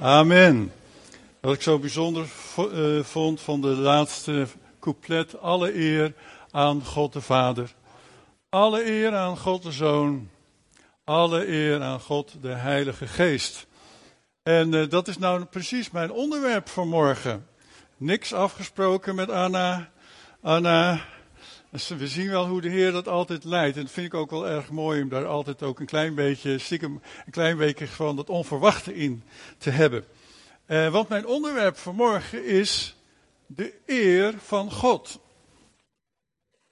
Amen. 0.00 0.72
Wat 1.40 1.54
ik 1.54 1.62
zo 1.62 1.78
bijzonder 1.78 2.26
uh, 2.58 3.04
vond 3.04 3.40
van 3.40 3.60
de 3.60 3.68
laatste 3.68 4.46
couplet. 4.80 5.40
Alle 5.40 5.74
eer 5.74 6.14
aan 6.50 6.84
God 6.84 7.12
de 7.12 7.20
Vader. 7.20 7.74
Alle 8.48 8.86
eer 8.86 9.14
aan 9.14 9.38
God 9.38 9.62
de 9.62 9.72
Zoon. 9.72 10.30
Alle 11.04 11.48
eer 11.48 11.82
aan 11.82 12.00
God 12.00 12.34
de 12.40 12.48
Heilige 12.48 13.06
Geest. 13.06 13.66
En 14.42 14.72
uh, 14.72 14.88
dat 14.88 15.08
is 15.08 15.18
nou 15.18 15.44
precies 15.44 15.90
mijn 15.90 16.10
onderwerp 16.10 16.68
voor 16.68 16.86
morgen. 16.86 17.46
Niks 17.96 18.32
afgesproken 18.32 19.14
met 19.14 19.30
Anna. 19.30 19.90
Anna, 20.42 21.00
we 21.98 22.08
zien 22.08 22.30
wel 22.30 22.46
hoe 22.46 22.60
de 22.60 22.68
Heer 22.68 22.92
dat 22.92 23.08
altijd 23.08 23.44
leidt. 23.44 23.76
En 23.76 23.82
dat 23.82 23.92
vind 23.92 24.06
ik 24.06 24.14
ook 24.14 24.30
wel 24.30 24.48
erg 24.48 24.70
mooi 24.70 25.02
om 25.02 25.08
daar 25.08 25.26
altijd 25.26 25.62
ook 25.62 25.80
een 25.80 25.86
klein 25.86 26.14
beetje, 26.14 26.58
een 26.70 27.00
klein 27.30 27.56
beetje 27.56 27.86
van 27.86 28.16
dat 28.16 28.30
onverwachte 28.30 28.94
in 28.94 29.22
te 29.58 29.70
hebben. 29.70 30.04
Uh, 30.66 30.88
want 30.88 31.08
mijn 31.08 31.26
onderwerp 31.26 31.76
vanmorgen 31.76 32.44
is 32.44 32.96
de 33.46 33.74
eer 33.86 34.34
van 34.38 34.72
God. 34.72 35.20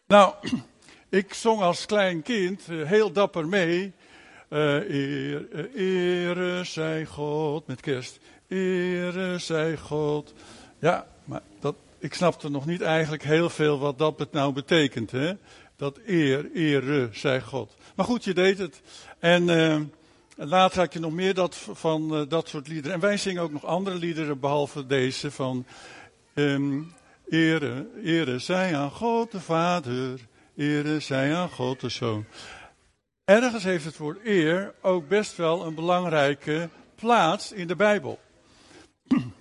Nou, 0.07 0.35
ik 1.09 1.35
zong 1.35 1.61
als 1.61 1.87
klein 1.87 2.23
kind 2.23 2.69
uh, 2.69 2.89
heel 2.89 3.13
dapper 3.13 3.49
mee. 3.49 3.93
Uh, 4.49 4.91
eer, 4.91 5.71
ere 5.75 6.65
zij 6.65 7.07
God 7.07 7.67
met 7.67 7.81
kerst. 7.81 8.19
Ere 8.49 9.39
zij 9.39 9.77
God. 9.77 10.35
Ja, 10.79 11.07
maar 11.25 11.43
dat, 11.61 11.75
ik 12.05 12.15
snapte 12.15 12.51
nog 12.51 12.67
niet 12.67 12.81
eigenlijk 12.81 13.23
heel 13.23 13.51
veel 13.51 13.79
wat 13.79 13.99
dat 13.99 14.33
nou 14.33 14.53
betekent. 14.53 15.11
Hè? 15.11 15.33
Dat 15.77 15.99
eer, 16.07 16.51
ere 16.53 17.09
zij 17.13 17.41
God. 17.41 17.77
Maar 17.97 18.07
goed, 18.07 18.25
je 18.25 18.35
deed 18.35 18.59
het. 18.59 18.81
En 19.19 19.49
uh, 19.49 19.81
later 20.37 20.81
had 20.81 20.93
je 20.93 20.99
nog 20.99 21.13
meer 21.13 21.35
dat, 21.35 21.57
van 21.73 22.21
uh, 22.21 22.29
dat 22.29 22.49
soort 22.49 22.69
liederen. 22.69 22.93
En 22.93 23.01
wij 23.01 23.17
zingen 23.17 23.43
ook 23.43 23.53
nog 23.53 23.65
andere 23.65 23.97
liederen 23.97 24.41
behalve 24.41 24.87
deze 24.87 25.31
van... 25.31 25.67
Um, 26.35 26.95
ere, 27.29 27.87
ere 28.03 28.39
zij 28.39 28.77
aan 28.77 28.91
God 28.91 29.33
de 29.33 29.41
Vader. 29.41 30.21
Ere 30.57 31.01
zij 31.01 31.35
aan 31.35 31.51
God 31.51 31.81
de 31.81 31.89
Zoon. 31.89 32.25
Ergens 33.25 33.65
heeft 33.65 33.85
het 33.85 33.97
woord 33.97 34.19
eer 34.25 34.75
ook 34.83 35.09
best 35.09 35.37
wel 35.37 35.67
een 35.67 35.75
belangrijke 35.75 36.69
plaats 36.95 37.53
in 37.53 37.67
de 37.67 37.77
Bijbel. 37.77 38.19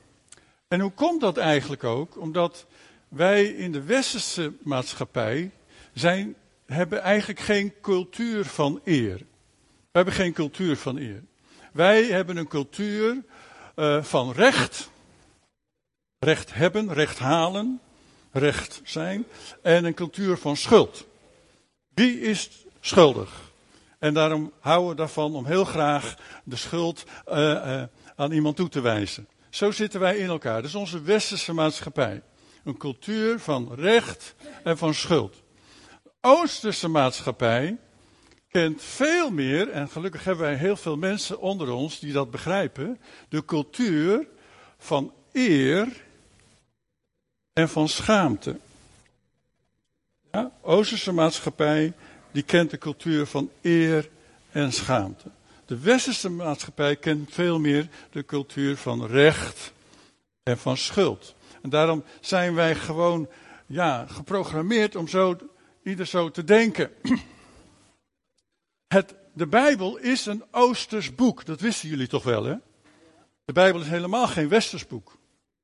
En 0.73 0.79
hoe 0.79 0.91
komt 0.91 1.21
dat 1.21 1.37
eigenlijk 1.37 1.83
ook? 1.83 2.17
Omdat 2.17 2.65
wij 3.07 3.45
in 3.45 3.71
de 3.71 3.83
westerse 3.83 4.53
maatschappij 4.63 5.51
zijn, 5.93 6.35
hebben 6.65 7.01
eigenlijk 7.01 7.39
geen 7.39 7.73
cultuur 7.81 8.45
van 8.45 8.81
eer. 8.83 9.17
We 9.17 9.91
hebben 9.91 10.13
geen 10.13 10.33
cultuur 10.33 10.77
van 10.77 10.97
eer. 10.97 11.23
Wij 11.71 12.03
hebben 12.03 12.37
een 12.37 12.47
cultuur 12.47 13.23
uh, 13.75 14.03
van 14.03 14.31
recht. 14.31 14.89
Recht 16.19 16.53
hebben, 16.53 16.93
recht 16.93 17.19
halen, 17.19 17.81
recht 18.31 18.81
zijn. 18.83 19.25
En 19.61 19.85
een 19.85 19.93
cultuur 19.93 20.37
van 20.37 20.57
schuld. 20.57 21.05
Wie 21.93 22.19
is 22.19 22.65
schuldig? 22.79 23.51
En 23.99 24.13
daarom 24.13 24.51
houden 24.59 24.89
we 24.89 24.95
daarvan 24.95 25.35
om 25.35 25.45
heel 25.45 25.65
graag 25.65 26.15
de 26.43 26.55
schuld 26.55 27.03
uh, 27.27 27.37
uh, 27.37 27.83
aan 28.15 28.31
iemand 28.31 28.55
toe 28.55 28.69
te 28.69 28.81
wijzen. 28.81 29.27
Zo 29.53 29.71
zitten 29.71 29.99
wij 29.99 30.17
in 30.17 30.27
elkaar. 30.27 30.55
Dat 30.55 30.69
is 30.69 30.75
onze 30.75 31.01
westerse 31.01 31.53
maatschappij. 31.53 32.21
Een 32.63 32.77
cultuur 32.77 33.39
van 33.39 33.73
recht 33.73 34.35
en 34.63 34.77
van 34.77 34.93
schuld. 34.93 35.43
De 36.03 36.11
Oosterse 36.21 36.87
maatschappij 36.87 37.77
kent 38.47 38.81
veel 38.81 39.31
meer, 39.31 39.69
en 39.69 39.89
gelukkig 39.89 40.23
hebben 40.23 40.43
wij 40.45 40.55
heel 40.55 40.75
veel 40.75 40.97
mensen 40.97 41.39
onder 41.39 41.71
ons 41.71 41.99
die 41.99 42.13
dat 42.13 42.31
begrijpen, 42.31 42.99
de 43.29 43.45
cultuur 43.45 44.27
van 44.77 45.13
eer 45.31 46.03
en 47.53 47.69
van 47.69 47.89
schaamte. 47.89 48.59
Ja, 50.31 50.51
Oosterse 50.61 51.11
maatschappij, 51.11 51.93
die 52.31 52.43
kent 52.43 52.69
de 52.69 52.77
cultuur 52.77 53.25
van 53.25 53.49
eer 53.61 54.09
en 54.51 54.73
schaamte. 54.73 55.29
De 55.73 55.79
westerse 55.79 56.29
maatschappij 56.29 56.95
kent 56.95 57.33
veel 57.33 57.59
meer 57.59 57.89
de 58.11 58.25
cultuur 58.25 58.77
van 58.77 59.05
recht 59.05 59.73
en 60.43 60.57
van 60.57 60.77
schuld. 60.77 61.35
En 61.61 61.69
daarom 61.69 62.03
zijn 62.19 62.53
wij 62.53 62.75
gewoon 62.75 63.29
ja, 63.65 64.05
geprogrammeerd 64.07 64.95
om 64.95 65.07
zo, 65.07 65.37
ieder 65.83 66.05
zo 66.05 66.31
te 66.31 66.43
denken. 66.43 66.91
Het, 68.87 69.15
de 69.33 69.47
Bijbel 69.47 69.97
is 69.97 70.25
een 70.25 70.43
Oosters 70.51 71.15
boek, 71.15 71.45
dat 71.45 71.59
wisten 71.59 71.89
jullie 71.89 72.07
toch 72.07 72.23
wel, 72.23 72.43
hè? 72.43 72.55
De 73.45 73.53
Bijbel 73.53 73.81
is 73.81 73.87
helemaal 73.87 74.27
geen 74.27 74.49
Westers 74.49 74.87
boek. 74.87 75.17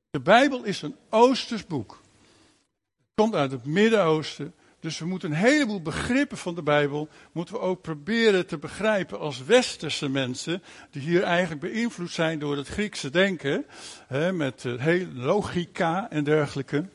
De 0.09 0.20
Bijbel 0.20 0.64
is 0.64 0.81
een 0.81 0.96
Oosters 1.09 1.66
boek. 1.66 1.91
Het 1.91 3.16
komt 3.16 3.36
uit 3.36 3.52
het 3.52 3.66
Midden-Oosten. 3.66 4.53
Dus 4.79 5.00
we 5.00 5.06
moeten 5.06 5.31
een 5.31 5.38
heleboel 5.38 5.81
begrippen 5.81 6.38
van 6.38 6.56
de 6.56 6.63
Bijbel, 6.63 7.09
moeten 7.31 7.53
we 7.53 7.62
ook 7.62 7.81
proberen 7.81 8.47
te 8.47 8.57
begrijpen 8.57 9.19
als 9.19 9.44
westerse 9.44 10.09
mensen, 10.09 10.63
die 10.91 11.01
hier 11.01 11.23
eigenlijk 11.23 11.62
beïnvloed 11.62 12.12
zijn 12.12 12.40
door 12.40 12.57
het 12.57 12.67
Griekse 12.67 13.09
denken, 13.09 13.66
hè, 14.07 14.34
met 14.34 14.63
uh, 14.63 14.81
heel 14.81 15.07
logica 15.13 16.09
en 16.09 16.23
dergelijke. 16.23 16.85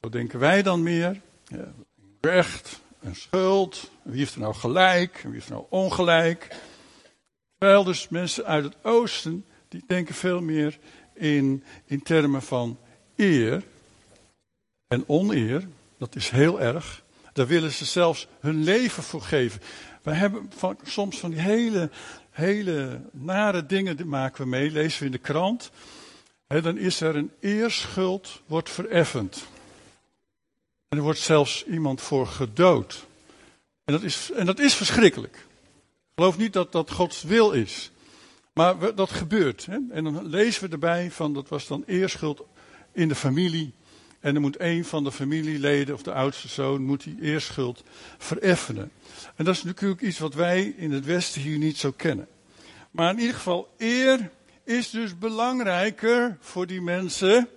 Zo 0.00 0.08
denken 0.08 0.38
wij 0.38 0.62
dan 0.62 0.82
meer. 0.82 1.20
Ja, 1.44 1.72
recht 2.20 2.80
en 3.00 3.14
schuld, 3.14 3.90
wie 4.02 4.18
heeft 4.18 4.34
er 4.34 4.40
nou 4.40 4.54
gelijk 4.54 5.20
wie 5.22 5.32
heeft 5.32 5.46
er 5.46 5.52
nou 5.52 5.66
ongelijk. 5.68 6.56
Terwijl 7.58 7.84
dus 7.84 8.08
mensen 8.08 8.44
uit 8.44 8.64
het 8.64 8.76
oosten, 8.82 9.44
die 9.68 9.84
denken 9.86 10.14
veel 10.14 10.40
meer 10.40 10.78
in, 11.14 11.64
in 11.84 12.02
termen 12.02 12.42
van 12.42 12.78
eer 13.16 13.62
en 14.88 15.04
oneer. 15.06 15.68
Dat 15.98 16.16
is 16.16 16.30
heel 16.30 16.60
erg. 16.60 17.02
Daar 17.32 17.46
willen 17.46 17.72
ze 17.72 17.84
zelfs 17.84 18.26
hun 18.40 18.64
leven 18.64 19.02
voor 19.02 19.22
geven. 19.22 19.60
Wij 20.02 20.14
hebben 20.14 20.50
van, 20.56 20.78
soms 20.82 21.18
van 21.18 21.30
die 21.30 21.40
hele, 21.40 21.90
hele 22.30 23.00
nare 23.12 23.66
dingen, 23.66 23.96
die 23.96 24.06
maken 24.06 24.42
we 24.42 24.48
mee, 24.48 24.70
lezen 24.70 24.98
we 24.98 25.06
in 25.06 25.12
de 25.12 25.18
krant. 25.18 25.70
Dan 26.46 26.78
is 26.78 27.00
er 27.00 27.16
een 27.16 27.30
eerschuld, 27.40 28.42
wordt 28.46 28.70
vereffend. 28.70 29.46
En 30.88 30.98
er 30.98 31.02
wordt 31.02 31.18
zelfs 31.18 31.64
iemand 31.64 32.00
voor 32.00 32.26
gedood. 32.26 33.06
En 33.84 33.92
dat 33.92 34.02
is, 34.02 34.30
en 34.30 34.46
dat 34.46 34.58
is 34.58 34.74
verschrikkelijk. 34.74 35.34
Ik 35.34 36.12
geloof 36.14 36.38
niet 36.38 36.52
dat 36.52 36.72
dat 36.72 36.90
Gods 36.90 37.22
wil 37.22 37.50
is. 37.50 37.90
Maar 38.52 38.78
we, 38.78 38.94
dat 38.94 39.10
gebeurt. 39.10 39.66
En 39.90 40.04
dan 40.04 40.26
lezen 40.26 40.64
we 40.64 40.72
erbij 40.72 41.10
van, 41.10 41.34
dat 41.34 41.48
was 41.48 41.66
dan 41.66 41.82
eerschuld 41.86 42.42
in 42.92 43.08
de 43.08 43.14
familie. 43.14 43.74
En 44.24 44.32
dan 44.32 44.42
moet 44.42 44.60
een 44.60 44.84
van 44.84 45.04
de 45.04 45.12
familieleden 45.12 45.94
of 45.94 46.02
de 46.02 46.12
oudste 46.12 46.48
zoon 46.48 46.82
moet 46.82 47.02
die 47.02 47.16
eerschuld 47.20 47.82
vereffenen. 48.18 48.90
En 49.36 49.44
dat 49.44 49.54
is 49.54 49.62
natuurlijk 49.62 50.00
iets 50.00 50.18
wat 50.18 50.34
wij 50.34 50.74
in 50.76 50.92
het 50.92 51.04
Westen 51.04 51.40
hier 51.40 51.58
niet 51.58 51.76
zo 51.76 51.90
kennen. 51.90 52.28
Maar 52.90 53.12
in 53.12 53.18
ieder 53.18 53.34
geval, 53.34 53.74
eer 53.78 54.30
is 54.64 54.90
dus 54.90 55.18
belangrijker 55.18 56.36
voor 56.40 56.66
die 56.66 56.80
mensen 56.80 57.48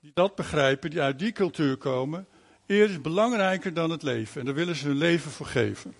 die 0.00 0.10
dat 0.14 0.34
begrijpen, 0.34 0.90
die 0.90 1.00
uit 1.00 1.18
die 1.18 1.32
cultuur 1.32 1.76
komen. 1.76 2.26
Eer 2.66 2.90
is 2.90 3.00
belangrijker 3.00 3.74
dan 3.74 3.90
het 3.90 4.02
leven. 4.02 4.40
En 4.40 4.46
daar 4.46 4.54
willen 4.54 4.76
ze 4.76 4.86
hun 4.86 4.96
leven 4.96 5.30
voor 5.30 5.46
geven. 5.46 5.94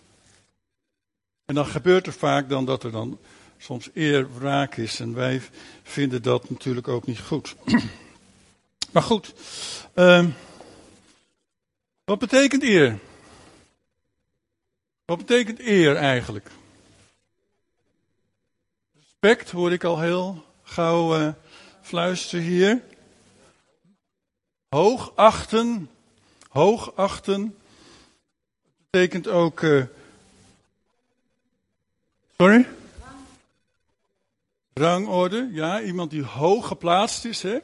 En 1.45 1.55
dan 1.55 1.67
gebeurt 1.67 2.07
er 2.07 2.13
vaak 2.13 2.49
dan 2.49 2.65
dat 2.65 2.85
er 2.85 2.91
dan 2.91 3.19
soms 3.59 3.91
eer 3.95 4.39
wraak 4.39 4.77
is. 4.77 5.01
En 5.01 5.15
wij 5.15 5.41
vinden 5.83 6.23
dat 6.23 6.51
natuurlijk 6.51 6.89
ook 6.89 7.07
niet 7.07 7.21
goed. 7.21 7.57
Maar 8.93 9.03
goed, 9.03 9.35
uh, 9.95 10.27
wat 12.05 12.19
betekent 12.19 12.63
eer? 12.63 12.99
Wat 15.05 15.19
betekent 15.19 15.59
eer 15.61 15.97
eigenlijk? 15.97 16.51
Respect 18.95 19.51
hoor 19.51 19.73
ik 19.73 19.85
al 19.85 20.01
heel 20.01 20.45
gauw 20.63 21.19
uh, 21.19 21.33
fluisteren 21.81 22.45
hier. 22.45 22.83
Hoogachten, 24.69 25.91
hoogachten. 26.49 27.59
Betekent 28.91 29.29
ook. 29.29 29.61
Uh, 29.61 29.85
sorry? 32.37 32.69
Rangorde, 34.75 35.49
ja, 35.53 35.81
iemand 35.81 36.11
die 36.11 36.25
hoog 36.25 36.67
geplaatst 36.67 37.25
is, 37.25 37.43
hè? 37.43 37.59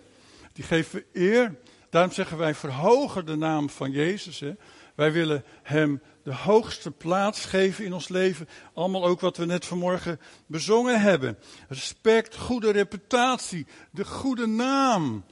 Die 0.58 0.66
geven 0.66 1.04
eer. 1.12 1.54
Daarom 1.90 2.12
zeggen 2.12 2.38
wij 2.38 2.54
verhogen 2.54 3.26
de 3.26 3.36
naam 3.36 3.70
van 3.70 3.90
Jezus. 3.90 4.40
Hè. 4.40 4.52
Wij 4.94 5.12
willen 5.12 5.44
Hem 5.62 6.02
de 6.22 6.34
hoogste 6.34 6.90
plaats 6.90 7.44
geven 7.44 7.84
in 7.84 7.92
ons 7.92 8.08
leven. 8.08 8.48
Allemaal 8.74 9.04
ook 9.04 9.20
wat 9.20 9.36
we 9.36 9.44
net 9.44 9.64
vanmorgen 9.64 10.20
bezongen 10.46 11.00
hebben. 11.00 11.38
Respect, 11.68 12.36
goede 12.36 12.70
reputatie, 12.70 13.66
de 13.90 14.04
goede 14.04 14.46
naam. 14.46 15.24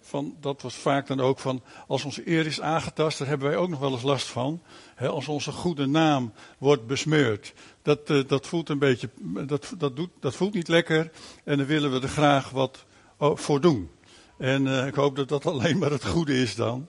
Van, 0.00 0.36
dat 0.40 0.62
was 0.62 0.74
vaak 0.74 1.06
dan 1.06 1.20
ook 1.20 1.38
van, 1.38 1.62
als 1.86 2.04
onze 2.04 2.28
eer 2.30 2.46
is 2.46 2.60
aangetast, 2.60 3.18
daar 3.18 3.28
hebben 3.28 3.48
wij 3.48 3.56
ook 3.56 3.68
nog 3.68 3.80
wel 3.80 3.92
eens 3.92 4.02
last 4.02 4.26
van. 4.26 4.62
Als 4.98 5.28
onze 5.28 5.52
goede 5.52 5.86
naam 5.86 6.32
wordt 6.58 6.86
besmeurd. 6.86 7.52
Dat, 7.82 8.10
uh, 8.10 8.28
dat 8.28 8.46
voelt 8.46 8.68
een 8.68 8.78
beetje, 8.78 9.08
dat, 9.46 9.74
dat, 9.78 9.96
doet, 9.96 10.10
dat 10.20 10.34
voelt 10.34 10.54
niet 10.54 10.68
lekker. 10.68 11.10
En 11.44 11.58
dan 11.58 11.66
willen 11.66 11.92
we 11.92 12.00
er 12.00 12.08
graag 12.08 12.50
wat 12.50 12.84
voor 13.18 13.60
doen. 13.60 13.90
En 14.38 14.66
uh, 14.66 14.86
ik 14.86 14.94
hoop 14.94 15.16
dat 15.16 15.28
dat 15.28 15.46
alleen 15.52 15.78
maar 15.78 15.90
het 15.90 16.06
goede 16.06 16.40
is 16.40 16.54
dan. 16.54 16.88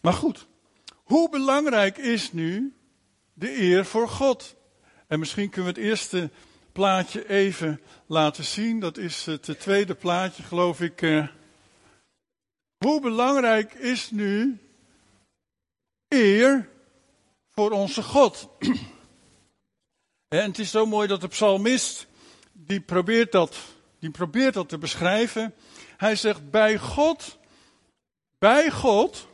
Maar 0.00 0.12
goed, 0.12 0.46
hoe 0.94 1.30
belangrijk 1.30 1.98
is 1.98 2.32
nu 2.32 2.74
de 3.32 3.60
eer 3.60 3.84
voor 3.84 4.08
God? 4.08 4.56
En 5.06 5.18
misschien 5.18 5.50
kunnen 5.50 5.74
we 5.74 5.80
het 5.80 5.88
eerste 5.88 6.30
plaatje 6.72 7.28
even 7.28 7.80
laten 8.06 8.44
zien. 8.44 8.80
Dat 8.80 8.98
is 8.98 9.26
het 9.26 9.58
tweede 9.58 9.94
plaatje, 9.94 10.42
geloof 10.42 10.80
ik. 10.80 11.02
Uh, 11.02 11.26
hoe 12.76 13.00
belangrijk 13.00 13.74
is 13.74 14.10
nu 14.10 14.58
eer 16.08 16.68
voor 17.50 17.70
onze 17.70 18.02
God? 18.02 18.48
En 20.28 20.48
het 20.48 20.58
is 20.58 20.70
zo 20.70 20.86
mooi 20.86 21.08
dat 21.08 21.20
de 21.20 21.28
psalmist, 21.28 22.06
die 22.52 22.80
probeert 22.80 23.32
dat, 23.32 23.56
die 23.98 24.10
probeert 24.10 24.54
dat 24.54 24.68
te 24.68 24.78
beschrijven. 24.78 25.54
Hij 26.04 26.16
zegt, 26.16 26.50
bij 26.50 26.78
God, 26.78 27.38
bij 28.38 28.70
God 28.70 29.28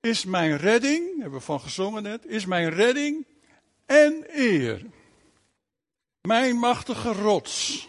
is 0.00 0.24
mijn 0.24 0.56
redding, 0.56 1.20
hebben 1.20 1.38
we 1.38 1.44
van 1.44 1.60
gezongen 1.60 2.02
net, 2.02 2.26
is 2.26 2.44
mijn 2.44 2.70
redding 2.70 3.26
en 3.86 4.24
eer. 4.28 4.86
Mijn 6.20 6.56
machtige 6.56 7.12
rots, 7.12 7.88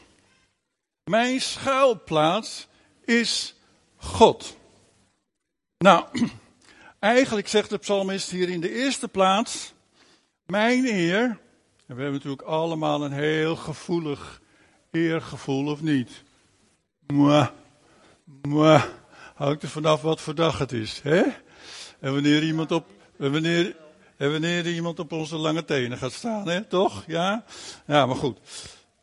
mijn 1.03 1.41
schuilplaats 1.41 2.67
is 3.05 3.55
God. 3.95 4.57
Nou, 5.77 6.05
eigenlijk 6.99 7.47
zegt 7.47 7.69
de 7.69 7.77
psalmist 7.77 8.29
hier 8.29 8.49
in 8.49 8.61
de 8.61 8.73
eerste 8.73 9.07
plaats, 9.07 9.73
mijn 10.45 10.85
eer, 10.85 11.23
en 11.85 11.95
we 11.95 12.01
hebben 12.01 12.13
natuurlijk 12.13 12.41
allemaal 12.41 13.03
een 13.03 13.11
heel 13.11 13.55
gevoelig 13.55 14.41
eergevoel, 14.89 15.67
of 15.67 15.81
niet? 15.81 16.23
Mwah, 18.41 18.83
hangt 19.35 19.63
er 19.63 19.69
vanaf 19.69 20.01
wat 20.01 20.21
voor 20.21 20.35
dag 20.35 20.57
het 20.57 20.71
is, 20.71 20.99
hè? 21.03 21.23
En 21.99 22.13
wanneer 22.13 22.43
iemand 22.43 22.71
op, 22.71 22.87
wanneer, 23.15 23.75
en 24.17 24.31
wanneer 24.31 24.67
iemand 24.67 24.99
op 24.99 25.11
onze 25.11 25.35
lange 25.35 25.65
tenen 25.65 25.97
gaat 25.97 26.13
staan, 26.13 26.47
hè? 26.47 26.63
Toch? 26.63 27.03
Ja? 27.07 27.45
Ja, 27.87 28.05
maar 28.05 28.15
goed. 28.15 28.37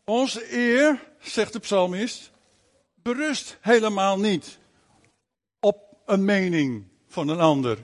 Onze 0.05 0.55
eer, 0.57 1.03
zegt 1.19 1.53
de 1.53 1.59
psalmist, 1.59 2.31
berust 3.01 3.57
helemaal 3.61 4.19
niet 4.19 4.59
een 6.09 6.25
mening 6.25 6.87
van 7.07 7.27
een 7.27 7.39
ander. 7.39 7.77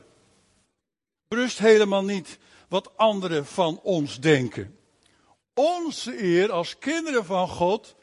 Berust 1.28 1.58
helemaal 1.58 2.04
niet 2.04 2.38
wat 2.70 2.98
anderen 2.98 3.46
van 3.46 3.80
ons 3.84 4.20
denken. 4.20 4.80
Onze 5.54 6.24
eer 6.24 6.52
als 6.52 6.78
kinderen 6.78 7.26
van 7.26 7.48
God 7.48 7.96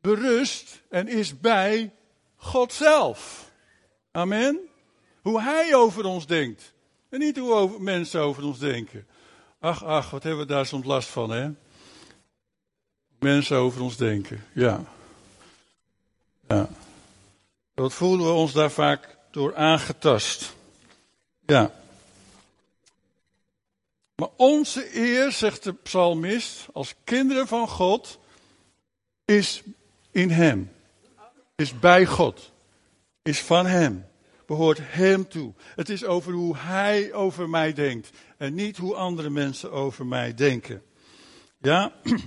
berust 0.00 0.82
en 0.90 1.08
is 1.08 1.40
bij 1.40 1.92
God 2.36 2.72
zelf. 2.72 3.50
Amen. 4.12 4.58
Hoe 5.22 5.40
Hij 5.40 5.74
over 5.74 6.04
ons 6.04 6.26
denkt. 6.26 6.72
En 7.08 7.18
niet 7.18 7.36
hoe 7.36 7.52
over, 7.52 7.82
mensen 7.82 8.20
over 8.20 8.44
ons 8.44 8.58
denken. 8.58 9.06
Ach, 9.60 9.84
ach, 9.84 10.10
wat 10.10 10.22
hebben 10.22 10.46
we 10.46 10.52
daar 10.52 10.66
soms 10.66 10.86
last 10.86 11.08
van, 11.08 11.30
hè? 11.30 11.50
Mensen 13.18 13.56
over 13.56 13.82
ons 13.82 13.96
denken, 13.96 14.44
ja. 14.52 14.84
Ja. 16.48 16.68
Wat 17.74 17.92
voelen 17.92 18.26
we 18.26 18.32
ons 18.32 18.52
daar 18.52 18.70
vaak 18.70 19.16
door 19.30 19.56
aangetast. 19.56 20.54
Ja. 21.46 21.74
Maar 24.14 24.28
onze 24.36 24.96
eer, 24.96 25.32
zegt 25.32 25.62
de 25.62 25.72
psalmist, 25.72 26.66
als 26.72 26.94
kinderen 27.04 27.46
van 27.46 27.68
God, 27.68 28.18
is 29.24 29.62
in 30.10 30.30
Hem. 30.30 30.70
Is 31.56 31.78
bij 31.78 32.06
God. 32.06 32.52
Is 33.22 33.42
van 33.42 33.66
Hem. 33.66 34.06
Behoort 34.46 34.78
Hem 34.82 35.28
toe. 35.28 35.54
Het 35.74 35.88
is 35.88 36.04
over 36.04 36.32
hoe 36.32 36.56
Hij 36.56 37.12
over 37.12 37.48
mij 37.48 37.72
denkt. 37.72 38.10
En 38.36 38.54
niet 38.54 38.76
hoe 38.76 38.94
andere 38.94 39.30
mensen 39.30 39.72
over 39.72 40.06
mij 40.06 40.34
denken. 40.34 40.82
Ja. 41.58 41.92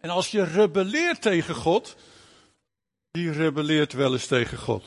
En 0.00 0.10
als 0.10 0.30
je 0.30 0.44
rebelleert 0.44 1.22
tegen 1.22 1.54
God, 1.54 1.96
die 3.10 3.32
rebelleert 3.32 3.92
wel 3.92 4.12
eens 4.12 4.26
tegen 4.26 4.58
God. 4.58 4.84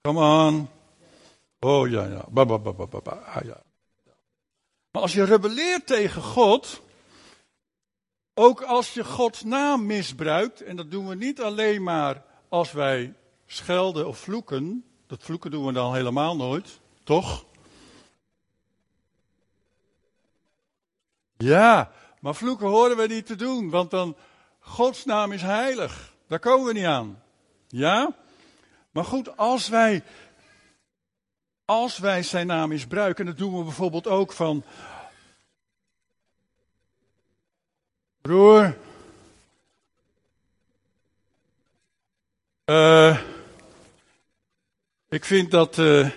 Come 0.00 0.20
on. 0.20 0.68
Oh 1.60 1.88
ja, 1.88 2.04
ja. 2.04 2.24
Ba, 2.30 2.44
ba, 2.44 2.58
ba, 2.58 2.72
ba, 2.72 3.00
ba. 3.00 3.10
Ah, 3.10 3.44
ja. 3.44 3.62
Maar 4.90 5.02
als 5.02 5.12
je 5.12 5.24
rebelleert 5.24 5.86
tegen 5.86 6.22
God, 6.22 6.82
ook 8.34 8.62
als 8.62 8.94
je 8.94 9.04
Gods 9.04 9.42
naam 9.42 9.86
misbruikt, 9.86 10.60
en 10.60 10.76
dat 10.76 10.90
doen 10.90 11.08
we 11.08 11.14
niet 11.14 11.40
alleen 11.40 11.82
maar 11.82 12.24
als 12.50 12.72
wij 12.72 13.14
schelden 13.46 14.06
of 14.06 14.18
vloeken, 14.18 14.84
dat 15.06 15.22
vloeken 15.22 15.50
doen 15.50 15.66
we 15.66 15.72
dan 15.72 15.94
helemaal 15.94 16.36
nooit, 16.36 16.80
toch? 17.04 17.44
Ja, 21.36 21.92
maar 22.20 22.34
vloeken 22.34 22.66
horen 22.66 22.96
we 22.96 23.06
niet 23.06 23.26
te 23.26 23.36
doen, 23.36 23.70
want 23.70 23.90
dan 23.90 24.16
Gods 24.58 25.04
naam 25.04 25.32
is 25.32 25.42
heilig. 25.42 26.14
Daar 26.26 26.38
komen 26.38 26.66
we 26.66 26.72
niet 26.72 26.84
aan. 26.84 27.22
Ja? 27.68 28.14
Maar 28.90 29.04
goed, 29.04 29.36
als 29.36 29.68
wij, 29.68 30.02
als 31.64 31.98
wij 31.98 32.22
zijn 32.22 32.46
naam 32.46 32.68
misbruiken, 32.68 33.24
en 33.24 33.30
dat 33.30 33.40
doen 33.40 33.58
we 33.58 33.64
bijvoorbeeld 33.64 34.06
ook 34.06 34.32
van. 34.32 34.64
Broer. 38.20 38.76
Uh, 42.70 43.18
ik 45.08 45.24
vind 45.24 45.50
dat. 45.50 45.78
Uh, 45.78 46.10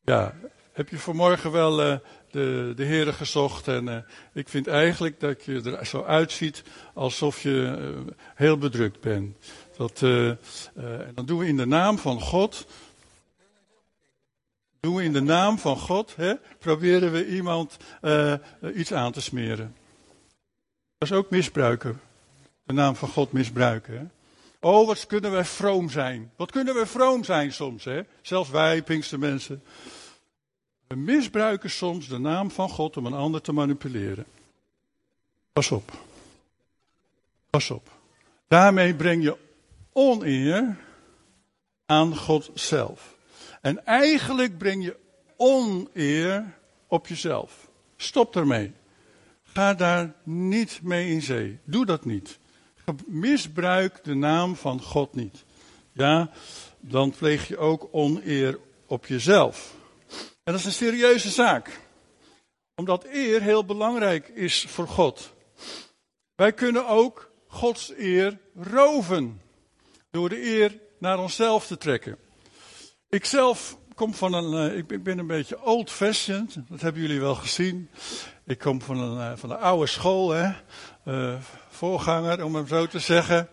ja, 0.00 0.34
heb 0.72 0.88
je 0.88 0.98
vanmorgen 0.98 1.50
wel 1.50 1.86
uh, 1.86 1.96
de, 2.30 2.72
de 2.76 2.84
heren 2.84 3.14
gezocht. 3.14 3.68
En 3.68 4.06
ik 4.32 4.48
vind 4.48 4.66
eigenlijk 4.66 5.20
dat 5.20 5.44
je 5.44 5.76
er 5.76 5.86
zo 5.86 6.04
uitziet 6.04 6.62
alsof 6.94 7.42
je 7.42 8.04
heel 8.34 8.58
bedrukt 8.58 9.00
bent. 9.00 9.36
Dat, 9.76 10.00
uh, 10.00 10.32
dan 11.14 11.26
doen 11.26 11.38
we 11.38 11.46
in 11.46 11.56
de 11.56 11.66
naam 11.66 11.98
van 11.98 12.20
God. 12.20 12.66
Doen 14.80 14.94
we 14.94 15.02
in 15.02 15.12
de 15.12 15.22
naam 15.22 15.58
van 15.58 15.76
God, 15.76 16.16
hè, 16.16 16.34
proberen 16.58 17.12
we 17.12 17.26
iemand 17.26 17.76
iets 18.74 18.92
aan 18.92 19.12
te 19.12 19.20
smeren. 19.20 19.76
Dat 20.98 21.10
is 21.10 21.16
ook 21.16 21.30
misbruiken. 21.30 22.00
De 22.64 22.72
naam 22.72 22.96
van 22.96 23.08
God 23.08 23.32
misbruiken. 23.32 23.98
Hè. 23.98 24.19
Oh, 24.60 24.86
wat 24.86 25.06
kunnen 25.06 25.30
wij 25.30 25.44
vroom 25.44 25.90
zijn. 25.90 26.32
Wat 26.36 26.50
kunnen 26.50 26.74
we 26.74 26.86
vroom 26.86 27.24
zijn 27.24 27.52
soms, 27.52 27.84
hè? 27.84 28.02
Zelfs 28.22 28.50
wij, 28.50 28.82
Pinkste 28.82 29.18
mensen. 29.18 29.62
We 30.86 30.96
misbruiken 30.96 31.70
soms 31.70 32.08
de 32.08 32.18
naam 32.18 32.50
van 32.50 32.68
God 32.68 32.96
om 32.96 33.06
een 33.06 33.12
ander 33.12 33.40
te 33.40 33.52
manipuleren. 33.52 34.26
Pas 35.52 35.70
op. 35.70 35.92
Pas 37.50 37.70
op. 37.70 37.90
Daarmee 38.48 38.94
breng 38.94 39.22
je 39.22 39.36
oneer 39.92 40.76
aan 41.86 42.16
God 42.16 42.50
zelf. 42.54 43.16
En 43.60 43.86
eigenlijk 43.86 44.58
breng 44.58 44.84
je 44.84 44.96
oneer 45.36 46.58
op 46.86 47.06
jezelf. 47.06 47.68
Stop 47.96 48.36
ermee. 48.36 48.72
Ga 49.42 49.74
daar 49.74 50.14
niet 50.22 50.80
mee 50.82 51.10
in 51.10 51.22
zee. 51.22 51.58
Doe 51.64 51.86
dat 51.86 52.04
niet. 52.04 52.38
Misbruik 53.06 54.04
de 54.04 54.14
naam 54.14 54.56
van 54.56 54.82
God 54.82 55.14
niet. 55.14 55.44
Ja, 55.92 56.30
dan 56.80 57.10
pleeg 57.10 57.48
je 57.48 57.58
ook 57.58 57.88
oneer 57.92 58.58
op 58.86 59.06
jezelf. 59.06 59.74
En 60.42 60.52
dat 60.52 60.54
is 60.54 60.64
een 60.64 60.72
serieuze 60.72 61.30
zaak. 61.30 61.80
Omdat 62.74 63.04
eer 63.04 63.42
heel 63.42 63.64
belangrijk 63.64 64.28
is 64.28 64.64
voor 64.68 64.88
God. 64.88 65.32
Wij 66.34 66.52
kunnen 66.52 66.86
ook 66.86 67.30
Gods 67.46 67.92
eer 67.96 68.38
roven 68.54 69.40
door 70.10 70.28
de 70.28 70.44
eer 70.44 70.78
naar 70.98 71.18
onszelf 71.18 71.66
te 71.66 71.76
trekken. 71.76 72.16
Ik 73.08 73.24
zelf 73.24 73.78
kom 73.94 74.14
van 74.14 74.32
een, 74.32 74.72
uh, 74.72 74.76
ik 74.76 75.02
ben 75.02 75.18
een 75.18 75.26
beetje 75.26 75.64
old-fashioned, 75.64 76.56
dat 76.68 76.80
hebben 76.80 77.02
jullie 77.02 77.20
wel 77.20 77.34
gezien. 77.34 77.90
Ik 78.44 78.58
kom 78.58 78.82
van 78.82 78.98
een, 78.98 79.32
uh, 79.32 79.36
van 79.36 79.48
de 79.48 79.56
oude 79.56 79.86
school, 79.86 80.30
hè. 80.30 80.52
Uh, 81.04 81.34
voorganger 81.80 82.44
om 82.44 82.54
hem 82.54 82.66
zo 82.66 82.86
te 82.86 82.98
zeggen. 82.98 83.48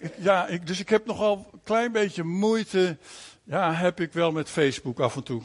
Ik, 0.00 0.12
ja, 0.18 0.46
dus 0.64 0.80
ik 0.80 0.88
heb 0.88 1.06
nogal 1.06 1.48
een 1.52 1.60
klein 1.64 1.92
beetje 1.92 2.22
moeite, 2.22 2.98
ja, 3.44 3.72
heb 3.72 4.00
ik 4.00 4.12
wel 4.12 4.32
met 4.32 4.48
Facebook 4.48 5.00
af 5.00 5.16
en 5.16 5.22
toe. 5.22 5.42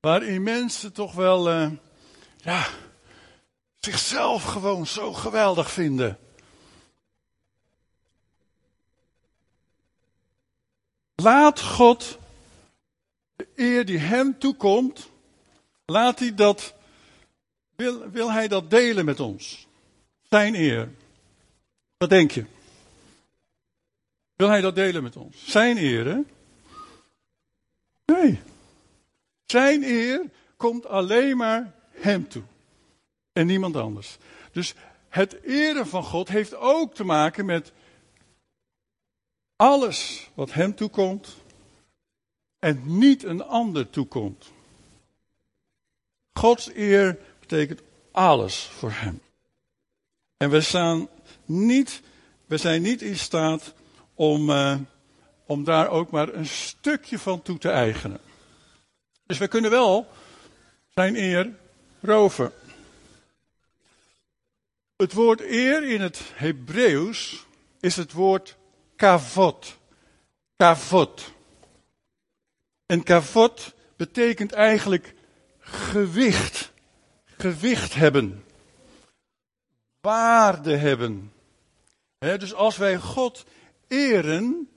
Waarin 0.00 0.42
mensen 0.42 0.92
toch 0.92 1.14
wel, 1.14 1.50
ja, 2.36 2.66
zichzelf 3.76 4.42
gewoon 4.42 4.86
zo 4.86 5.12
geweldig 5.12 5.70
vinden. 5.70 6.18
Laat 11.14 11.60
God 11.60 12.18
de 13.36 13.48
eer 13.56 13.84
die 13.84 13.98
hem 13.98 14.38
toekomt, 14.38 15.10
laat 15.86 16.18
hij 16.18 16.34
dat, 16.34 16.74
wil, 17.76 18.10
wil 18.10 18.32
hij 18.32 18.48
dat 18.48 18.70
delen 18.70 19.04
met 19.04 19.20
ons? 19.20 19.67
Zijn 20.28 20.54
eer. 20.54 20.90
Wat 21.96 22.08
denk 22.08 22.30
je? 22.30 22.44
Wil 24.34 24.48
hij 24.48 24.60
dat 24.60 24.74
delen 24.74 25.02
met 25.02 25.16
ons? 25.16 25.50
Zijn 25.50 25.76
eer? 25.76 26.24
Nee. 28.04 28.40
Zijn 29.46 29.82
eer 29.82 30.30
komt 30.56 30.86
alleen 30.86 31.36
maar 31.36 31.74
hem 31.90 32.28
toe. 32.28 32.42
En 33.32 33.46
niemand 33.46 33.76
anders. 33.76 34.16
Dus 34.52 34.74
het 35.08 35.42
eren 35.42 35.86
van 35.86 36.04
God 36.04 36.28
heeft 36.28 36.54
ook 36.54 36.94
te 36.94 37.04
maken 37.04 37.46
met 37.46 37.72
alles 39.56 40.30
wat 40.34 40.52
hem 40.52 40.74
toekomt 40.74 41.36
en 42.58 42.98
niet 42.98 43.22
een 43.24 43.42
ander 43.42 43.90
toekomt. 43.90 44.50
Gods 46.32 46.70
eer 46.74 47.18
betekent 47.40 47.80
alles 48.10 48.64
voor 48.64 48.90
hem. 48.92 49.20
En 50.38 50.50
we, 50.50 51.06
niet, 51.44 52.02
we 52.46 52.56
zijn 52.56 52.82
niet 52.82 53.02
in 53.02 53.18
staat 53.18 53.74
om, 54.14 54.50
uh, 54.50 54.76
om 55.46 55.64
daar 55.64 55.88
ook 55.88 56.10
maar 56.10 56.34
een 56.34 56.46
stukje 56.46 57.18
van 57.18 57.42
toe 57.42 57.58
te 57.58 57.70
eigenen. 57.70 58.20
Dus 59.26 59.38
we 59.38 59.48
kunnen 59.48 59.70
wel 59.70 60.08
zijn 60.94 61.16
eer 61.16 61.54
roven. 62.00 62.52
Het 64.96 65.12
woord 65.12 65.40
eer 65.40 65.90
in 65.90 66.00
het 66.00 66.20
Hebreeuws 66.34 67.46
is 67.80 67.96
het 67.96 68.12
woord 68.12 68.56
kavot. 68.96 69.78
Kavot. 70.56 71.32
En 72.86 73.02
kavot 73.02 73.74
betekent 73.96 74.52
eigenlijk 74.52 75.14
gewicht. 75.58 76.72
Gewicht 77.24 77.94
hebben. 77.94 78.44
Waarde 80.00 80.76
hebben. 80.76 81.32
dus 82.18 82.54
als 82.54 82.76
wij 82.76 82.98
God 82.98 83.44
eren, 83.88 84.68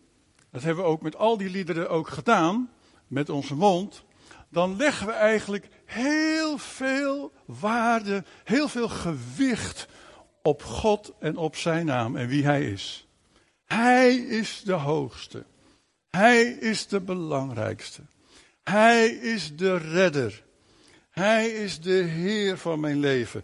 dat 0.52 0.64
hebben 0.64 0.84
we 0.84 0.90
ook 0.90 1.02
met 1.02 1.16
al 1.16 1.38
die 1.38 1.50
liederen 1.50 1.90
ook 1.90 2.08
gedaan, 2.08 2.70
met 3.08 3.30
onze 3.30 3.56
mond, 3.56 4.04
dan 4.50 4.76
leggen 4.76 5.08
we 5.08 5.14
eigenlijk 5.14 5.68
heel 5.86 6.58
veel 6.58 7.32
waarde, 7.46 8.24
heel 8.44 8.68
veel 8.68 8.90
gewicht 8.90 9.88
op 10.42 10.64
God 10.64 11.14
en 11.20 11.38
op 11.38 11.56
zijn 11.56 11.86
naam 11.86 12.16
en 12.16 12.28
wie 12.28 12.46
hij 12.46 12.72
is. 12.72 13.08
Hij 13.66 14.16
is 14.16 14.62
de 14.66 14.74
hoogste. 14.74 15.46
Hij 16.10 16.44
is 16.44 16.88
de 16.88 17.00
belangrijkste. 17.00 18.02
Hij 18.64 19.08
is 19.08 19.56
de 19.56 19.78
redder. 19.78 20.44
Hij 21.10 21.50
is 21.50 21.82
de 21.82 21.94
Heer 21.94 22.58
van 22.58 22.80
mijn 22.80 23.00
leven. 23.00 23.44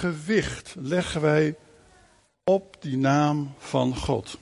Gewicht 0.00 0.74
leggen 0.78 1.20
wij 1.20 1.56
op 2.44 2.76
die 2.80 2.96
naam 2.96 3.54
van 3.58 3.96
God. 3.96 4.38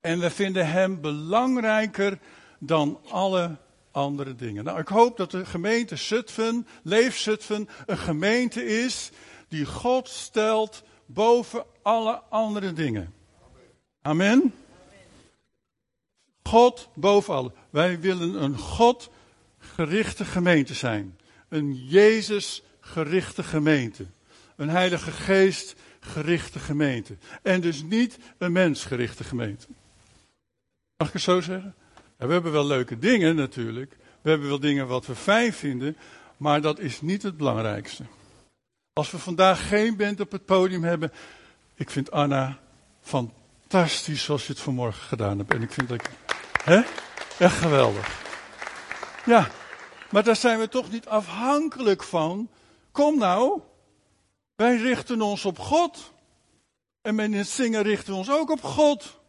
En 0.00 0.20
we 0.20 0.30
vinden 0.30 0.70
Hem 0.70 1.00
belangrijker 1.00 2.18
dan 2.58 3.00
alle 3.08 3.56
andere 3.90 4.36
dingen. 4.36 4.64
Nou, 4.64 4.78
ik 4.78 4.88
hoop 4.88 5.16
dat 5.16 5.30
de 5.30 5.44
gemeente 5.46 5.96
Zutphen, 5.96 6.66
Leef 6.82 7.18
Zutphen, 7.18 7.68
een 7.86 7.98
gemeente 7.98 8.64
is 8.64 9.10
die 9.48 9.66
God 9.66 10.08
stelt 10.08 10.82
boven 11.06 11.64
alle 11.82 12.22
andere 12.28 12.72
dingen. 12.72 13.14
Amen. 14.02 14.54
God 16.42 16.88
boven 16.94 17.34
alle. 17.34 17.52
Wij 17.70 18.00
willen 18.00 18.42
een 18.42 18.58
God 18.58 19.10
gerichte 19.58 20.24
gemeente 20.24 20.74
zijn. 20.74 21.18
Een 21.48 21.74
Jezus 21.74 22.62
gerichte 22.80 23.42
gemeente. 23.42 24.06
Een 24.60 24.68
Heilige 24.68 25.10
Geest 25.10 25.74
gerichte 26.00 26.58
gemeente. 26.58 27.16
En 27.42 27.60
dus 27.60 27.82
niet 27.82 28.18
een 28.38 28.52
mensgerichte 28.52 29.24
gemeente. 29.24 29.66
Mag 30.96 31.06
ik 31.06 31.12
het 31.12 31.22
zo 31.22 31.40
zeggen? 31.40 31.74
We 32.16 32.32
hebben 32.32 32.52
wel 32.52 32.66
leuke 32.66 32.98
dingen 32.98 33.36
natuurlijk. 33.36 33.96
We 34.22 34.30
hebben 34.30 34.48
wel 34.48 34.60
dingen 34.60 34.86
wat 34.86 35.06
we 35.06 35.14
fijn 35.14 35.52
vinden. 35.52 35.96
Maar 36.36 36.60
dat 36.60 36.78
is 36.78 37.00
niet 37.00 37.22
het 37.22 37.36
belangrijkste. 37.36 38.04
Als 38.92 39.10
we 39.10 39.18
vandaag 39.18 39.68
geen 39.68 39.96
band 39.96 40.20
op 40.20 40.32
het 40.32 40.44
podium 40.44 40.84
hebben. 40.84 41.12
Ik 41.74 41.90
vind 41.90 42.10
Anna 42.10 42.58
fantastisch 43.02 44.24
zoals 44.24 44.46
je 44.46 44.52
het 44.52 44.62
vanmorgen 44.62 45.02
gedaan 45.02 45.38
hebt. 45.38 45.54
En 45.54 45.62
ik 45.62 45.72
vind 45.72 45.88
dat. 45.88 46.08
Hè? 46.64 46.80
Echt 47.38 47.56
geweldig. 47.56 48.22
Ja, 49.24 49.48
maar 50.10 50.24
daar 50.24 50.36
zijn 50.36 50.58
we 50.58 50.68
toch 50.68 50.90
niet 50.90 51.06
afhankelijk 51.06 52.02
van. 52.02 52.48
Kom 52.92 53.18
nou, 53.18 53.60
wij 54.60 54.76
richten 54.76 55.20
ons 55.20 55.44
op 55.44 55.58
God. 55.58 56.12
En 57.02 57.14
met 57.14 57.34
het 57.34 57.48
zingen 57.48 57.82
richten 57.82 58.12
we 58.12 58.18
ons 58.18 58.30
ook 58.30 58.50
op 58.50 58.62
God. 58.62 59.20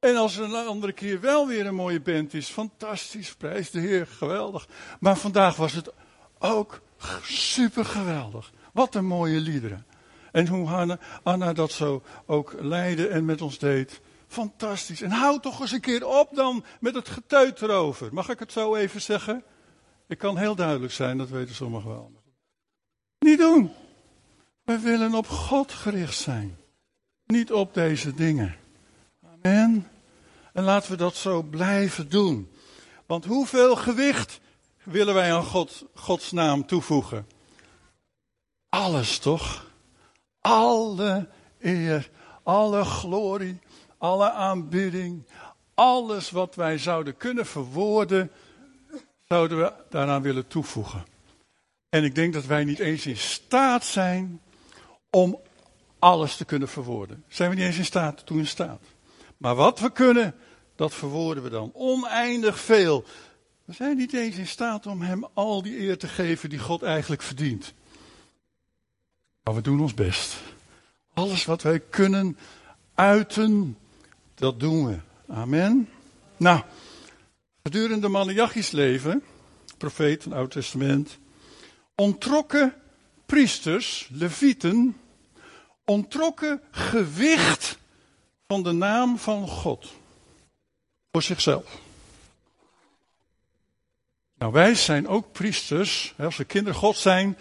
En 0.00 0.16
als 0.16 0.36
er 0.36 0.44
een 0.44 0.66
andere 0.66 0.92
keer 0.92 1.20
wel 1.20 1.46
weer 1.46 1.66
een 1.66 1.74
mooie 1.74 2.00
band 2.00 2.34
is, 2.34 2.48
fantastisch, 2.48 3.34
prijs 3.34 3.70
de 3.70 3.80
Heer, 3.80 4.06
geweldig. 4.06 4.68
Maar 5.00 5.16
vandaag 5.16 5.56
was 5.56 5.72
het 5.72 5.92
ook 6.38 6.80
super 7.22 7.84
geweldig. 7.84 8.52
Wat 8.72 8.94
een 8.94 9.06
mooie 9.06 9.40
liederen. 9.40 9.86
En 10.32 10.46
hoe 10.46 10.68
Anna, 10.68 10.98
Anna 11.22 11.52
dat 11.52 11.72
zo 11.72 12.02
ook 12.26 12.54
leidde 12.60 13.08
en 13.08 13.24
met 13.24 13.42
ons 13.42 13.58
deed. 13.58 14.00
Fantastisch. 14.26 15.02
En 15.02 15.10
hou 15.10 15.40
toch 15.40 15.60
eens 15.60 15.72
een 15.72 15.80
keer 15.80 16.06
op 16.06 16.34
dan 16.34 16.64
met 16.80 16.94
het 16.94 17.08
getuit 17.08 17.62
erover. 17.62 18.14
Mag 18.14 18.28
ik 18.28 18.38
het 18.38 18.52
zo 18.52 18.74
even 18.74 19.02
zeggen? 19.02 19.44
Ik 20.08 20.18
kan 20.18 20.36
heel 20.36 20.54
duidelijk 20.54 20.92
zijn, 20.92 21.18
dat 21.18 21.28
weten 21.28 21.54
sommigen 21.54 21.90
wel. 21.90 22.12
Niet 23.18 23.38
doen. 23.38 23.72
We 24.64 24.78
willen 24.78 25.14
op 25.14 25.26
God 25.26 25.72
gericht 25.72 26.18
zijn. 26.18 26.56
Niet 27.26 27.52
op 27.52 27.74
deze 27.74 28.14
dingen. 28.14 28.56
Amen. 29.42 29.88
En 30.52 30.62
laten 30.64 30.90
we 30.90 30.96
dat 30.96 31.14
zo 31.14 31.42
blijven 31.42 32.08
doen. 32.08 32.52
Want 33.06 33.24
hoeveel 33.24 33.76
gewicht 33.76 34.40
willen 34.82 35.14
wij 35.14 35.34
aan 35.34 35.44
God, 35.44 35.84
Gods 35.94 36.32
naam 36.32 36.66
toevoegen? 36.66 37.26
Alles 38.68 39.18
toch? 39.18 39.70
Alle 40.40 41.28
eer, 41.60 42.10
alle 42.42 42.84
glorie, 42.84 43.58
alle 43.98 44.30
aanbidding, 44.30 45.26
alles 45.74 46.30
wat 46.30 46.54
wij 46.54 46.78
zouden 46.78 47.16
kunnen 47.16 47.46
verwoorden, 47.46 48.30
zouden 49.28 49.58
we 49.58 49.72
daaraan 49.90 50.22
willen 50.22 50.46
toevoegen. 50.46 51.04
En 51.88 52.04
ik 52.04 52.14
denk 52.14 52.32
dat 52.32 52.44
wij 52.44 52.64
niet 52.64 52.78
eens 52.78 53.06
in 53.06 53.16
staat 53.16 53.84
zijn 53.84 54.40
om 55.14 55.40
alles 55.98 56.36
te 56.36 56.44
kunnen 56.44 56.68
verwoorden. 56.68 57.24
Zijn 57.28 57.50
we 57.50 57.56
niet 57.56 57.64
eens 57.64 57.78
in 57.78 57.84
staat, 57.84 58.26
toe 58.26 58.38
in 58.38 58.46
staat. 58.46 58.82
Maar 59.36 59.54
wat 59.54 59.80
we 59.80 59.92
kunnen, 59.92 60.34
dat 60.76 60.94
verwoorden 60.94 61.42
we 61.42 61.48
dan. 61.48 61.70
Oneindig 61.74 62.60
veel. 62.60 63.04
We 63.64 63.72
zijn 63.72 63.96
niet 63.96 64.12
eens 64.12 64.36
in 64.36 64.46
staat 64.46 64.86
om 64.86 65.02
hem 65.02 65.26
al 65.34 65.62
die 65.62 65.78
eer 65.80 65.98
te 65.98 66.08
geven 66.08 66.48
die 66.48 66.58
God 66.58 66.82
eigenlijk 66.82 67.22
verdient. 67.22 67.74
Maar 69.42 69.54
we 69.54 69.60
doen 69.60 69.80
ons 69.80 69.94
best. 69.94 70.36
Alles 71.12 71.44
wat 71.44 71.62
wij 71.62 71.80
kunnen 71.80 72.38
uiten, 72.94 73.78
dat 74.34 74.60
doen 74.60 74.86
we. 74.86 74.98
Amen. 75.28 75.88
Nou, 76.36 76.62
gedurende 77.62 78.08
Malachi's 78.08 78.70
leven, 78.70 79.22
profeet 79.78 80.22
van 80.22 80.30
het 80.30 80.40
Oude 80.40 80.54
Testament, 80.54 81.18
ontrokken 81.94 82.74
priesters, 83.26 84.08
levieten, 84.12 84.96
ontrokken 85.84 86.60
gewicht 86.70 87.78
van 88.46 88.62
de 88.62 88.72
naam 88.72 89.18
van 89.18 89.48
God 89.48 89.92
voor 91.12 91.22
zichzelf. 91.22 91.82
Nou, 94.38 94.52
wij 94.52 94.74
zijn 94.74 95.08
ook 95.08 95.32
priesters, 95.32 96.14
als 96.18 96.36
we 96.36 96.44
kinderen 96.44 96.78
God 96.78 96.96
zijn, 96.96 97.38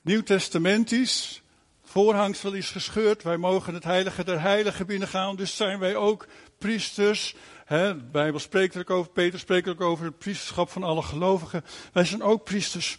nieuwtestamentisch, 0.00 1.42
voorhangsel 1.84 2.52
is 2.52 2.70
gescheurd, 2.70 3.22
wij 3.22 3.36
mogen 3.36 3.74
het 3.74 3.84
heilige 3.84 4.24
der 4.24 4.40
heiligen 4.40 4.86
binnengaan, 4.86 5.36
dus 5.36 5.56
zijn 5.56 5.78
wij 5.78 5.96
ook 5.96 6.26
priesters. 6.58 7.34
de 7.68 8.08
Bijbel 8.12 8.40
spreekt 8.40 8.74
er 8.74 8.80
ook 8.80 8.90
over, 8.90 9.12
Peter 9.12 9.38
spreekt 9.38 9.66
er 9.66 9.72
ook 9.72 9.80
over 9.80 10.04
het 10.04 10.18
priesterschap 10.18 10.70
van 10.70 10.82
alle 10.82 11.02
gelovigen. 11.02 11.64
Wij 11.92 12.04
zijn 12.04 12.22
ook 12.22 12.44
priesters. 12.44 12.98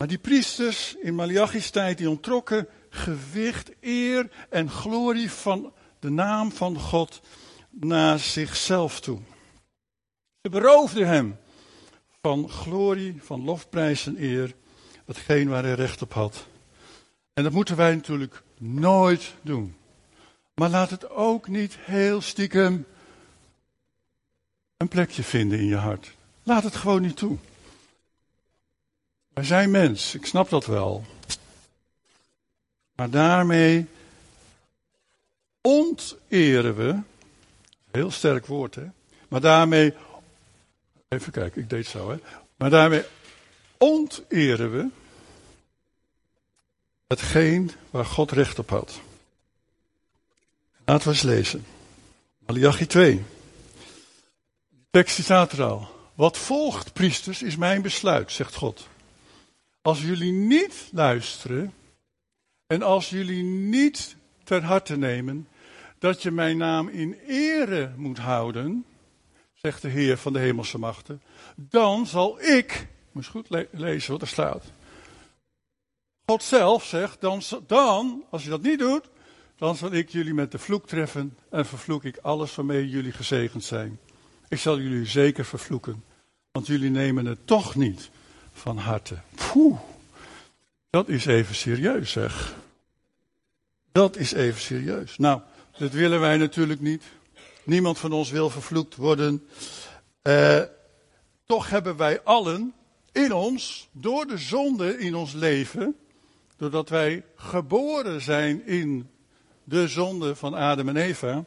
Maar 0.00 0.08
die 0.08 0.18
priesters 0.18 0.94
in 0.94 1.14
Malachi's 1.14 1.70
tijd, 1.70 1.98
die 1.98 2.10
ontrokken 2.10 2.68
gewicht, 2.90 3.70
eer 3.80 4.30
en 4.50 4.70
glorie 4.70 5.30
van 5.30 5.72
de 5.98 6.10
naam 6.10 6.52
van 6.52 6.78
God 6.78 7.20
naar 7.70 8.18
zichzelf 8.18 9.00
toe. 9.00 9.18
Ze 10.42 10.48
beroofden 10.48 11.06
hem 11.06 11.36
van 12.22 12.48
glorie, 12.48 13.22
van 13.22 13.44
lofprijs 13.44 14.06
en 14.06 14.22
eer, 14.22 14.54
hetgeen 15.04 15.48
waar 15.48 15.64
hij 15.64 15.74
recht 15.74 16.02
op 16.02 16.12
had. 16.12 16.46
En 17.32 17.42
dat 17.42 17.52
moeten 17.52 17.76
wij 17.76 17.94
natuurlijk 17.94 18.42
nooit 18.58 19.34
doen. 19.42 19.76
Maar 20.54 20.70
laat 20.70 20.90
het 20.90 21.10
ook 21.10 21.48
niet 21.48 21.76
heel 21.80 22.20
stiekem 22.20 22.86
een 24.76 24.88
plekje 24.88 25.22
vinden 25.22 25.58
in 25.58 25.66
je 25.66 25.76
hart. 25.76 26.16
Laat 26.42 26.64
het 26.64 26.76
gewoon 26.76 27.02
niet 27.02 27.16
toe. 27.16 27.38
Wij 29.32 29.44
zijn 29.44 29.70
mens, 29.70 30.14
ik 30.14 30.26
snap 30.26 30.48
dat 30.48 30.66
wel. 30.66 31.04
Maar 32.94 33.10
daarmee 33.10 33.86
onteren 35.60 36.76
we, 36.76 37.00
heel 37.90 38.10
sterk 38.10 38.46
woord 38.46 38.74
hè, 38.74 38.86
maar 39.28 39.40
daarmee, 39.40 39.94
even 41.08 41.32
kijken, 41.32 41.62
ik 41.62 41.70
deed 41.70 41.86
zo 41.86 42.10
hè, 42.10 42.18
maar 42.56 42.70
daarmee 42.70 43.04
onteren 43.78 44.72
we 44.72 44.88
hetgeen 47.06 47.70
waar 47.90 48.04
God 48.04 48.30
recht 48.30 48.58
op 48.58 48.70
had. 48.70 49.00
Laten 50.84 51.06
we 51.06 51.12
eens 51.12 51.22
lezen. 51.22 51.64
Malachi 52.38 52.86
2. 52.86 53.24
De 54.68 54.76
tekst 54.90 55.22
staat 55.22 55.52
er 55.52 55.62
al. 55.62 55.88
Wat 56.14 56.38
volgt, 56.38 56.92
priesters, 56.92 57.42
is 57.42 57.56
mijn 57.56 57.82
besluit, 57.82 58.32
zegt 58.32 58.54
God. 58.54 58.88
Als 59.82 60.02
jullie 60.02 60.32
niet 60.32 60.90
luisteren 60.92 61.72
en 62.66 62.82
als 62.82 63.10
jullie 63.10 63.42
niet 63.42 64.16
ter 64.44 64.64
harte 64.64 64.96
nemen 64.96 65.48
dat 65.98 66.22
je 66.22 66.30
mijn 66.30 66.56
naam 66.56 66.88
in 66.88 67.12
ere 67.26 67.92
moet 67.96 68.18
houden, 68.18 68.84
zegt 69.54 69.82
de 69.82 69.88
Heer 69.88 70.16
van 70.16 70.32
de 70.32 70.38
hemelse 70.38 70.78
machten, 70.78 71.22
dan 71.56 72.06
zal 72.06 72.40
ik, 72.40 72.86
moet 73.12 73.24
je 73.24 73.30
goed 73.30 73.66
lezen 73.70 74.12
wat 74.12 74.22
er 74.22 74.28
staat. 74.28 74.64
God 76.26 76.42
zelf 76.42 76.84
zegt, 76.84 77.20
dan, 77.20 77.42
dan, 77.66 78.24
als 78.30 78.44
je 78.44 78.50
dat 78.50 78.62
niet 78.62 78.78
doet, 78.78 79.08
dan 79.56 79.76
zal 79.76 79.92
ik 79.92 80.08
jullie 80.08 80.34
met 80.34 80.52
de 80.52 80.58
vloek 80.58 80.86
treffen 80.86 81.36
en 81.50 81.66
vervloek 81.66 82.04
ik 82.04 82.16
alles 82.16 82.54
waarmee 82.54 82.88
jullie 82.88 83.12
gezegend 83.12 83.64
zijn. 83.64 83.98
Ik 84.48 84.58
zal 84.58 84.80
jullie 84.80 85.06
zeker 85.06 85.44
vervloeken, 85.44 86.04
want 86.52 86.66
jullie 86.66 86.90
nemen 86.90 87.26
het 87.26 87.46
toch 87.46 87.74
niet 87.74 88.10
van 88.52 88.78
harte. 88.78 89.18
Dat 90.90 91.08
is 91.08 91.26
even 91.26 91.54
serieus 91.54 92.10
zeg. 92.10 92.54
Dat 93.92 94.16
is 94.16 94.32
even 94.32 94.60
serieus. 94.60 95.18
Nou, 95.18 95.40
dat 95.78 95.92
willen 95.92 96.20
wij 96.20 96.36
natuurlijk 96.36 96.80
niet. 96.80 97.02
Niemand 97.64 97.98
van 97.98 98.12
ons 98.12 98.30
wil 98.30 98.50
vervloekt 98.50 98.96
worden. 98.96 99.46
Uh, 100.22 100.60
toch 101.46 101.70
hebben 101.70 101.96
wij 101.96 102.22
allen 102.22 102.74
in 103.12 103.32
ons, 103.32 103.88
door 103.92 104.26
de 104.26 104.38
zonde 104.38 104.98
in 104.98 105.14
ons 105.14 105.32
leven, 105.32 105.96
doordat 106.56 106.88
wij 106.88 107.24
geboren 107.36 108.20
zijn 108.20 108.66
in 108.66 109.10
de 109.64 109.88
zonde 109.88 110.36
van 110.36 110.54
Adam 110.54 110.88
en 110.88 110.96
Eva, 110.96 111.44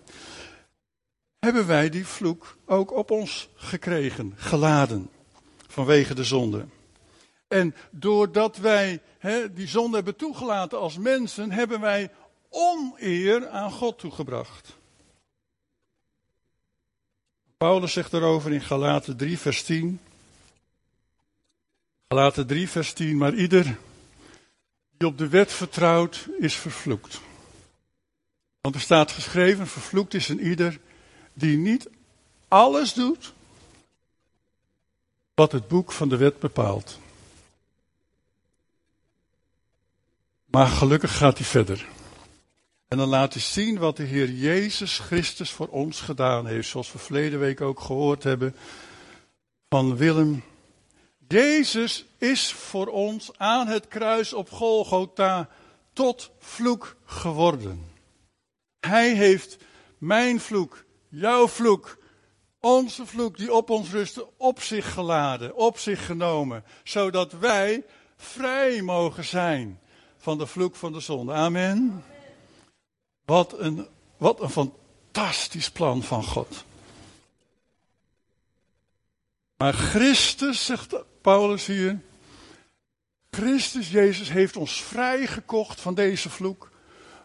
hebben 1.40 1.68
wij 1.68 1.90
die 1.90 2.08
vloek 2.08 2.58
ook 2.66 2.92
op 2.92 3.12
ons 3.12 3.50
gekregen, 3.56 4.34
geladen, 4.36 5.10
vanwege 5.68 6.14
de 6.14 6.24
zonde. 6.24 6.66
En 7.54 7.76
doordat 7.92 8.58
wij 8.58 9.02
die 9.52 9.68
zonde 9.68 9.96
hebben 9.96 10.16
toegelaten 10.16 10.80
als 10.80 10.98
mensen, 10.98 11.52
hebben 11.52 11.80
wij 11.80 12.12
oneer 12.50 13.50
aan 13.50 13.72
God 13.72 14.00
toegebracht. 14.00 14.78
Paulus 17.58 17.94
zegt 17.94 18.14
erover 18.14 18.52
in 18.54 18.62
Galaten 18.62 19.18
3, 19.18 19.38
vers 19.38 19.64
10. 19.64 20.00
Galaten 22.08 22.48
3, 22.48 22.70
vers 22.70 22.94
10. 22.94 23.18
Maar 23.18 23.34
ieder 23.34 23.78
die 24.98 25.08
op 25.08 25.18
de 25.18 25.28
wet 25.28 25.52
vertrouwt, 25.52 26.28
is 26.40 26.56
vervloekt. 26.56 27.22
Want 28.62 28.76
er 28.76 28.82
staat 28.82 29.12
geschreven: 29.12 29.68
vervloekt 29.68 30.14
is 30.14 30.30
een 30.30 30.42
ieder 30.48 30.80
die 31.34 31.58
niet 31.58 31.90
alles 32.48 32.94
doet 32.94 33.34
wat 35.34 35.52
het 35.52 35.68
boek 35.68 35.92
van 35.92 36.10
de 36.10 36.18
wet 36.18 36.40
bepaalt. 36.40 37.02
Maar 40.56 40.68
gelukkig 40.68 41.18
gaat 41.18 41.38
hij 41.38 41.48
verder. 41.48 41.86
En 42.88 42.98
dan 42.98 43.08
laat 43.08 43.34
hij 43.34 43.42
zien 43.42 43.78
wat 43.78 43.98
de 43.98 44.04
Heer 44.04 44.30
Jezus 44.30 45.00
Christus 45.00 45.52
voor 45.52 45.68
ons 45.68 46.02
gedaan 46.02 46.48
heeft. 46.48 46.68
Zoals 46.68 46.92
we 46.92 46.98
verleden 46.98 47.40
week 47.40 47.62
ook 47.62 47.80
gehoord 47.80 48.24
hebben 48.24 48.56
van 49.70 49.96
Willem. 49.96 50.44
Jezus 51.28 52.06
is 52.18 52.52
voor 52.52 52.88
ons 52.88 53.38
aan 53.38 53.68
het 53.68 53.88
kruis 53.88 54.34
op 54.34 54.50
Golgotha 54.50 55.50
tot 55.94 56.32
vloek 56.40 56.96
geworden. 57.06 57.92
Hij 58.80 59.14
heeft 59.14 59.58
mijn 59.98 60.40
vloek, 60.40 60.86
jouw 61.10 61.48
vloek, 61.48 61.98
onze 62.60 63.06
vloek 63.06 63.38
die 63.38 63.54
op 63.54 63.70
ons 63.70 63.90
rustte, 63.90 64.28
op 64.38 64.62
zich 64.62 64.94
geladen, 64.94 65.56
op 65.56 65.78
zich 65.78 66.06
genomen. 66.06 66.64
Zodat 66.84 67.32
wij 67.32 67.84
vrij 68.18 68.82
mogen 68.82 69.26
zijn 69.26 69.82
van 70.24 70.38
de 70.38 70.48
vloek 70.48 70.76
van 70.76 70.94
de 70.94 71.00
zonde. 71.00 71.34
Amen. 71.34 72.04
Wat 73.26 73.60
een, 73.60 73.88
wat 74.18 74.42
een 74.42 74.50
fantastisch 74.50 75.72
plan 75.72 76.04
van 76.04 76.24
God. 76.24 76.64
Maar 79.58 79.74
Christus, 79.74 80.66
zegt 80.66 80.96
Paulus 81.22 81.66
hier, 81.66 82.00
Christus 83.32 83.92
Jezus 83.92 84.30
heeft 84.32 84.56
ons 84.56 84.82
vrijgekocht 84.84 85.82
van 85.82 85.94
deze 85.94 86.30
vloek 86.30 86.72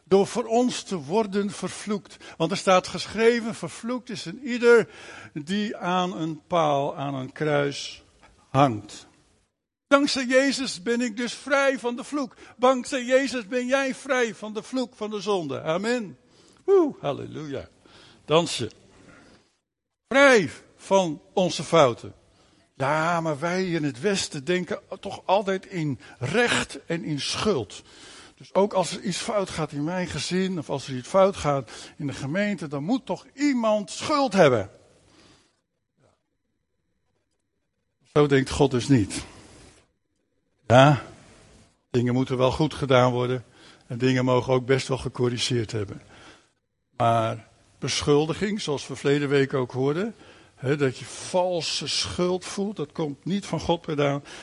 door 0.04 0.26
voor 0.26 0.44
ons 0.44 0.82
te 0.82 0.96
worden 0.96 1.50
vervloekt. 1.50 2.16
Want 2.36 2.50
er 2.50 2.56
staat 2.56 2.88
geschreven, 2.88 3.54
vervloekt 3.54 4.10
is 4.10 4.24
een 4.24 4.46
ieder 4.46 4.88
die 5.32 5.76
aan 5.76 6.16
een 6.16 6.40
paal, 6.46 6.96
aan 6.96 7.14
een 7.14 7.32
kruis 7.32 8.02
hangt. 8.48 9.07
Dankzij 9.88 10.24
Jezus 10.24 10.82
ben 10.82 11.00
ik 11.00 11.16
dus 11.16 11.34
vrij 11.34 11.78
van 11.78 11.96
de 11.96 12.04
vloek. 12.04 12.34
Dankzij 12.56 13.04
Jezus 13.04 13.46
ben 13.46 13.66
jij 13.66 13.94
vrij 13.94 14.34
van 14.34 14.54
de 14.54 14.62
vloek 14.62 14.94
van 14.96 15.10
de 15.10 15.20
zonde. 15.20 15.62
Amen. 15.62 16.18
Woe, 16.64 16.94
halleluja. 17.00 17.68
Dansen. 18.24 18.70
Vrij 20.08 20.50
van 20.76 21.22
onze 21.32 21.64
fouten. 21.64 22.14
Ja, 22.74 23.20
maar 23.20 23.38
wij 23.38 23.70
in 23.70 23.84
het 23.84 24.00
Westen 24.00 24.44
denken 24.44 24.80
toch 25.00 25.22
altijd 25.24 25.66
in 25.66 25.98
recht 26.18 26.84
en 26.86 27.04
in 27.04 27.20
schuld. 27.20 27.82
Dus 28.36 28.54
ook 28.54 28.72
als 28.72 28.92
er 28.92 29.02
iets 29.02 29.18
fout 29.18 29.50
gaat 29.50 29.72
in 29.72 29.84
mijn 29.84 30.06
gezin, 30.06 30.58
of 30.58 30.70
als 30.70 30.88
er 30.88 30.96
iets 30.96 31.08
fout 31.08 31.36
gaat 31.36 31.70
in 31.96 32.06
de 32.06 32.12
gemeente, 32.12 32.68
dan 32.68 32.84
moet 32.84 33.06
toch 33.06 33.26
iemand 33.34 33.90
schuld 33.90 34.32
hebben. 34.32 34.70
Zo 38.12 38.26
denkt 38.26 38.50
God 38.50 38.70
dus 38.70 38.88
niet. 38.88 39.24
Ja, 40.68 41.02
dingen 41.90 42.14
moeten 42.14 42.36
wel 42.36 42.50
goed 42.50 42.74
gedaan 42.74 43.12
worden. 43.12 43.44
En 43.86 43.98
dingen 43.98 44.24
mogen 44.24 44.52
ook 44.52 44.66
best 44.66 44.88
wel 44.88 44.98
gecorrigeerd 44.98 45.72
hebben. 45.72 46.02
Maar 46.96 47.48
beschuldiging, 47.78 48.60
zoals 48.60 48.86
we 48.86 48.96
verleden 48.96 49.28
week 49.28 49.54
ook 49.54 49.72
hoorden. 49.72 50.14
Dat 50.60 50.98
je 50.98 51.04
valse 51.04 51.86
schuld 51.86 52.44
voelt, 52.44 52.76
dat 52.76 52.92
komt 52.92 53.24
niet 53.24 53.46
van 53.46 53.60
God 53.60 53.86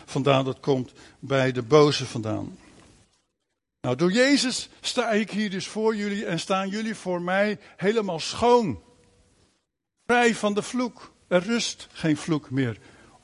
vandaan, 0.05 0.45
dat 0.45 0.59
komt 0.59 0.91
bij 1.19 1.51
de 1.51 1.61
boze 1.61 2.05
vandaan. 2.05 2.57
Nou, 3.81 3.95
door 3.95 4.11
Jezus 4.11 4.69
sta 4.81 5.11
ik 5.11 5.31
hier 5.31 5.49
dus 5.49 5.67
voor 5.67 5.95
jullie 5.95 6.25
en 6.25 6.39
staan 6.39 6.69
jullie 6.69 6.95
voor 6.95 7.21
mij 7.21 7.59
helemaal 7.77 8.19
schoon. 8.19 8.79
Vrij 10.05 10.35
van 10.35 10.53
de 10.53 10.61
vloek. 10.61 11.13
Er 11.27 11.43
rust 11.43 11.87
geen 11.91 12.17
vloek 12.17 12.49
meer 12.49 12.77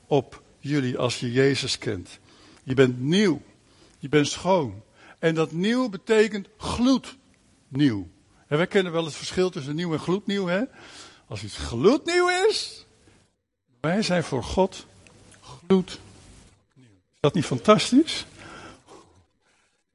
op 0.06 0.42
jullie 0.58 0.98
als 0.98 1.20
je 1.20 1.32
Jezus 1.32 1.78
kent. 1.78 2.20
Je 2.62 2.74
bent 2.74 3.00
nieuw. 3.00 3.42
Je 3.98 4.08
bent 4.08 4.28
schoon. 4.28 4.82
En 5.18 5.34
dat 5.34 5.52
nieuw 5.52 5.88
betekent 5.88 6.48
gloednieuw. 6.56 8.10
En 8.46 8.56
wij 8.56 8.66
kennen 8.66 8.92
wel 8.92 9.04
het 9.04 9.14
verschil 9.14 9.50
tussen 9.50 9.74
nieuw 9.74 9.92
en 9.92 9.98
gloednieuw. 9.98 10.46
Hè? 10.46 10.62
Als 11.26 11.42
iets 11.42 11.56
gloednieuw 11.56 12.28
is, 12.48 12.86
wij 13.80 14.02
zijn 14.02 14.24
voor 14.24 14.44
God 14.44 14.86
gloednieuw. 15.40 16.00
Is 17.12 17.20
dat 17.20 17.34
niet 17.34 17.44
fantastisch? 17.44 18.26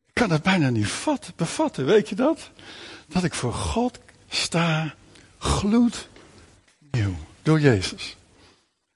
Ik 0.05 0.13
kan 0.13 0.29
dat 0.29 0.43
bijna 0.43 0.69
niet 0.69 0.87
vat, 0.87 1.31
bevatten, 1.35 1.85
weet 1.85 2.09
je 2.09 2.15
dat? 2.15 2.51
Dat 3.07 3.23
ik 3.23 3.33
voor 3.33 3.53
God 3.53 3.99
sta 4.29 4.95
gloednieuw 5.37 7.15
door 7.41 7.59
Jezus. 7.59 8.17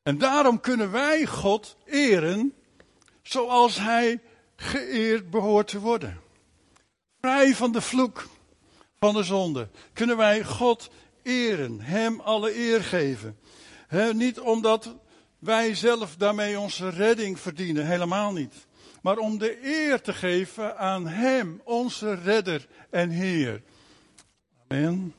En 0.04 0.18
daarom 0.18 0.60
kunnen 0.60 0.92
wij 0.92 1.26
God 1.26 1.76
eren 1.86 2.54
zoals 3.22 3.78
hij 3.78 4.20
geëerd 4.56 5.30
behoort 5.30 5.68
te 5.68 5.80
worden. 5.80 6.20
Vrij 7.20 7.56
van 7.56 7.72
de 7.72 7.82
vloek 7.82 8.28
van 9.00 9.14
de 9.14 9.24
zonde 9.24 9.70
kunnen 9.94 10.18
wij 10.18 10.44
God 10.44 10.90
eren, 11.24 11.80
Hem 11.82 12.20
alle 12.20 12.56
eer 12.56 12.84
geven. 12.84 13.38
niet 14.14 14.40
omdat 14.40 14.96
wij 15.40 15.76
zelf 15.76 16.16
daarmee 16.16 16.60
onze 16.60 16.90
redding 16.90 17.40
verdienen, 17.40 17.86
helemaal 17.86 18.32
niet. 18.32 18.54
Maar 19.02 19.18
om 19.18 19.38
de 19.38 19.60
eer 19.64 20.02
te 20.02 20.14
geven 20.14 20.78
aan 20.78 21.08
Hem, 21.08 21.62
onze 21.64 22.14
redder 22.14 22.68
en 22.90 23.10
Heer. 23.10 23.62
Amen. 24.68 25.14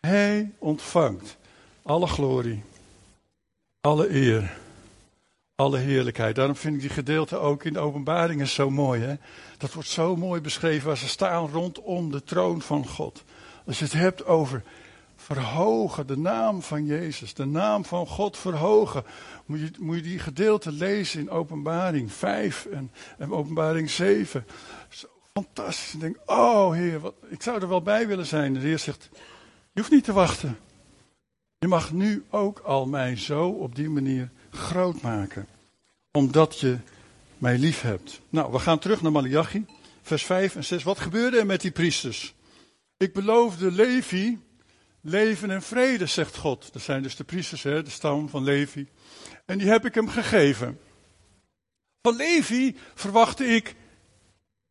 Hij 0.00 0.52
ontvangt 0.58 1.36
alle 1.82 2.06
glorie, 2.06 2.62
Alle 3.80 4.08
eer, 4.08 4.58
alle 5.56 5.78
heerlijkheid. 5.78 6.34
Daarom 6.34 6.56
vind 6.56 6.74
ik 6.74 6.80
die 6.80 6.90
gedeelte 6.90 7.36
ook 7.36 7.64
in 7.64 7.72
de 7.72 7.78
openbaringen 7.78 8.48
zo 8.48 8.70
mooi. 8.70 9.00
Hè? 9.00 9.14
Dat 9.58 9.72
wordt 9.72 9.88
zo 9.88 10.16
mooi 10.16 10.40
beschreven 10.40 10.86
waar 10.86 10.96
ze 10.96 11.08
staan 11.08 11.48
rondom 11.48 12.10
de 12.10 12.22
troon 12.22 12.62
van 12.62 12.86
God. 12.86 13.24
Als 13.66 13.78
je 13.78 13.84
het 13.84 13.92
hebt 13.92 14.26
over 14.26 14.62
verhogen, 15.16 16.06
de 16.06 16.16
naam 16.16 16.62
van 16.62 16.86
Jezus, 16.86 17.34
de 17.34 17.44
naam 17.44 17.84
van 17.84 18.06
God 18.06 18.36
verhogen. 18.36 19.04
Moet 19.46 19.60
je, 19.60 19.70
moet 19.78 19.96
je 19.96 20.02
die 20.02 20.18
gedeelte 20.18 20.72
lezen 20.72 21.20
in 21.20 21.30
openbaring 21.30 22.12
5 22.12 22.66
en, 22.66 22.90
en 23.18 23.32
openbaring 23.32 23.90
7. 23.90 24.46
Zo 24.88 25.08
fantastisch. 25.32 25.94
Ik 25.94 26.00
denk, 26.00 26.16
oh 26.26 26.72
Heer, 26.72 27.00
wat, 27.00 27.14
ik 27.28 27.42
zou 27.42 27.60
er 27.60 27.68
wel 27.68 27.82
bij 27.82 28.06
willen 28.06 28.26
zijn. 28.26 28.54
De 28.54 28.60
Heer 28.60 28.78
zegt, 28.78 29.08
je 29.72 29.80
hoeft 29.80 29.90
niet 29.90 30.04
te 30.04 30.12
wachten. 30.12 30.58
Je 31.58 31.68
mag 31.68 31.92
nu 31.92 32.24
ook 32.30 32.58
al 32.58 32.86
mij 32.86 33.16
zo 33.16 33.48
op 33.48 33.74
die 33.74 33.90
manier 33.90 34.30
groot 34.56 35.00
maken. 35.00 35.46
Omdat 36.10 36.60
je 36.60 36.78
mij 37.38 37.58
lief 37.58 37.80
hebt. 37.80 38.20
Nou, 38.28 38.52
we 38.52 38.58
gaan 38.58 38.78
terug 38.78 39.02
naar 39.02 39.12
Malachi, 39.12 39.66
vers 40.02 40.24
5 40.24 40.56
en 40.56 40.64
6. 40.64 40.82
Wat 40.82 40.98
gebeurde 40.98 41.38
er 41.38 41.46
met 41.46 41.60
die 41.60 41.70
priesters? 41.70 42.34
Ik 42.96 43.12
beloofde 43.12 43.72
Levi 43.72 44.38
leven 45.00 45.50
en 45.50 45.62
vrede, 45.62 46.06
zegt 46.06 46.36
God. 46.36 46.72
Dat 46.72 46.82
zijn 46.82 47.02
dus 47.02 47.16
de 47.16 47.24
priesters, 47.24 47.62
hè, 47.62 47.82
de 47.82 47.90
stam 47.90 48.28
van 48.28 48.44
Levi. 48.44 48.88
En 49.46 49.58
die 49.58 49.68
heb 49.68 49.84
ik 49.84 49.94
hem 49.94 50.08
gegeven. 50.08 50.80
Van 52.02 52.16
Levi 52.16 52.76
verwachtte 52.94 53.44
ik 53.44 53.74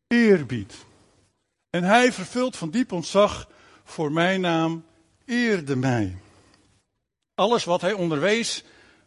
eerbied. 0.06 0.74
En 1.70 1.84
hij, 1.84 2.12
vervuld 2.12 2.56
van 2.56 2.70
diep 2.70 2.92
ontzag 2.92 3.48
voor 3.84 4.12
mijn 4.12 4.40
naam, 4.40 4.84
eerde 5.24 5.76
mij. 5.76 6.16
Alles 7.34 7.64
wat 7.64 7.80
hij 7.80 7.92
onderwees, 7.92 8.64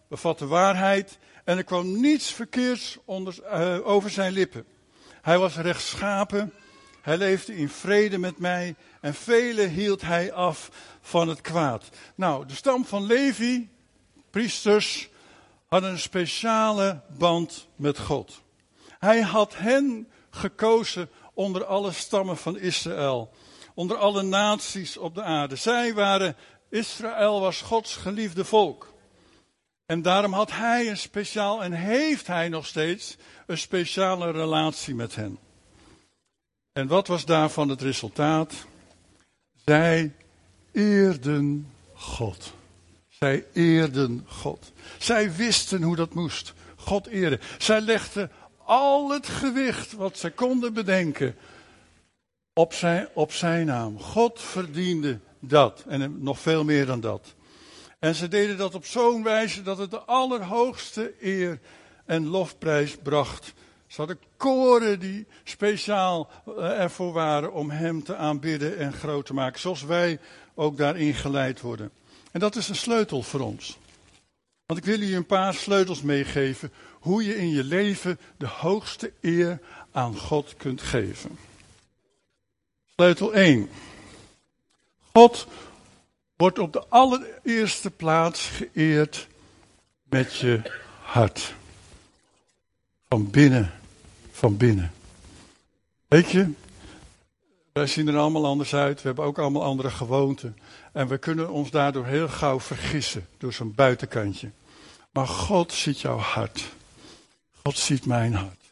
bevatte 0.07 0.47
waarheid 0.47 1.17
en 1.43 1.57
er 1.57 1.63
kwam 1.63 1.99
niets 2.01 2.31
verkeerds 2.31 2.97
onder, 3.05 3.35
uh, 3.43 3.87
over 3.87 4.09
zijn 4.09 4.31
lippen. 4.31 4.65
Hij 5.21 5.37
was 5.37 5.55
rechtschapen, 5.55 6.53
hij 7.01 7.17
leefde 7.17 7.55
in 7.55 7.69
vrede 7.69 8.17
met 8.17 8.37
mij 8.37 8.75
en 9.01 9.13
velen 9.13 9.69
hield 9.69 10.01
hij 10.01 10.33
af 10.33 10.69
van 11.01 11.27
het 11.27 11.41
kwaad. 11.41 11.89
Nou, 12.15 12.45
de 12.45 12.55
stam 12.55 12.85
van 12.85 13.05
Levi, 13.05 13.69
priesters, 14.29 15.09
hadden 15.67 15.89
een 15.89 15.99
speciale 15.99 17.01
band 17.17 17.67
met 17.75 17.99
God. 17.99 18.41
Hij 18.99 19.21
had 19.21 19.57
hen 19.57 20.07
gekozen 20.29 21.09
onder 21.33 21.65
alle 21.65 21.91
stammen 21.91 22.37
van 22.37 22.57
Israël, 22.57 23.29
onder 23.73 23.97
alle 23.97 24.21
naties 24.21 24.97
op 24.97 25.15
de 25.15 25.23
aarde. 25.23 25.55
Zij 25.55 25.93
waren, 25.93 26.35
Israël 26.69 27.39
was 27.39 27.61
Gods 27.61 27.95
geliefde 27.95 28.45
volk. 28.45 28.95
En 29.87 30.01
daarom 30.01 30.33
had 30.33 30.51
hij 30.51 30.89
een 30.89 30.97
speciaal, 30.97 31.63
en 31.63 31.71
heeft 31.71 32.27
hij 32.27 32.49
nog 32.49 32.65
steeds, 32.65 33.17
een 33.45 33.57
speciale 33.57 34.31
relatie 34.31 34.95
met 34.95 35.15
hen. 35.15 35.37
En 36.73 36.87
wat 36.87 37.07
was 37.07 37.25
daarvan 37.25 37.69
het 37.69 37.81
resultaat? 37.81 38.53
Zij 39.65 40.13
eerden 40.71 41.71
God. 41.93 42.53
Zij 43.07 43.45
eerden 43.53 44.25
God. 44.27 44.71
Zij 44.97 45.35
wisten 45.35 45.83
hoe 45.83 45.95
dat 45.95 46.13
moest. 46.13 46.53
God 46.75 47.07
eren. 47.07 47.39
Zij 47.57 47.81
legden 47.81 48.31
al 48.63 49.11
het 49.11 49.27
gewicht 49.27 49.93
wat 49.93 50.17
zij 50.17 50.31
konden 50.31 50.73
bedenken 50.73 51.35
op 52.53 52.73
zijn, 52.73 53.07
op 53.13 53.31
zijn 53.31 53.65
naam. 53.65 53.99
God 53.99 54.41
verdiende 54.41 55.19
dat 55.39 55.83
en 55.87 56.23
nog 56.23 56.39
veel 56.39 56.63
meer 56.63 56.85
dan 56.85 56.99
dat. 56.99 57.35
En 57.99 58.15
ze 58.15 58.27
deden 58.27 58.57
dat 58.57 58.75
op 58.75 58.85
zo'n 58.85 59.23
wijze 59.23 59.61
dat 59.61 59.77
het 59.77 59.91
de 59.91 59.99
allerhoogste 59.99 61.13
eer 61.21 61.59
en 62.05 62.27
lofprijs 62.27 62.97
bracht. 63.03 63.53
Ze 63.87 63.95
hadden 63.97 64.19
koren 64.37 64.99
die 64.99 65.25
speciaal 65.43 66.29
eh, 66.45 66.81
ervoor 66.81 67.13
waren 67.13 67.53
om 67.53 67.69
hem 67.69 68.03
te 68.03 68.15
aanbidden 68.15 68.77
en 68.77 68.93
groot 68.93 69.25
te 69.25 69.33
maken. 69.33 69.59
Zoals 69.59 69.83
wij 69.83 70.19
ook 70.55 70.77
daarin 70.77 71.13
geleid 71.13 71.61
worden. 71.61 71.91
En 72.31 72.39
dat 72.39 72.55
is 72.55 72.69
een 72.69 72.75
sleutel 72.75 73.23
voor 73.23 73.39
ons. 73.39 73.77
Want 74.65 74.79
ik 74.79 74.85
wil 74.85 74.99
je 74.99 75.15
een 75.15 75.25
paar 75.25 75.53
sleutels 75.53 76.01
meegeven 76.01 76.71
hoe 76.99 77.23
je 77.23 77.37
in 77.37 77.49
je 77.49 77.63
leven 77.63 78.19
de 78.37 78.47
hoogste 78.47 79.13
eer 79.21 79.59
aan 79.91 80.17
God 80.17 80.53
kunt 80.57 80.81
geven. 80.81 81.37
Sleutel 82.95 83.33
1. 83.33 83.69
God 85.13 85.47
wordt 86.37 86.59
op 86.59 86.73
de 86.73 86.83
allereerste 86.87 87.91
plaats 87.91 88.47
geëerd 88.47 89.27
met 90.03 90.35
je 90.35 90.61
hart. 91.01 91.53
Van 93.09 93.29
binnen, 93.29 93.73
van 94.31 94.57
binnen. 94.57 94.91
Weet 96.07 96.29
je, 96.29 96.51
wij 97.73 97.87
zien 97.87 98.07
er 98.07 98.17
allemaal 98.17 98.45
anders 98.45 98.73
uit. 98.73 99.01
We 99.01 99.07
hebben 99.07 99.25
ook 99.25 99.39
allemaal 99.39 99.63
andere 99.63 99.89
gewoonten. 99.89 100.57
En 100.93 101.07
we 101.07 101.17
kunnen 101.17 101.49
ons 101.49 101.71
daardoor 101.71 102.05
heel 102.05 102.27
gauw 102.27 102.59
vergissen 102.59 103.27
door 103.37 103.53
zo'n 103.53 103.73
buitenkantje. 103.75 104.51
Maar 105.11 105.27
God 105.27 105.73
ziet 105.73 105.99
jouw 105.99 106.17
hart. 106.17 106.63
God 107.63 107.77
ziet 107.77 108.05
mijn 108.05 108.33
hart. 108.33 108.65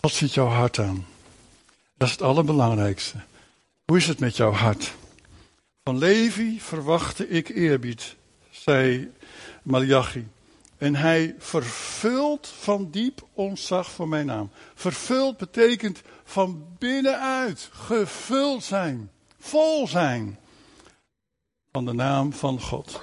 God 0.00 0.12
ziet 0.12 0.34
jouw 0.34 0.46
hart 0.46 0.78
aan. 0.78 1.06
Dat 1.96 2.08
is 2.08 2.14
het 2.14 2.22
allerbelangrijkste. 2.22 3.16
Hoe 3.84 3.96
is 3.96 4.06
het 4.06 4.18
met 4.18 4.36
jouw 4.36 4.52
hart? 4.52 4.94
Van 5.84 5.98
Levi 5.98 6.60
verwachtte 6.60 7.28
ik 7.28 7.48
eerbied, 7.48 8.16
zei 8.50 9.12
Malachi. 9.62 10.28
En 10.78 10.94
hij 10.94 11.34
vervult 11.38 12.48
van 12.48 12.90
diep 12.90 13.26
ontzag 13.32 13.90
voor 13.90 14.08
mijn 14.08 14.26
naam. 14.26 14.50
Vervuld 14.74 15.36
betekent 15.36 16.02
van 16.24 16.66
binnenuit, 16.78 17.68
gevuld 17.72 18.64
zijn, 18.64 19.10
vol 19.38 19.88
zijn 19.88 20.38
van 21.72 21.84
de 21.84 21.92
naam 21.92 22.32
van 22.32 22.60
God. 22.60 23.02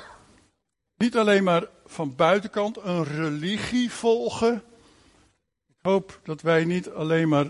Niet 0.97 1.17
alleen 1.17 1.43
maar 1.43 1.67
van 1.85 2.15
buitenkant 2.15 2.77
een 2.77 3.03
religie 3.03 3.91
volgen. 3.91 4.63
Ik 5.67 5.75
hoop 5.81 6.19
dat 6.23 6.41
wij 6.41 6.65
niet 6.65 6.89
alleen 6.89 7.29
maar 7.29 7.47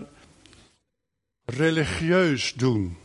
religieus 1.44 2.54
doen. 2.54 2.96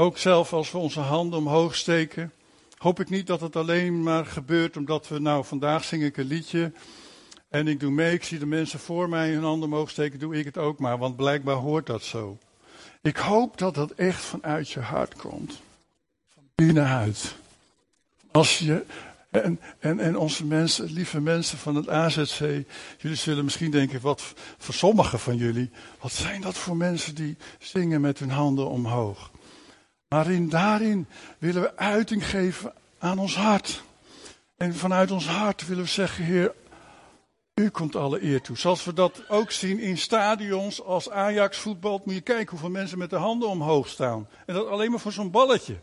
Ook 0.00 0.18
zelf 0.18 0.52
als 0.52 0.70
we 0.70 0.78
onze 0.78 1.00
handen 1.00 1.38
omhoog 1.38 1.76
steken, 1.76 2.32
hoop 2.76 3.00
ik 3.00 3.10
niet 3.10 3.26
dat 3.26 3.40
het 3.40 3.56
alleen 3.56 4.02
maar 4.02 4.26
gebeurt 4.26 4.76
omdat 4.76 5.08
we, 5.08 5.18
nou 5.18 5.44
vandaag 5.44 5.84
zing 5.84 6.02
ik 6.02 6.16
een 6.16 6.26
liedje 6.26 6.72
en 7.48 7.68
ik 7.68 7.80
doe 7.80 7.90
mee, 7.90 8.12
ik 8.12 8.24
zie 8.24 8.38
de 8.38 8.46
mensen 8.46 8.78
voor 8.78 9.08
mij 9.08 9.30
hun 9.30 9.42
handen 9.42 9.68
omhoog 9.68 9.90
steken, 9.90 10.18
doe 10.18 10.38
ik 10.38 10.44
het 10.44 10.58
ook 10.58 10.78
maar, 10.78 10.98
want 10.98 11.16
blijkbaar 11.16 11.54
hoort 11.54 11.86
dat 11.86 12.02
zo. 12.02 12.38
Ik 13.02 13.16
hoop 13.16 13.58
dat 13.58 13.74
dat 13.74 13.90
echt 13.90 14.22
vanuit 14.22 14.70
je 14.70 14.80
hart 14.80 15.14
komt. 15.16 15.60
Van 16.28 16.42
binnenuit. 16.54 17.34
Als 18.30 18.58
je, 18.58 18.84
en, 19.30 19.60
en, 19.78 19.98
en 19.98 20.16
onze 20.18 20.44
mensen, 20.44 20.92
lieve 20.92 21.20
mensen 21.20 21.58
van 21.58 21.74
het 21.74 21.88
AZC, 21.88 22.64
jullie 22.98 23.16
zullen 23.16 23.44
misschien 23.44 23.70
denken, 23.70 24.00
wat 24.00 24.34
voor 24.58 24.74
sommigen 24.74 25.18
van 25.18 25.36
jullie, 25.36 25.70
wat 26.00 26.12
zijn 26.12 26.40
dat 26.40 26.56
voor 26.56 26.76
mensen 26.76 27.14
die 27.14 27.36
zingen 27.58 28.00
met 28.00 28.18
hun 28.18 28.30
handen 28.30 28.68
omhoog? 28.68 29.30
Maar 30.10 30.30
in, 30.30 30.48
daarin 30.48 31.06
willen 31.38 31.62
we 31.62 31.76
uiting 31.76 32.26
geven 32.26 32.72
aan 32.98 33.18
ons 33.18 33.36
hart. 33.36 33.82
En 34.56 34.74
vanuit 34.74 35.10
ons 35.10 35.26
hart 35.26 35.66
willen 35.66 35.84
we 35.84 35.90
zeggen, 35.90 36.24
Heer, 36.24 36.54
u 37.54 37.68
komt 37.68 37.96
alle 37.96 38.22
eer 38.22 38.40
toe. 38.40 38.56
Zoals 38.58 38.84
we 38.84 38.92
dat 38.92 39.28
ook 39.28 39.50
zien 39.50 39.78
in 39.78 39.98
stadions 39.98 40.82
als 40.82 41.10
Ajax 41.10 41.58
voetbal. 41.58 42.00
Moet 42.04 42.14
je 42.14 42.20
kijken 42.20 42.50
hoeveel 42.50 42.70
mensen 42.70 42.98
met 42.98 43.10
de 43.10 43.16
handen 43.16 43.48
omhoog 43.48 43.88
staan. 43.88 44.28
En 44.46 44.54
dat 44.54 44.66
alleen 44.66 44.90
maar 44.90 45.00
voor 45.00 45.12
zo'n 45.12 45.30
balletje. 45.30 45.76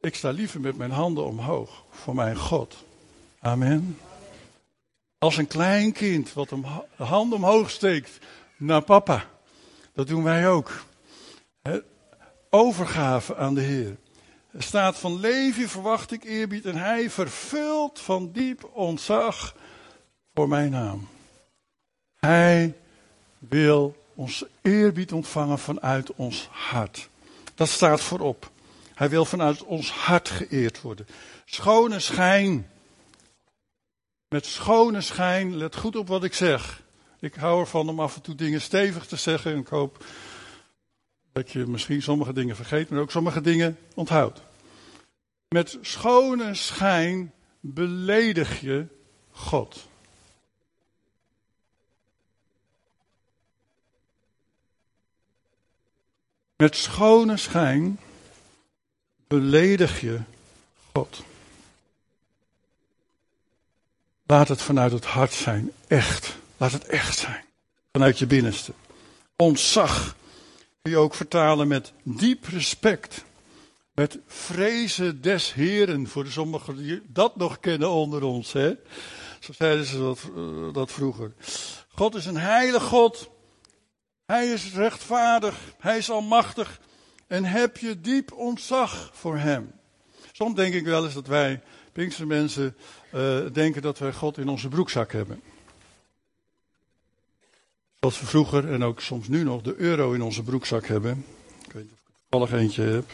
Ik 0.00 0.14
sta 0.14 0.30
liever 0.30 0.60
met 0.60 0.76
mijn 0.76 0.90
handen 0.90 1.24
omhoog 1.24 1.84
voor 1.90 2.14
mijn 2.14 2.36
God. 2.36 2.84
Amen. 3.40 3.98
Als 5.18 5.36
een 5.36 5.46
klein 5.46 5.92
kind 5.92 6.32
wat 6.32 6.48
de 6.48 7.04
hand 7.04 7.32
omhoog 7.32 7.70
steekt 7.70 8.18
naar 8.56 8.82
papa. 8.82 9.24
Dat 9.94 10.06
doen 10.06 10.22
wij 10.22 10.48
ook. 10.48 10.84
Overgave 12.54 13.36
aan 13.36 13.54
de 13.54 13.60
Heer. 13.60 13.96
Er 14.50 14.62
staat 14.62 14.98
van 14.98 15.20
Levi 15.20 15.68
verwacht 15.68 16.12
ik 16.12 16.24
eerbied 16.24 16.64
en 16.64 16.76
hij 16.76 17.10
vervult 17.10 18.00
van 18.00 18.32
diep 18.32 18.70
ontzag 18.72 19.56
voor 20.34 20.48
mijn 20.48 20.70
naam. 20.70 21.08
Hij 22.16 22.76
wil 23.38 23.96
ons 24.14 24.44
eerbied 24.62 25.12
ontvangen 25.12 25.58
vanuit 25.58 26.14
ons 26.14 26.48
hart. 26.50 27.08
Dat 27.54 27.68
staat 27.68 28.00
voorop. 28.00 28.50
Hij 28.94 29.08
wil 29.08 29.24
vanuit 29.24 29.64
ons 29.64 29.90
hart 29.90 30.28
geëerd 30.28 30.80
worden. 30.80 31.06
Schone 31.44 32.00
schijn. 32.00 32.70
Met 34.28 34.46
schone 34.46 35.00
schijn, 35.00 35.56
let 35.56 35.76
goed 35.76 35.96
op 35.96 36.08
wat 36.08 36.24
ik 36.24 36.34
zeg. 36.34 36.82
Ik 37.20 37.34
hou 37.34 37.60
ervan 37.60 37.88
om 37.88 38.00
af 38.00 38.14
en 38.14 38.22
toe 38.22 38.34
dingen 38.34 38.60
stevig 38.60 39.06
te 39.06 39.16
zeggen. 39.16 39.52
En 39.52 39.58
ik 39.58 39.68
hoop 39.68 40.04
dat 41.32 41.50
je 41.50 41.66
misschien 41.66 42.02
sommige 42.02 42.32
dingen 42.32 42.56
vergeet, 42.56 42.90
maar 42.90 43.00
ook 43.00 43.10
sommige 43.10 43.40
dingen 43.40 43.78
onthoudt. 43.94 44.42
Met 45.48 45.78
schone 45.80 46.54
schijn 46.54 47.32
beledig 47.60 48.60
je 48.60 48.86
God. 49.30 49.88
Met 56.56 56.76
schone 56.76 57.36
schijn 57.36 57.98
beledig 59.26 60.00
je 60.00 60.20
God. 60.92 61.22
Laat 64.26 64.48
het 64.48 64.62
vanuit 64.62 64.92
het 64.92 65.04
hart 65.04 65.32
zijn, 65.32 65.72
echt. 65.86 66.36
Laat 66.56 66.72
het 66.72 66.84
echt 66.84 67.18
zijn. 67.18 67.44
Vanuit 67.92 68.18
je 68.18 68.26
binnenste. 68.26 68.72
Ontzag 69.36 70.16
kun 70.82 70.92
je 70.92 70.98
ook 70.98 71.14
vertalen 71.14 71.68
met 71.68 71.92
diep 72.02 72.44
respect. 72.44 73.24
Met 73.94 74.18
vrezen 74.26 75.20
des 75.20 75.52
Heren, 75.52 76.06
voor 76.08 76.24
de 76.24 76.30
sommigen 76.30 76.76
die 76.76 77.02
dat 77.08 77.36
nog 77.36 77.60
kennen 77.60 77.90
onder 77.90 78.22
ons. 78.22 78.52
Hè? 78.52 78.74
Zo 79.40 79.52
zeiden 79.52 79.86
ze 79.86 79.98
dat, 79.98 80.30
dat 80.74 80.92
vroeger. 80.92 81.32
God 81.88 82.14
is 82.14 82.26
een 82.26 82.36
heilig 82.36 82.82
God. 82.82 83.30
Hij 84.26 84.46
is 84.46 84.74
rechtvaardig. 84.74 85.58
Hij 85.78 85.98
is 85.98 86.10
almachtig. 86.10 86.80
En 87.26 87.44
heb 87.44 87.76
je 87.76 88.00
diep 88.00 88.32
ontzag 88.32 89.10
voor 89.12 89.36
hem. 89.36 89.72
Soms 90.32 90.54
denk 90.54 90.74
ik 90.74 90.84
wel 90.84 91.04
eens 91.04 91.14
dat 91.14 91.26
wij, 91.26 91.62
Pinkse 91.92 92.26
mensen, 92.26 92.76
uh, 93.14 93.38
denken 93.52 93.82
dat 93.82 93.98
wij 93.98 94.12
God 94.12 94.38
in 94.38 94.48
onze 94.48 94.68
broekzak 94.68 95.12
hebben. 95.12 95.42
Zoals 98.02 98.20
we 98.20 98.26
vroeger 98.26 98.72
en 98.72 98.82
ook 98.82 99.00
soms 99.00 99.28
nu 99.28 99.42
nog 99.42 99.62
de 99.62 99.74
euro 99.76 100.12
in 100.12 100.22
onze 100.22 100.42
broekzak 100.42 100.86
hebben. 100.86 101.24
Ik 101.66 101.72
weet 101.72 101.82
niet 101.82 101.92
of 101.92 101.98
ik 101.98 102.06
er 102.06 102.20
toevallig 102.28 102.60
eentje 102.60 102.82
heb. 102.82 103.10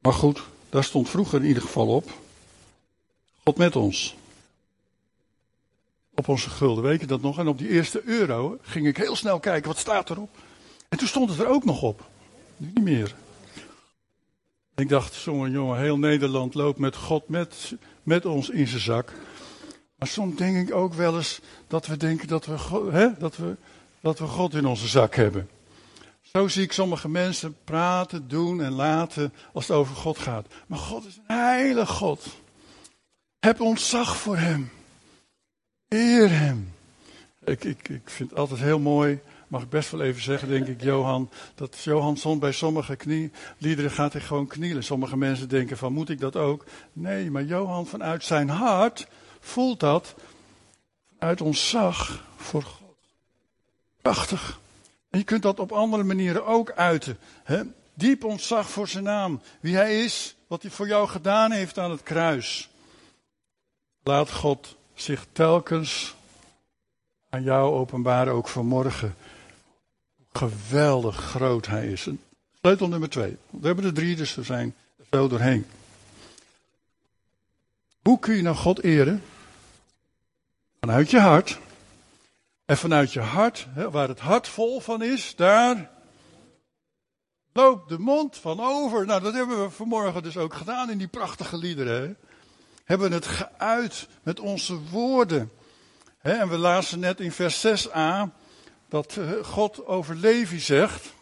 Maar 0.00 0.12
goed, 0.12 0.42
daar 0.68 0.84
stond 0.84 1.08
vroeger 1.08 1.40
in 1.40 1.46
ieder 1.46 1.62
geval 1.62 1.88
op. 1.88 2.10
God 3.44 3.56
met 3.56 3.76
ons. 3.76 4.16
Op 6.14 6.28
onze 6.28 6.50
gulden, 6.50 6.84
weet 6.84 7.00
je 7.00 7.06
dat 7.06 7.20
nog? 7.20 7.38
En 7.38 7.48
op 7.48 7.58
die 7.58 7.68
eerste 7.68 8.02
euro 8.04 8.58
ging 8.62 8.86
ik 8.86 8.96
heel 8.96 9.16
snel 9.16 9.40
kijken, 9.40 9.68
wat 9.68 9.78
staat 9.78 10.10
erop? 10.10 10.36
En 10.88 10.98
toen 10.98 11.08
stond 11.08 11.30
het 11.30 11.38
er 11.38 11.48
ook 11.48 11.64
nog 11.64 11.82
op. 11.82 12.08
Nu 12.56 12.70
niet 12.74 12.84
meer. 12.84 13.14
Ik 14.74 14.88
dacht, 14.88 15.22
jongen, 15.22 15.50
jongen, 15.50 15.78
heel 15.78 15.98
Nederland 15.98 16.54
loopt 16.54 16.78
met 16.78 16.96
God 16.96 17.28
met, 17.28 17.74
met 18.02 18.26
ons 18.26 18.50
in 18.50 18.66
zijn 18.66 18.80
zak. 18.80 19.12
Maar 20.00 20.08
soms 20.08 20.36
denk 20.36 20.68
ik 20.68 20.74
ook 20.74 20.94
wel 20.94 21.16
eens 21.16 21.40
dat 21.66 21.86
we 21.86 21.96
denken 21.96 22.28
dat 22.28 22.46
we, 22.46 22.56
hè, 22.90 23.08
dat 23.18 23.36
we, 23.36 23.56
dat 24.00 24.18
we 24.18 24.26
God 24.26 24.54
in 24.54 24.66
onze 24.66 24.88
zak 24.88 25.14
hebben. 25.14 25.48
Zo 26.20 26.48
zie 26.48 26.62
ik 26.62 26.72
sommige 26.72 27.08
mensen 27.08 27.56
praten, 27.64 28.28
doen 28.28 28.62
en 28.62 28.72
laten 28.72 29.32
als 29.52 29.68
het 29.68 29.76
over 29.76 29.94
God 29.96 30.18
gaat. 30.18 30.46
Maar 30.66 30.78
God 30.78 31.06
is 31.06 31.16
een 31.16 31.36
heilig 31.36 31.88
God. 31.88 32.26
Heb 33.38 33.60
ontzag 33.60 34.16
voor 34.16 34.36
Hem. 34.36 34.70
Eer 35.88 36.30
Hem. 36.30 36.72
Ik, 37.44 37.64
ik, 37.64 37.88
ik 37.88 38.10
vind 38.10 38.30
het 38.30 38.38
altijd 38.38 38.60
heel 38.60 38.78
mooi, 38.78 39.18
mag 39.48 39.62
ik 39.62 39.68
best 39.68 39.90
wel 39.90 40.02
even 40.02 40.22
zeggen, 40.22 40.48
denk 40.48 40.66
ik, 40.66 40.82
Johan, 40.82 41.30
dat 41.54 41.78
Johan 41.78 42.16
soms 42.16 42.38
bij 42.38 42.52
sommige 42.52 42.96
knie, 42.96 43.30
liederen 43.58 43.90
gaat 43.90 44.12
hij 44.12 44.22
gewoon 44.22 44.46
knielen. 44.46 44.84
Sommige 44.84 45.16
mensen 45.16 45.48
denken 45.48 45.76
van, 45.76 45.92
moet 45.92 46.08
ik 46.08 46.20
dat 46.20 46.36
ook? 46.36 46.64
Nee, 46.92 47.30
maar 47.30 47.44
Johan 47.44 47.86
vanuit 47.86 48.24
zijn 48.24 48.48
hart 48.48 49.06
voelt 49.40 49.80
dat 49.80 50.14
uit 51.18 51.40
ontzag 51.40 52.24
voor 52.36 52.62
God. 52.62 52.96
Prachtig. 54.02 54.60
En 55.10 55.18
je 55.18 55.24
kunt 55.24 55.42
dat 55.42 55.60
op 55.60 55.72
andere 55.72 56.02
manieren 56.02 56.46
ook 56.46 56.70
uiten. 56.70 57.18
Hè? 57.44 57.62
Diep 57.94 58.24
ontzag 58.24 58.70
voor 58.70 58.88
zijn 58.88 59.04
naam. 59.04 59.40
Wie 59.60 59.74
hij 59.74 60.04
is, 60.04 60.36
wat 60.46 60.62
hij 60.62 60.70
voor 60.70 60.86
jou 60.86 61.08
gedaan 61.08 61.50
heeft 61.50 61.78
aan 61.78 61.90
het 61.90 62.02
kruis. 62.02 62.68
Laat 64.02 64.30
God 64.30 64.76
zich 64.94 65.26
telkens 65.32 66.14
aan 67.28 67.42
jou 67.42 67.74
openbaren, 67.74 68.32
ook 68.32 68.48
vanmorgen. 68.48 69.14
Geweldig 70.32 71.16
groot 71.16 71.66
hij 71.66 71.86
is. 71.86 72.08
Sleutel 72.60 72.88
nummer 72.88 73.08
twee. 73.08 73.36
We 73.50 73.66
hebben 73.66 73.84
er 73.84 73.92
drie, 73.92 74.16
dus 74.16 74.36
er 74.36 74.44
zijn 74.44 74.74
er 74.98 75.04
veel 75.10 75.28
doorheen. 75.28 75.66
Hoe 78.02 78.18
kun 78.18 78.34
je 78.36 78.42
nou 78.42 78.56
God 78.56 78.82
eren? 78.82 79.22
Vanuit 80.80 81.10
je 81.10 81.18
hart. 81.18 81.58
En 82.64 82.76
vanuit 82.76 83.12
je 83.12 83.20
hart, 83.20 83.66
waar 83.90 84.08
het 84.08 84.20
hart 84.20 84.48
vol 84.48 84.80
van 84.80 85.02
is, 85.02 85.36
daar 85.36 85.90
loopt 87.52 87.88
de 87.88 87.98
mond 87.98 88.36
van 88.36 88.60
over. 88.60 89.06
Nou, 89.06 89.22
dat 89.22 89.34
hebben 89.34 89.62
we 89.62 89.70
vanmorgen 89.70 90.22
dus 90.22 90.36
ook 90.36 90.54
gedaan 90.54 90.90
in 90.90 90.98
die 90.98 91.08
prachtige 91.08 91.56
liederen. 91.56 92.02
Hè? 92.02 92.12
Hebben 92.84 93.12
het 93.12 93.26
geuit 93.26 94.08
met 94.22 94.40
onze 94.40 94.78
woorden. 94.78 95.50
Hè? 96.18 96.32
En 96.32 96.48
we 96.48 96.56
lazen 96.56 96.98
net 96.98 97.20
in 97.20 97.32
vers 97.32 97.66
6a 97.66 98.28
dat 98.88 99.16
eh, 99.16 99.30
God 99.42 99.86
over 99.86 100.16
Levi 100.16 100.58
zegt: 100.58 101.12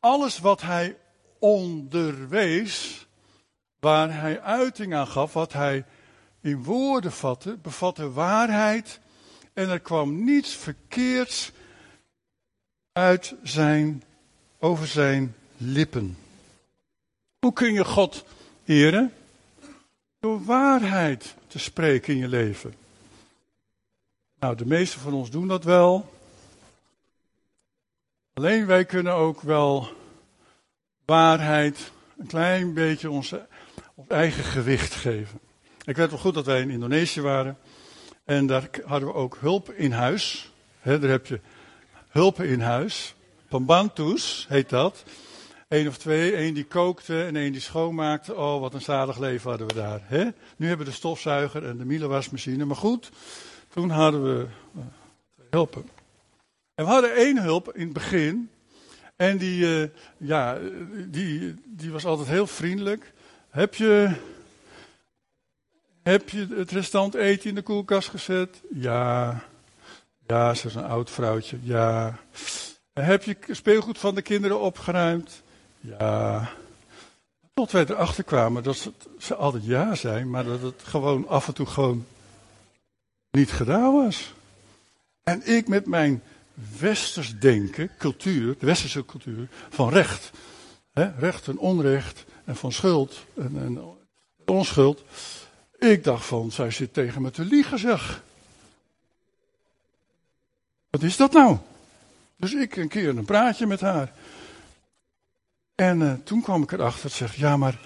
alles 0.00 0.38
wat 0.38 0.60
hij 0.60 0.96
onderwees, 1.38 3.06
waar 3.80 4.20
hij 4.20 4.40
uiting 4.40 4.94
aan 4.94 5.08
gaf, 5.08 5.32
wat 5.32 5.52
hij 5.52 5.84
in 6.40 6.64
woorden 6.64 7.12
vatte, 7.12 7.56
bevatte 7.62 8.10
waarheid 8.12 9.00
en 9.52 9.68
er 9.68 9.80
kwam 9.80 10.24
niets 10.24 10.54
verkeerds 10.54 11.52
uit 12.92 13.34
zijn, 13.42 14.02
over 14.58 14.86
zijn 14.86 15.34
lippen. 15.56 16.16
Hoe 17.38 17.52
kun 17.52 17.72
je 17.72 17.84
God 17.84 18.24
eren? 18.64 19.12
Door 20.20 20.44
waarheid 20.44 21.34
te 21.46 21.58
spreken 21.58 22.14
in 22.14 22.18
je 22.18 22.28
leven. 22.28 22.74
Nou, 24.38 24.56
de 24.56 24.66
meesten 24.66 25.00
van 25.00 25.12
ons 25.12 25.30
doen 25.30 25.48
dat 25.48 25.64
wel. 25.64 26.12
Alleen 28.32 28.66
wij 28.66 28.84
kunnen 28.84 29.14
ook 29.14 29.40
wel 29.40 29.88
waarheid 31.04 31.92
een 32.18 32.26
klein 32.26 32.74
beetje 32.74 33.10
onze, 33.10 33.46
ons 33.94 34.08
eigen 34.08 34.44
gewicht 34.44 34.94
geven. 34.94 35.40
Ik 35.88 35.96
weet 35.96 36.10
wel 36.10 36.18
goed 36.18 36.34
dat 36.34 36.46
wij 36.46 36.60
in 36.60 36.70
Indonesië 36.70 37.20
waren. 37.20 37.58
En 38.24 38.46
daar 38.46 38.68
hadden 38.84 39.08
we 39.08 39.14
ook 39.14 39.36
hulp 39.40 39.72
in 39.72 39.92
huis. 39.92 40.52
He, 40.80 40.98
daar 40.98 41.10
heb 41.10 41.26
je 41.26 41.40
hulp 42.08 42.42
in 42.42 42.60
huis. 42.60 43.14
Pambantus 43.48 44.46
heet 44.48 44.68
dat. 44.68 45.04
Eén 45.68 45.88
of 45.88 45.98
twee, 45.98 46.34
één 46.34 46.54
die 46.54 46.64
kookte 46.64 47.24
en 47.24 47.36
één 47.36 47.52
die 47.52 47.60
schoonmaakte. 47.60 48.34
Oh, 48.34 48.60
wat 48.60 48.74
een 48.74 48.80
zalig 48.80 49.18
leven 49.18 49.48
hadden 49.48 49.66
we 49.66 49.74
daar. 49.74 50.00
He? 50.04 50.24
Nu 50.56 50.66
hebben 50.66 50.86
we 50.86 50.92
de 50.92 50.98
stofzuiger 50.98 51.66
en 51.66 51.76
de 51.76 51.84
mielenwasmachine. 51.84 52.64
Maar 52.64 52.76
goed, 52.76 53.10
toen 53.68 53.90
hadden 53.90 54.22
we 54.22 54.46
uh, 54.76 54.82
hulpen. 55.50 55.88
En 56.74 56.84
we 56.84 56.90
hadden 56.90 57.14
één 57.14 57.42
hulp 57.42 57.74
in 57.74 57.84
het 57.84 57.92
begin. 57.92 58.50
En 59.16 59.38
die, 59.38 59.80
uh, 59.80 59.88
ja, 60.16 60.58
die, 61.06 61.54
die 61.64 61.90
was 61.90 62.04
altijd 62.04 62.28
heel 62.28 62.46
vriendelijk. 62.46 63.12
Heb 63.50 63.74
je 63.74 64.14
heb 66.08 66.28
je 66.28 66.46
het 66.56 66.70
restant 66.70 67.14
eten 67.14 67.48
in 67.48 67.54
de 67.54 67.62
koelkast 67.62 68.08
gezet? 68.08 68.60
Ja. 68.74 69.40
Ja, 70.26 70.54
ze 70.54 70.66
is 70.66 70.74
een 70.74 70.84
oud 70.84 71.10
vrouwtje. 71.10 71.58
Ja. 71.62 72.18
Heb 72.92 73.22
je 73.22 73.36
speelgoed 73.50 73.98
van 73.98 74.14
de 74.14 74.22
kinderen 74.22 74.60
opgeruimd? 74.60 75.42
Ja. 75.80 76.50
Tot 77.54 77.72
wij 77.72 77.84
erachter 77.88 78.24
kwamen 78.24 78.62
dat 78.62 78.90
ze 79.18 79.34
altijd 79.34 79.64
ja 79.64 79.94
zijn, 79.94 80.30
maar 80.30 80.44
dat 80.44 80.62
het 80.62 80.82
gewoon 80.82 81.28
af 81.28 81.48
en 81.48 81.54
toe 81.54 81.66
gewoon 81.66 82.06
niet 83.30 83.50
gedaan 83.50 83.92
was. 83.92 84.34
En 85.22 85.46
ik 85.46 85.68
met 85.68 85.86
mijn 85.86 86.22
westers 86.78 87.38
denken, 87.38 87.90
cultuur, 87.98 88.56
de 88.58 88.66
westerse 88.66 89.04
cultuur, 89.04 89.48
van 89.68 89.88
recht. 89.88 90.30
Recht 91.18 91.48
en 91.48 91.58
onrecht 91.58 92.24
en 92.44 92.56
van 92.56 92.72
schuld 92.72 93.24
en, 93.36 93.56
en 93.56 93.80
onschuld. 94.44 95.02
Ik 95.78 96.04
dacht 96.04 96.24
van, 96.26 96.52
zij 96.52 96.70
zit 96.70 96.92
tegen 96.92 97.22
me 97.22 97.30
te 97.30 97.44
liegen, 97.44 97.78
zeg. 97.78 98.22
Wat 100.90 101.02
is 101.02 101.16
dat 101.16 101.32
nou? 101.32 101.58
Dus 102.36 102.54
ik 102.54 102.76
een 102.76 102.88
keer 102.88 103.08
een 103.08 103.24
praatje 103.24 103.66
met 103.66 103.80
haar. 103.80 104.12
En 105.74 106.00
uh, 106.00 106.12
toen 106.24 106.42
kwam 106.42 106.62
ik 106.62 106.72
erachter, 106.72 107.10
zeg, 107.10 107.34
ja, 107.34 107.56
maar 107.56 107.80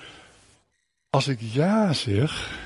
als 1.11 1.29
ik 1.29 1.39
ja 1.41 1.93
zeg, 1.93 2.59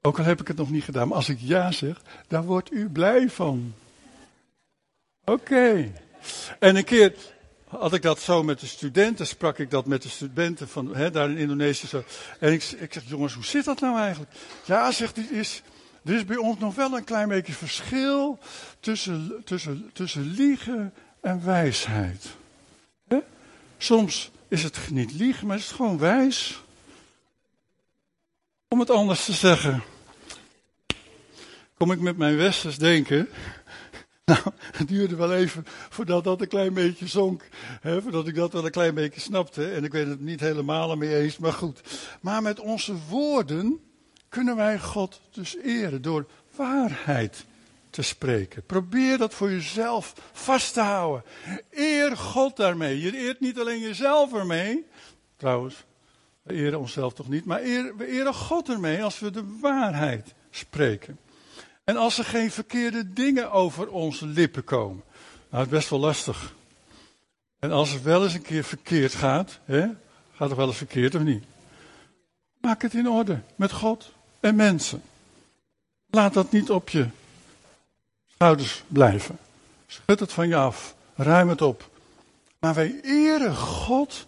ook 0.00 0.18
al 0.18 0.24
heb 0.24 0.40
ik 0.40 0.48
het 0.48 0.56
nog 0.56 0.70
niet 0.70 0.84
gedaan, 0.84 1.08
maar 1.08 1.16
als 1.16 1.28
ik 1.28 1.38
ja 1.40 1.72
zeg, 1.72 2.02
dan 2.28 2.44
wordt 2.44 2.72
u 2.72 2.88
blij 2.88 3.30
van. 3.30 3.74
Oké. 5.24 5.92
En 6.58 6.76
een 6.76 6.84
keer 6.84 7.14
had 7.78 7.94
ik 7.94 8.02
dat 8.02 8.20
zo 8.20 8.42
met 8.42 8.60
de 8.60 8.66
studenten, 8.66 9.26
sprak 9.26 9.58
ik 9.58 9.70
dat 9.70 9.86
met 9.86 10.02
de 10.02 10.08
studenten 10.08 10.68
van 10.68 10.94
hè, 10.94 11.10
daar 11.10 11.30
in 11.30 11.36
Indonesië. 11.36 11.86
Zo. 11.86 12.04
En 12.38 12.52
ik, 12.52 12.62
ik 12.62 12.92
zeg, 12.92 13.02
jongens, 13.06 13.34
hoe 13.34 13.44
zit 13.44 13.64
dat 13.64 13.80
nou 13.80 13.98
eigenlijk? 13.98 14.32
Ja, 14.64 14.92
zegt 14.92 15.16
hij, 15.16 15.24
is, 15.24 15.62
er 16.04 16.14
is 16.14 16.24
bij 16.24 16.36
ons 16.36 16.58
nog 16.58 16.74
wel 16.74 16.96
een 16.96 17.04
klein 17.04 17.28
beetje 17.28 17.52
verschil 17.52 18.38
tussen, 18.80 19.42
tussen, 19.44 19.90
tussen 19.92 20.22
liegen 20.22 20.92
en 21.20 21.44
wijsheid. 21.44 22.26
Hè? 23.08 23.18
Soms 23.78 24.30
is 24.48 24.62
het 24.62 24.78
niet 24.90 25.12
liegen, 25.12 25.46
maar 25.46 25.56
is 25.56 25.66
het 25.66 25.76
gewoon 25.76 25.98
wijs. 25.98 26.62
Om 28.68 28.80
het 28.80 28.90
anders 28.90 29.24
te 29.24 29.32
zeggen, 29.32 29.82
kom 31.76 31.92
ik 31.92 32.00
met 32.00 32.16
mijn 32.16 32.36
westers 32.36 32.78
denken. 32.78 33.28
Nou, 34.32 34.40
het 34.72 34.88
duurde 34.88 35.16
wel 35.16 35.34
even 35.34 35.64
voordat 35.66 36.24
dat 36.24 36.40
een 36.40 36.48
klein 36.48 36.74
beetje 36.74 37.06
zonk. 37.06 37.48
Hè, 37.80 38.02
voordat 38.02 38.26
ik 38.26 38.34
dat 38.34 38.52
wel 38.52 38.64
een 38.64 38.70
klein 38.70 38.94
beetje 38.94 39.20
snapte. 39.20 39.70
En 39.70 39.84
ik 39.84 39.92
weet 39.92 40.06
het 40.06 40.20
niet 40.20 40.40
helemaal 40.40 40.96
mee 40.96 41.16
eens, 41.16 41.38
maar 41.38 41.52
goed. 41.52 41.80
Maar 42.20 42.42
met 42.42 42.60
onze 42.60 42.94
woorden 43.08 43.80
kunnen 44.28 44.56
wij 44.56 44.78
God 44.78 45.20
dus 45.30 45.56
eren 45.56 46.02
door 46.02 46.26
waarheid 46.56 47.44
te 47.90 48.02
spreken. 48.02 48.64
Probeer 48.66 49.18
dat 49.18 49.34
voor 49.34 49.50
jezelf 49.50 50.14
vast 50.32 50.72
te 50.72 50.80
houden. 50.80 51.24
Eer 51.70 52.16
God 52.16 52.56
daarmee. 52.56 53.00
Je 53.00 53.16
eert 53.16 53.40
niet 53.40 53.58
alleen 53.58 53.80
jezelf 53.80 54.32
ermee. 54.32 54.86
Trouwens, 55.36 55.84
we 56.42 56.54
eren 56.54 56.78
onszelf 56.78 57.12
toch 57.12 57.28
niet, 57.28 57.44
maar 57.44 57.62
eer, 57.62 57.96
we 57.96 58.06
eren 58.06 58.34
God 58.34 58.68
ermee 58.68 59.02
als 59.02 59.18
we 59.18 59.30
de 59.30 59.58
waarheid 59.60 60.34
spreken. 60.50 61.18
En 61.84 61.96
als 61.96 62.18
er 62.18 62.24
geen 62.24 62.50
verkeerde 62.50 63.12
dingen 63.12 63.52
over 63.52 63.88
onze 63.88 64.26
lippen 64.26 64.64
komen. 64.64 65.04
Nou, 65.50 65.64
het 65.64 65.72
is 65.72 65.78
best 65.78 65.90
wel 65.90 65.98
lastig. 65.98 66.54
En 67.58 67.72
als 67.72 67.90
het 67.90 68.02
wel 68.02 68.24
eens 68.24 68.34
een 68.34 68.42
keer 68.42 68.64
verkeerd 68.64 69.14
gaat, 69.14 69.58
hè, 69.64 69.86
gaat 70.34 70.48
het 70.48 70.56
wel 70.56 70.66
eens 70.66 70.76
verkeerd 70.76 71.14
of 71.14 71.22
niet? 71.22 71.44
Maak 72.60 72.82
het 72.82 72.94
in 72.94 73.08
orde 73.08 73.40
met 73.56 73.72
God 73.72 74.12
en 74.40 74.54
mensen. 74.54 75.02
Laat 76.10 76.34
dat 76.34 76.52
niet 76.52 76.70
op 76.70 76.88
je 76.88 77.06
schouders 78.34 78.82
blijven. 78.88 79.38
Schud 79.86 80.20
het 80.20 80.32
van 80.32 80.48
je 80.48 80.56
af. 80.56 80.94
Ruim 81.14 81.48
het 81.48 81.62
op. 81.62 81.90
Maar 82.58 82.74
wij 82.74 83.00
eren 83.02 83.56
God 83.56 84.26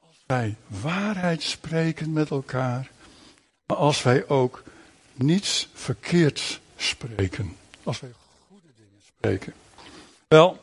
als 0.00 0.22
wij 0.26 0.56
waarheid 0.66 1.42
spreken 1.42 2.12
met 2.12 2.30
elkaar. 2.30 2.90
Maar 3.66 3.76
als 3.76 4.02
wij 4.02 4.28
ook 4.28 4.62
niets 5.22 5.68
verkeerds 5.72 6.60
spreken. 6.76 7.56
Als 7.82 8.00
wij 8.00 8.12
goede 8.48 8.68
dingen 8.76 9.00
spreken. 9.06 9.54
Wel, 10.28 10.62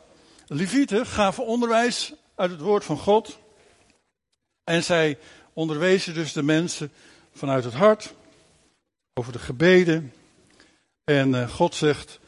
Levieten 0.52 1.06
gaven 1.06 1.46
onderwijs 1.46 2.12
uit 2.34 2.50
het 2.50 2.60
woord 2.60 2.84
van 2.84 2.98
God. 2.98 3.38
En 4.64 4.84
zij 4.84 5.18
onderwezen 5.52 6.14
dus 6.14 6.32
de 6.32 6.42
mensen 6.42 6.92
vanuit 7.32 7.64
het 7.64 7.74
hart 7.74 8.14
over 9.14 9.32
de 9.32 9.38
gebeden. 9.38 10.12
En 11.04 11.28
uh, 11.28 11.48
God 11.48 11.74
zegt, 11.74 12.20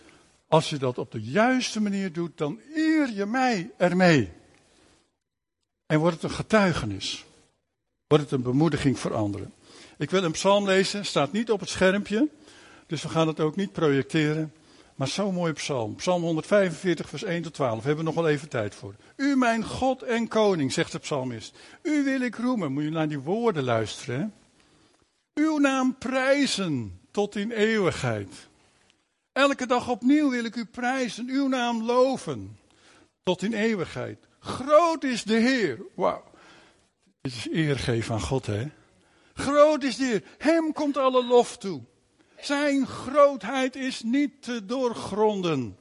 als 0.48 0.70
je 0.70 0.76
dat 0.76 0.98
op 0.98 1.12
de 1.12 1.22
juiste 1.22 1.80
manier 1.80 2.12
doet, 2.12 2.38
dan 2.38 2.60
eer 2.74 3.10
je 3.10 3.26
mij 3.26 3.70
ermee. 3.76 4.32
En 5.86 5.98
wordt 5.98 6.14
het 6.14 6.24
een 6.24 6.36
getuigenis. 6.36 7.24
Wordt 8.06 8.24
het 8.24 8.32
een 8.32 8.42
bemoediging 8.42 8.98
voor 8.98 9.14
anderen. 9.14 9.52
Ik 10.02 10.10
wil 10.10 10.24
een 10.24 10.32
psalm 10.32 10.66
lezen, 10.66 11.04
staat 11.04 11.32
niet 11.32 11.50
op 11.50 11.60
het 11.60 11.68
schermpje. 11.68 12.28
Dus 12.86 13.02
we 13.02 13.08
gaan 13.08 13.26
het 13.26 13.40
ook 13.40 13.56
niet 13.56 13.72
projecteren. 13.72 14.52
Maar 14.94 15.08
zo'n 15.08 15.34
mooie 15.34 15.52
psalm. 15.52 15.94
Psalm 15.94 16.22
145, 16.22 17.08
vers 17.08 17.22
1 17.22 17.42
tot 17.42 17.54
12. 17.54 17.80
We 17.80 17.86
hebben 17.86 18.04
nog 18.04 18.14
wel 18.14 18.28
even 18.28 18.48
tijd 18.48 18.74
voor. 18.74 18.94
U, 19.16 19.36
mijn 19.36 19.64
God 19.64 20.02
en 20.02 20.28
koning, 20.28 20.72
zegt 20.72 20.92
de 20.92 20.98
psalmist. 20.98 21.58
U 21.82 22.04
wil 22.04 22.20
ik 22.20 22.36
roemen. 22.36 22.72
Moet 22.72 22.82
je 22.82 22.90
naar 22.90 23.08
die 23.08 23.18
woorden 23.18 23.64
luisteren. 23.64 24.20
Hè? 25.34 25.42
Uw 25.42 25.58
naam 25.58 25.98
prijzen 25.98 27.00
tot 27.10 27.36
in 27.36 27.50
eeuwigheid. 27.50 28.48
Elke 29.32 29.66
dag 29.66 29.88
opnieuw 29.88 30.30
wil 30.30 30.44
ik 30.44 30.56
u 30.56 30.64
prijzen, 30.64 31.28
uw 31.28 31.48
naam 31.48 31.82
loven 31.82 32.58
tot 33.22 33.42
in 33.42 33.52
eeuwigheid. 33.52 34.18
Groot 34.38 35.04
is 35.04 35.22
de 35.22 35.36
Heer. 35.36 35.78
Wauw. 35.94 36.24
Dit 37.20 37.32
is 37.32 37.48
eergeven 37.48 38.14
aan 38.14 38.20
God, 38.20 38.46
hè? 38.46 38.66
Groot 39.34 39.82
is 39.82 39.96
de 39.96 40.04
Heer. 40.04 40.22
Hem 40.38 40.72
komt 40.72 40.96
alle 40.96 41.24
lof 41.24 41.58
toe. 41.58 41.80
Zijn 42.40 42.86
grootheid 42.86 43.76
is 43.76 44.02
niet 44.02 44.42
te 44.42 44.66
doorgronden. 44.66 45.76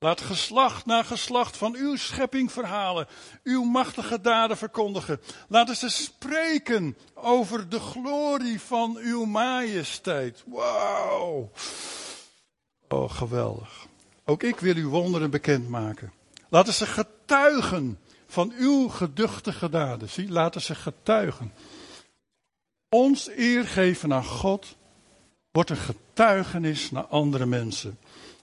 Laat 0.00 0.20
geslacht 0.20 0.86
na 0.86 1.02
geslacht 1.02 1.56
van 1.56 1.74
uw 1.74 1.96
schepping 1.96 2.52
verhalen, 2.52 3.06
uw 3.42 3.62
machtige 3.62 4.20
daden 4.20 4.56
verkondigen. 4.56 5.20
Laten 5.48 5.76
ze 5.76 5.88
spreken 5.88 6.96
over 7.14 7.68
de 7.68 7.80
glorie 7.80 8.60
van 8.60 8.96
uw 8.96 9.24
majesteit. 9.24 10.42
Wauw. 10.46 11.50
Oh, 12.88 13.10
geweldig. 13.10 13.86
Ook 14.24 14.42
ik 14.42 14.60
wil 14.60 14.74
uw 14.74 14.88
wonderen 14.90 15.30
bekendmaken. 15.30 16.12
Laten 16.48 16.72
ze 16.72 16.86
getuigen 16.86 17.98
van 18.26 18.52
uw 18.58 18.88
geduchtige 18.88 19.68
daden. 19.68 20.08
Zie, 20.08 20.30
laten 20.30 20.60
ze 20.60 20.74
getuigen. 20.74 21.52
Ons 22.90 23.28
eer 23.36 23.64
geven 23.64 24.12
aan 24.12 24.24
God 24.24 24.76
wordt 25.50 25.70
een 25.70 25.76
getuigenis 25.76 26.90
naar 26.90 27.06
andere 27.06 27.46
mensen. 27.46 27.98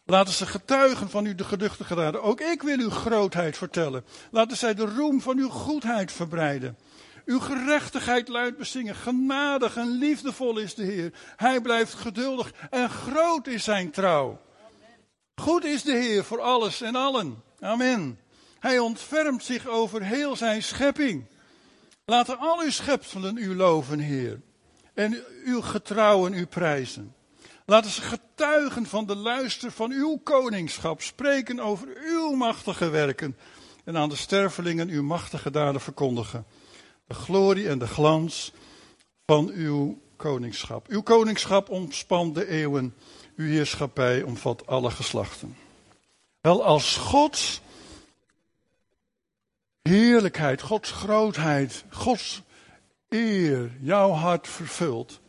Laten 0.05 0.33
ze 0.33 0.45
getuigen 0.45 1.09
van 1.09 1.25
uw 1.25 1.33
geduchtige 1.37 1.95
daden. 1.95 2.23
Ook 2.23 2.41
ik 2.41 2.61
wil 2.61 2.79
uw 2.79 2.89
grootheid 2.89 3.57
vertellen. 3.57 4.05
Laten 4.31 4.57
zij 4.57 4.73
de 4.73 4.85
roem 4.85 5.21
van 5.21 5.37
uw 5.37 5.49
goedheid 5.49 6.11
verbreiden. 6.11 6.77
Uw 7.25 7.39
gerechtigheid 7.39 8.27
luidt 8.27 8.57
bezingen. 8.57 8.95
Genadig 8.95 9.77
en 9.77 9.87
liefdevol 9.87 10.57
is 10.57 10.75
de 10.75 10.83
Heer. 10.83 11.13
Hij 11.35 11.61
blijft 11.61 11.93
geduldig 11.93 12.53
en 12.69 12.89
groot 12.89 13.47
is 13.47 13.63
zijn 13.63 13.91
trouw. 13.91 14.41
Goed 15.35 15.63
is 15.63 15.83
de 15.83 15.95
Heer 15.95 16.23
voor 16.23 16.41
alles 16.41 16.81
en 16.81 16.95
allen. 16.95 17.43
Amen. 17.59 18.19
Hij 18.59 18.79
ontfermt 18.79 19.43
zich 19.43 19.67
over 19.67 20.03
heel 20.03 20.35
zijn 20.35 20.63
schepping. 20.63 21.25
Laten 22.05 22.39
al 22.39 22.59
uw 22.59 22.71
schepselen 22.71 23.37
u 23.37 23.55
loven, 23.55 23.99
Heer. 23.99 24.41
En 24.93 25.23
uw 25.45 25.61
getrouwen 25.61 26.33
u 26.33 26.45
prijzen. 26.45 27.15
Laten 27.65 27.91
ze 27.91 28.01
getuigen 28.01 28.85
van 28.85 29.05
de 29.05 29.15
luister 29.15 29.71
van 29.71 29.91
uw 29.91 30.17
koningschap. 30.23 31.01
Spreken 31.01 31.59
over 31.59 31.87
uw 32.05 32.31
machtige 32.31 32.89
werken. 32.89 33.37
En 33.83 33.97
aan 33.97 34.09
de 34.09 34.15
stervelingen 34.15 34.89
uw 34.89 35.03
machtige 35.03 35.51
daden 35.51 35.81
verkondigen 35.81 36.45
de 37.07 37.13
glorie 37.13 37.69
en 37.69 37.79
de 37.79 37.87
glans 37.87 38.51
van 39.25 39.49
uw 39.49 40.01
koningschap. 40.15 40.87
Uw 40.87 41.01
koningschap 41.01 41.69
omspant 41.69 42.35
de 42.35 42.47
eeuwen, 42.47 42.95
uw 43.35 43.45
heerschappij 43.45 44.21
omvat 44.21 44.67
alle 44.67 44.91
geslachten. 44.91 45.57
Wel, 46.41 46.63
als 46.63 46.95
Gods 46.95 47.61
heerlijkheid, 49.89 50.61
Gods 50.61 50.91
grootheid, 50.91 51.83
Gods 51.89 52.41
eer 53.09 53.71
jouw 53.79 54.11
hart 54.11 54.47
vervult, 54.47 55.19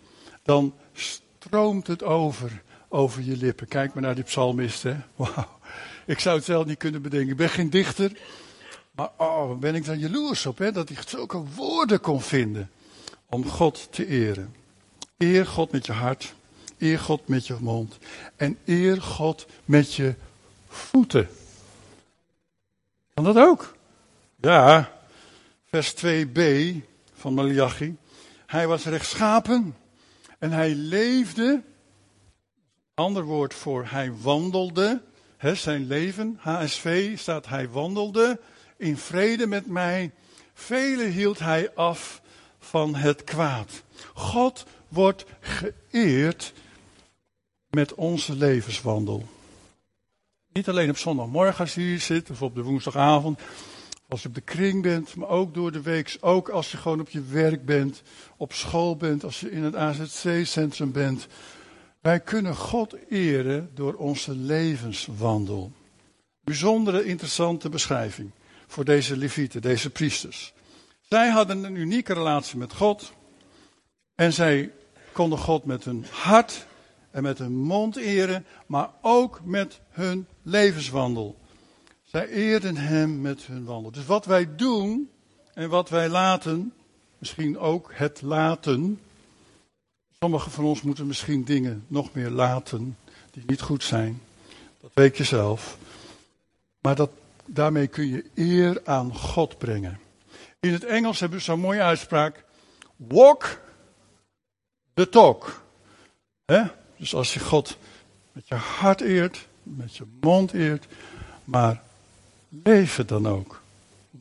dan 0.43 0.75
stroomt 0.93 1.87
het 1.87 2.03
over, 2.03 2.63
over 2.89 3.23
je 3.23 3.37
lippen. 3.37 3.69
Kijk 3.69 3.95
maar 3.95 4.03
naar 4.03 4.15
die 4.15 4.25
psalmist, 4.25 4.83
hè. 4.83 4.97
Wauw. 5.17 5.59
Ik 6.07 6.19
zou 6.19 6.37
het 6.37 6.45
zelf 6.45 6.67
niet 6.67 6.79
kunnen 6.79 7.03
bedenken. 7.03 7.31
Ik 7.31 7.37
ben 7.37 7.49
geen 7.49 7.71
dichter. 7.71 8.13
Maar 8.91 9.11
oh, 9.17 9.59
ben 9.59 9.75
ik 9.75 9.85
daar 9.85 9.97
jaloers 9.97 10.47
op, 10.47 10.59
hè, 10.59 10.73
dat 10.73 10.89
hij 10.89 10.99
zulke 11.07 11.43
woorden 11.55 12.01
kon 12.01 12.21
vinden 12.21 12.71
om 13.27 13.49
God 13.49 13.89
te 13.91 14.07
eren. 14.07 14.55
Eer 15.19 15.47
God 15.47 15.73
met 15.73 15.87
je 15.87 15.93
hart, 15.93 16.35
eer 16.79 16.99
God 16.99 17.29
met 17.29 17.47
je 17.47 17.57
mond 17.61 17.99
en 18.37 18.59
eer 18.65 19.03
God 19.03 19.47
met 19.65 19.95
je 19.95 20.15
voeten. 20.69 21.29
Kan 23.15 23.25
dat 23.25 23.37
ook? 23.37 23.76
Ja, 24.41 24.93
vers 25.65 25.95
2b 26.05 26.41
van 27.15 27.35
Malachi. 27.35 27.97
Hij 28.47 28.67
was 28.67 28.85
rechtschapen 28.85 29.77
en 30.39 30.51
hij 30.53 30.75
leefde, 30.75 31.63
ander 32.95 33.25
woord 33.25 33.55
voor 33.55 33.87
hij 33.87 34.13
wandelde, 34.13 35.03
zijn 35.39 35.87
leven, 35.87 36.39
HSV 36.41 37.19
staat 37.19 37.47
hij 37.47 37.69
wandelde 37.69 38.41
in 38.77 38.97
vrede 38.97 39.47
met 39.47 39.67
mij. 39.67 40.13
Velen 40.55 41.11
hield 41.11 41.39
hij 41.39 41.75
af 41.75 42.23
van 42.59 42.95
het 42.95 43.25
kwaad. 43.25 43.83
God 44.15 44.67
wordt 44.89 45.25
geëerd 45.41 46.53
met 47.71 47.95
onze 47.95 48.35
levenswandel. 48.35 49.27
Niet 50.53 50.69
alleen 50.69 50.91
op 50.91 50.99
zondagmorgen 50.99 51.61
als 51.61 51.75
hier 51.75 52.01
zit, 52.01 52.31
of 52.31 52.43
op 52.43 52.55
de 52.55 52.63
woensdagavond, 52.63 53.41
als 54.09 54.23
je 54.23 54.29
op 54.29 54.35
de 54.35 54.41
kring 54.41 54.83
bent, 54.83 55.15
maar 55.15 55.29
ook 55.29 55.55
door 55.55 55.73
de 55.73 55.83
week. 55.83 56.17
Ook 56.21 56.49
als 56.49 56.71
je 56.71 56.77
gewoon 56.77 57.01
op 57.01 57.09
je 57.09 57.23
werk 57.23 57.65
bent, 57.65 58.03
op 58.37 58.53
school 58.53 58.97
bent, 58.97 59.25
als 59.25 59.41
je 59.41 59.51
in 59.51 59.63
het 59.63 59.75
AZC-centrum 59.75 60.93
bent. 60.93 61.27
Wij 62.01 62.21
kunnen 62.21 62.57
God 62.57 62.95
eren 63.09 63.71
door 63.75 63.95
onze 63.95 64.37
levenswandel. 64.37 65.73
Bijzondere 66.45 67.05
interessante 67.05 67.69
beschrijving 67.69 68.31
voor 68.67 68.85
deze 68.85 69.17
levieten, 69.17 69.63
deze 69.63 69.91
priesters. 69.91 70.53
Zij 71.01 71.29
hadden 71.29 71.65
een 71.65 71.75
unieke 71.75 72.13
relatie 72.15 72.59
met 72.59 72.73
God. 72.73 73.13
En 74.15 74.33
zij 74.33 74.73
konden 75.13 75.39
God 75.39 75.65
met 75.65 75.85
hun 75.85 76.07
hart 76.11 76.67
en 77.11 77.23
met 77.23 77.39
hun 77.39 77.57
mond 77.57 77.97
eren, 77.97 78.47
maar 78.67 78.91
ook 79.01 79.41
met 79.45 79.81
hun 79.91 80.27
levenswandel. 80.43 81.39
Zij 82.17 82.29
eerden 82.29 82.77
hem 82.77 83.21
met 83.21 83.43
hun 83.43 83.65
wandel. 83.65 83.91
Dus 83.91 84.05
wat 84.07 84.25
wij 84.25 84.57
doen 84.57 85.11
en 85.55 85.69
wat 85.69 85.89
wij 85.89 86.09
laten, 86.09 86.73
misschien 87.19 87.59
ook 87.59 87.91
het 87.95 88.23
laten, 88.23 89.01
Sommigen 90.21 90.51
van 90.51 90.65
ons 90.65 90.83
moeten 90.83 91.07
misschien 91.07 91.45
dingen 91.45 91.85
nog 91.87 92.13
meer 92.13 92.31
laten 92.31 92.97
die 93.31 93.43
niet 93.47 93.61
goed 93.61 93.85
zijn. 93.85 94.23
Dat 94.81 94.91
weet 94.95 95.17
je 95.17 95.25
zelf. 95.25 95.79
Maar 96.81 96.95
dat, 96.95 97.11
daarmee 97.47 97.87
kun 97.87 98.09
je 98.09 98.25
eer 98.35 98.81
aan 98.85 99.15
God 99.15 99.59
brengen. 99.59 100.01
In 100.61 100.73
het 100.73 100.85
Engels 100.85 101.21
hebben 101.21 101.39
we 101.39 101.45
zo'n 101.45 101.61
mooie 101.61 101.83
uitspraak. 101.83 102.45
Walk 102.97 103.61
the 104.95 105.09
talk. 105.09 105.63
Dus 106.97 107.15
als 107.15 107.35
je 107.35 107.41
God 107.41 107.77
met 108.33 108.49
je 108.49 108.55
hart 108.55 109.01
eert, 109.01 109.47
met 109.63 109.97
je 109.97 110.05
mond 110.21 110.53
eert, 110.53 110.87
maar 111.45 111.85
leef 112.49 112.97
het 112.97 113.09
dan 113.09 113.27
ook. 113.29 113.63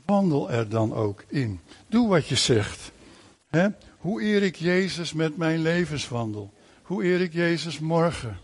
Wandel 0.06 0.52
er 0.52 0.70
dan 0.70 0.94
ook 0.94 1.24
in. 1.28 1.60
Doe 1.88 2.08
wat 2.08 2.28
je 2.28 2.36
zegt. 2.36 2.92
Hoe 3.98 4.24
eer 4.24 4.44
ik 4.44 4.56
Jezus 4.56 5.14
met 5.14 5.38
mijn 5.38 5.62
levenswandel? 5.62 6.54
Hoe 6.82 7.04
eer 7.04 7.22
ik 7.22 7.34
Jezus 7.34 7.80
morgen? 7.80 8.40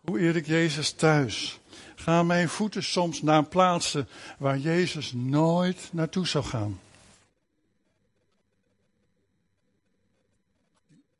Hoe 0.00 0.20
eer 0.20 0.36
ik 0.36 0.46
Jezus 0.46 0.92
thuis? 0.92 1.60
Gaan 1.94 2.26
mijn 2.26 2.48
voeten 2.48 2.82
soms 2.82 3.22
naar 3.22 3.44
plaatsen 3.44 4.08
waar 4.38 4.58
Jezus 4.58 5.12
nooit 5.12 5.88
naartoe 5.92 6.26
zou 6.26 6.44
gaan? 6.44 6.80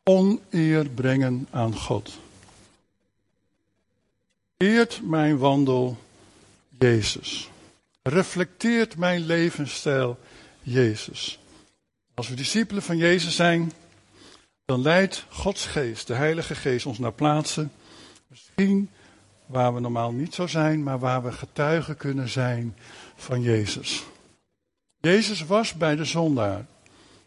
Oneer 0.03 0.89
brengen 0.89 1.47
aan 1.51 1.75
God. 1.77 2.19
Eert 4.57 5.01
mijn 5.03 5.39
wandel 5.39 5.97
Jezus. 6.79 7.51
Reflecteert 8.09 8.97
mijn 8.97 9.27
levensstijl 9.27 10.19
Jezus. 10.63 11.39
Als 12.15 12.29
we 12.29 12.35
discipelen 12.35 12.83
van 12.83 12.97
Jezus 12.97 13.37
zijn, 13.37 13.73
dan 14.65 14.83
leidt 14.83 15.25
Gods 15.29 15.67
geest, 15.67 16.07
de 16.07 16.15
Heilige 16.15 16.55
Geest, 16.55 16.87
ons 16.87 16.99
naar 16.99 17.13
plaatsen. 17.13 17.73
Misschien 18.27 18.91
waar 19.47 19.75
we 19.75 19.81
normaal 19.81 20.13
niet 20.13 20.35
zo 20.35 20.47
zijn, 20.47 20.83
maar 20.83 20.99
waar 20.99 21.23
we 21.23 21.33
getuigen 21.33 21.97
kunnen 21.97 22.29
zijn 22.29 22.77
van 23.17 23.43
Jezus. 23.43 24.05
Jezus 25.01 25.45
was 25.47 25.75
bij 25.75 25.97
de 25.97 26.05
zondaar. 26.05 26.67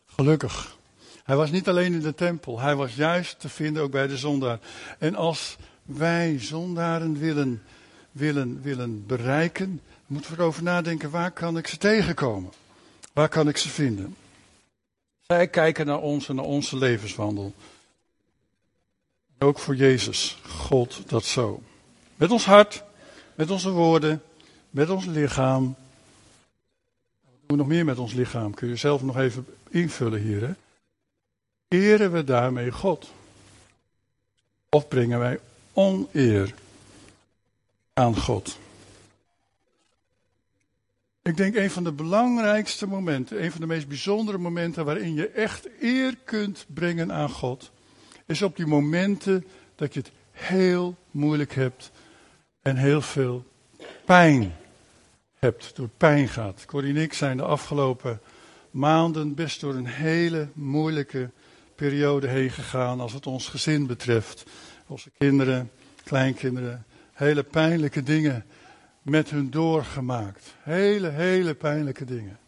Gelukkig. 0.05 0.77
Hij 1.23 1.35
was 1.35 1.51
niet 1.51 1.69
alleen 1.69 1.93
in 1.93 2.01
de 2.01 2.15
tempel, 2.15 2.59
hij 2.59 2.75
was 2.75 2.95
juist 2.95 3.39
te 3.39 3.49
vinden 3.49 3.83
ook 3.83 3.91
bij 3.91 4.07
de 4.07 4.17
zondaar. 4.17 4.59
En 4.99 5.15
als 5.15 5.57
wij 5.83 6.39
zondaren 6.39 7.19
willen, 7.19 7.63
willen, 8.11 8.61
willen 8.61 9.05
bereiken, 9.05 9.81
moeten 10.11 10.31
we 10.31 10.37
erover 10.37 10.63
nadenken, 10.63 11.09
waar 11.09 11.31
kan 11.31 11.57
ik 11.57 11.67
ze 11.67 11.77
tegenkomen? 11.77 12.51
Waar 13.13 13.29
kan 13.29 13.47
ik 13.47 13.57
ze 13.57 13.69
vinden? 13.69 14.15
Zij 15.19 15.47
kijken 15.47 15.85
naar 15.85 16.01
ons 16.01 16.29
en 16.29 16.35
naar 16.35 16.45
onze 16.45 16.77
levenswandel. 16.77 17.53
Ook 19.39 19.59
voor 19.59 19.75
Jezus, 19.75 20.37
God 20.47 21.09
dat 21.09 21.25
zo. 21.25 21.63
Met 22.15 22.31
ons 22.31 22.45
hart, 22.45 22.83
met 23.35 23.51
onze 23.51 23.69
woorden, 23.69 24.21
met 24.69 24.89
ons 24.89 25.05
lichaam. 25.05 25.75
Wat 27.21 27.33
doen 27.39 27.47
we 27.47 27.55
nog 27.55 27.67
meer 27.67 27.85
met 27.85 27.97
ons 27.97 28.13
lichaam? 28.13 28.53
Kun 28.53 28.67
je 28.67 28.75
zelf 28.75 29.01
nog 29.01 29.17
even 29.17 29.45
invullen 29.69 30.21
hier. 30.21 30.41
Hè? 30.41 30.53
Eren 31.67 32.11
we 32.11 32.23
daarmee 32.23 32.71
God? 32.71 33.11
Of 34.69 34.87
brengen 34.87 35.19
wij 35.19 35.39
oneer 35.73 36.53
aan 37.93 38.17
God? 38.17 38.57
Ik 41.23 41.37
denk 41.37 41.55
een 41.55 41.71
van 41.71 41.83
de 41.83 41.91
belangrijkste 41.91 42.87
momenten, 42.87 43.43
een 43.43 43.51
van 43.51 43.61
de 43.61 43.67
meest 43.67 43.87
bijzondere 43.87 44.37
momenten 44.37 44.85
waarin 44.85 45.13
je 45.13 45.27
echt 45.27 45.69
eer 45.81 46.17
kunt 46.23 46.65
brengen 46.73 47.11
aan 47.11 47.29
God, 47.29 47.71
is 48.25 48.41
op 48.41 48.55
die 48.55 48.65
momenten 48.65 49.45
dat 49.75 49.93
je 49.93 49.99
het 49.99 50.11
heel 50.31 50.95
moeilijk 51.11 51.53
hebt 51.53 51.91
en 52.61 52.75
heel 52.75 53.01
veel 53.01 53.45
pijn 54.05 54.55
hebt, 55.39 55.75
door 55.75 55.89
pijn 55.97 56.27
gaat. 56.27 56.65
Corrie 56.65 56.95
en 56.95 57.01
ik 57.01 57.13
zijn 57.13 57.37
de 57.37 57.43
afgelopen 57.43 58.21
maanden 58.71 59.35
best 59.35 59.59
door 59.61 59.75
een 59.75 59.87
hele 59.87 60.47
moeilijke 60.53 61.29
periode 61.75 62.27
heen 62.27 62.51
gegaan 62.51 62.99
als 62.99 63.13
het 63.13 63.27
ons 63.27 63.47
gezin 63.47 63.87
betreft. 63.87 64.43
Onze 64.87 65.11
kinderen, 65.17 65.71
kleinkinderen, 66.03 66.85
hele 67.13 67.43
pijnlijke 67.43 68.03
dingen 68.03 68.45
met 69.01 69.29
hun 69.29 69.49
doorgemaakt. 69.49 70.55
Hele, 70.61 71.09
hele 71.09 71.53
pijnlijke 71.53 72.05
dingen. 72.05 72.39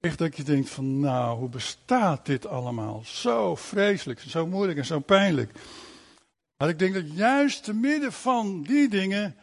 Echt 0.00 0.18
dat 0.18 0.36
je 0.36 0.42
denkt 0.42 0.70
van 0.70 1.00
nou, 1.00 1.38
hoe 1.38 1.48
bestaat 1.48 2.26
dit 2.26 2.46
allemaal? 2.46 3.02
Zo 3.04 3.54
vreselijk, 3.54 4.20
zo 4.20 4.46
moeilijk 4.46 4.78
en 4.78 4.86
zo 4.86 5.00
pijnlijk. 5.00 5.52
Maar 6.56 6.68
ik 6.68 6.78
denk 6.78 6.94
dat 6.94 7.12
juist 7.16 7.64
te 7.64 7.72
midden 7.72 8.12
van 8.12 8.62
die 8.62 8.88
dingen, 8.88 9.36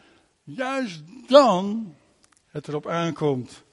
juist 0.43 1.01
dan 1.27 1.93
het 2.47 2.67
erop 2.67 2.87
aankomt 2.87 3.63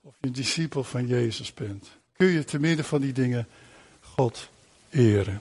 of 0.00 0.14
je 0.20 0.26
een 0.26 0.32
discipel 0.32 0.84
van 0.84 1.06
Jezus 1.06 1.54
bent. 1.54 1.88
Kun 2.12 2.26
je 2.26 2.44
te 2.44 2.58
midden 2.58 2.84
van 2.84 3.00
die 3.00 3.12
dingen 3.12 3.48
God 4.00 4.48
eren. 4.90 5.40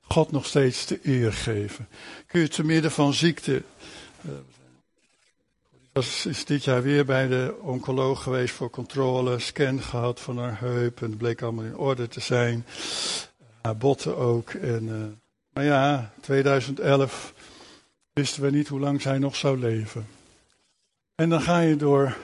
God 0.00 0.30
nog 0.30 0.46
steeds 0.46 0.86
de 0.86 0.98
eer 1.02 1.32
geven. 1.32 1.88
Kun 2.26 2.40
je 2.40 2.48
te 2.48 2.64
midden 2.64 2.90
van 2.90 3.14
ziekte. 3.14 3.62
Was, 5.92 6.26
is 6.26 6.44
dit 6.44 6.64
jaar 6.64 6.82
weer 6.82 7.04
bij 7.04 7.28
de 7.28 7.54
oncoloog 7.60 8.22
geweest 8.22 8.54
voor 8.54 8.70
controle. 8.70 9.38
Scan 9.38 9.80
gehad 9.80 10.20
van 10.20 10.38
haar 10.38 10.60
heup. 10.60 11.02
En 11.02 11.08
het 11.08 11.18
bleek 11.18 11.42
allemaal 11.42 11.64
in 11.64 11.76
orde 11.76 12.08
te 12.08 12.20
zijn. 12.20 12.66
Haar 13.62 13.76
botten 13.76 14.16
ook. 14.16 14.50
En, 14.50 14.84
uh, 14.84 15.04
maar 15.52 15.64
ja, 15.64 16.12
2011 16.20 17.34
wisten 18.12 18.42
we 18.42 18.50
niet 18.50 18.68
hoe 18.68 18.80
lang 18.80 19.02
zij 19.02 19.18
nog 19.18 19.36
zou 19.36 19.58
leven. 19.58 20.06
En 21.14 21.28
dan 21.28 21.40
ga 21.40 21.60
je 21.60 21.76
door 21.76 22.16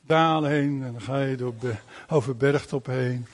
dalen 0.00 0.50
heen. 0.50 0.82
En 0.84 0.92
dan 0.92 1.02
ga 1.02 1.20
je 1.20 1.36
door, 1.36 1.54
over 2.08 2.36
bergtop 2.36 2.86
heen 2.86 3.26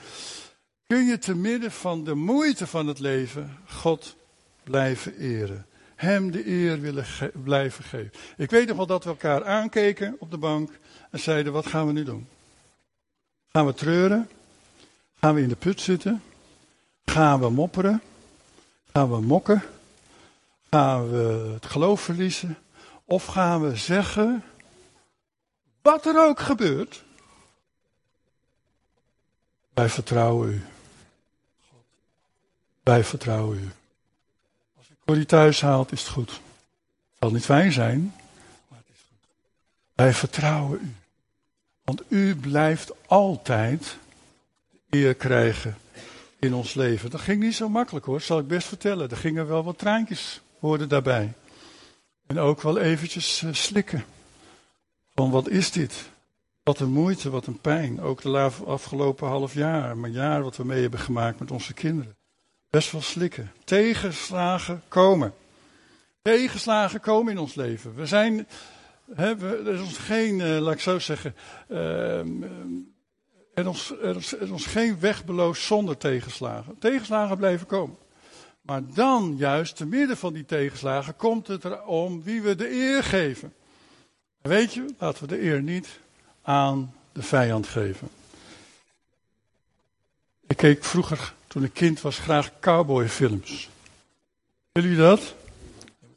kun 0.87 1.07
je 1.07 1.19
te 1.19 1.35
midden 1.35 1.73
van 1.73 2.05
de 2.05 2.15
moeite 2.15 2.67
van 2.67 2.87
het 2.87 2.99
leven 2.99 3.59
God 3.69 4.17
blijven 4.65 5.17
eren. 5.19 5.67
Hem 6.05 6.31
de 6.31 6.47
eer 6.47 6.81
willen 6.81 7.05
blijven 7.33 7.85
geven. 7.85 8.13
Ik 8.37 8.51
weet 8.51 8.69
nog 8.69 8.77
wel 8.77 8.87
dat 8.87 9.05
we 9.05 9.11
elkaar 9.11 9.45
aankeken 9.45 10.17
op 10.19 10.31
de 10.31 10.39
bank 10.39 10.71
en 11.11 11.19
zeiden: 11.19 11.53
wat 11.53 11.67
gaan 11.67 11.87
we 11.87 11.93
nu 11.93 12.05
doen? 12.05 12.29
Gaan 13.49 13.67
we 13.67 13.75
treuren? 13.75 14.29
Gaan 15.21 15.35
we 15.35 15.43
in 15.43 15.49
de 15.49 15.57
put 15.57 15.81
zitten? 15.81 16.23
Gaan 17.05 17.41
we 17.41 17.51
mopperen? 17.51 18.03
Gaan 18.93 19.11
we 19.11 19.21
mokken? 19.21 19.63
Gaan 20.71 21.11
we 21.11 21.51
het 21.55 21.67
geloof 21.67 22.01
verliezen? 22.01 22.59
Of 23.05 23.27
gaan 23.27 23.61
we 23.61 23.77
zeggen, 23.77 24.45
wat 25.83 26.07
er 26.07 26.27
ook 26.27 26.41
gebeurt, 26.41 27.05
wij 29.75 29.89
vertrouwen 29.89 30.51
u. 30.51 30.63
Wij 32.83 33.05
vertrouwen 33.05 33.59
u. 33.59 33.84
U 35.05 35.07
Corrie 35.07 35.27
thuis 35.27 35.61
haalt, 35.61 35.93
is 35.93 36.01
het 36.01 36.09
goed. 36.09 36.31
Het 36.31 36.41
zal 37.19 37.31
niet 37.31 37.45
fijn 37.45 37.73
zijn, 37.73 38.15
maar 38.69 38.79
het 38.79 38.89
is 38.95 39.05
goed. 39.09 39.29
Wij 39.95 40.13
vertrouwen 40.13 40.81
u. 40.83 40.95
Want 41.83 42.03
u 42.09 42.37
blijft 42.37 42.93
altijd 43.07 43.97
eer 44.91 45.15
krijgen 45.15 45.77
in 46.39 46.55
ons 46.55 46.75
leven. 46.75 47.11
Dat 47.11 47.21
ging 47.21 47.43
niet 47.43 47.55
zo 47.55 47.69
makkelijk 47.69 48.07
hoor, 48.07 48.21
zal 48.21 48.39
ik 48.39 48.47
best 48.47 48.67
vertellen. 48.67 49.11
Er 49.11 49.17
gingen 49.17 49.47
wel 49.47 49.65
wat 49.65 49.79
traantjes 49.79 50.41
worden 50.59 50.89
daarbij. 50.89 51.33
En 52.27 52.39
ook 52.39 52.63
wel 52.63 52.79
eventjes 52.79 53.43
uh, 53.43 53.53
slikken. 53.53 54.05
Van 55.15 55.31
wat 55.31 55.49
is 55.49 55.73
dit? 55.73 56.11
Wat 56.63 56.81
een 56.81 56.93
moeite, 56.93 57.31
wat 57.31 57.47
een 57.47 57.61
pijn. 57.61 58.01
Ook 58.01 58.23
de 58.23 58.51
afgelopen 58.67 59.29
half 59.29 59.55
jaar, 59.55 59.97
maar 59.97 60.11
jaar 60.11 60.43
wat 60.43 60.57
we 60.57 60.65
mee 60.65 60.83
hebben 60.83 61.01
gemaakt 61.01 61.39
met 61.39 61.51
onze 61.51 61.75
kinderen 61.75 62.17
best 62.75 62.93
wel 62.93 63.03
slikken. 63.03 63.53
Tegenslagen 63.65 64.83
komen. 64.89 65.35
Tegenslagen 66.23 67.01
komen 67.01 67.33
in 67.33 67.39
ons 67.39 67.55
leven. 67.55 67.95
We 67.95 68.07
zijn, 68.07 68.47
hè, 69.15 69.49
er 69.67 69.75
is 69.75 69.81
ons 69.81 69.99
geen, 69.99 70.39
uh, 70.39 70.59
laat 70.59 70.75
ik 70.75 70.81
zo 70.81 70.99
zeggen, 70.99 71.35
er, 73.55 73.69
is, 73.69 73.91
er, 73.91 74.17
er 74.17 74.43
is 74.43 74.51
ons 74.51 74.67
geen 74.67 75.01
weg 75.01 75.25
beloofd 75.25 75.61
zonder 75.61 75.97
tegenslagen. 75.97 76.79
Tegenslagen 76.79 77.37
blijven 77.37 77.67
komen. 77.67 77.97
Maar 78.61 78.83
dan, 78.95 79.35
juist 79.39 79.77
te 79.77 79.87
midden 79.87 80.17
van 80.17 80.33
die 80.33 80.45
tegenslagen, 80.45 81.17
komt 81.17 81.47
het 81.47 81.65
erom 81.65 82.23
wie 82.23 82.43
we 82.43 82.55
de 82.55 82.71
eer 82.71 83.05
geven. 83.05 83.55
weet 84.43 84.75
je, 84.75 84.87
laten 84.99 85.23
we 85.23 85.29
de 85.29 85.43
eer 85.43 85.63
niet 85.63 86.01
aan 86.43 86.95
de 87.13 87.23
vijand 87.23 87.67
geven. 87.67 88.09
Ik 90.47 90.57
keek 90.57 90.85
vroeger 90.85 91.35
toen 91.55 91.65
ik 91.65 91.75
kind 91.75 92.01
was 92.01 92.19
graag 92.19 92.51
cowboyfilms. 92.61 93.69
Willen 94.73 94.91
jullie 94.91 95.05
dat? 95.07 95.35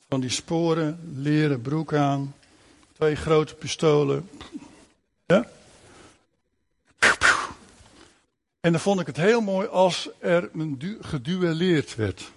Van 0.09 0.19
die 0.19 0.29
sporen, 0.29 0.99
leren 1.15 1.61
broek 1.61 1.93
aan, 1.93 2.35
twee 2.93 3.15
grote 3.15 3.55
pistolen. 3.55 4.29
Ja? 5.25 5.49
En 8.59 8.71
dan 8.71 8.79
vond 8.79 8.99
ik 8.99 9.05
het 9.05 9.17
heel 9.17 9.41
mooi 9.41 9.67
als 9.67 10.09
er 10.19 10.49
geduelleerd 11.01 11.95
werd. 11.95 12.31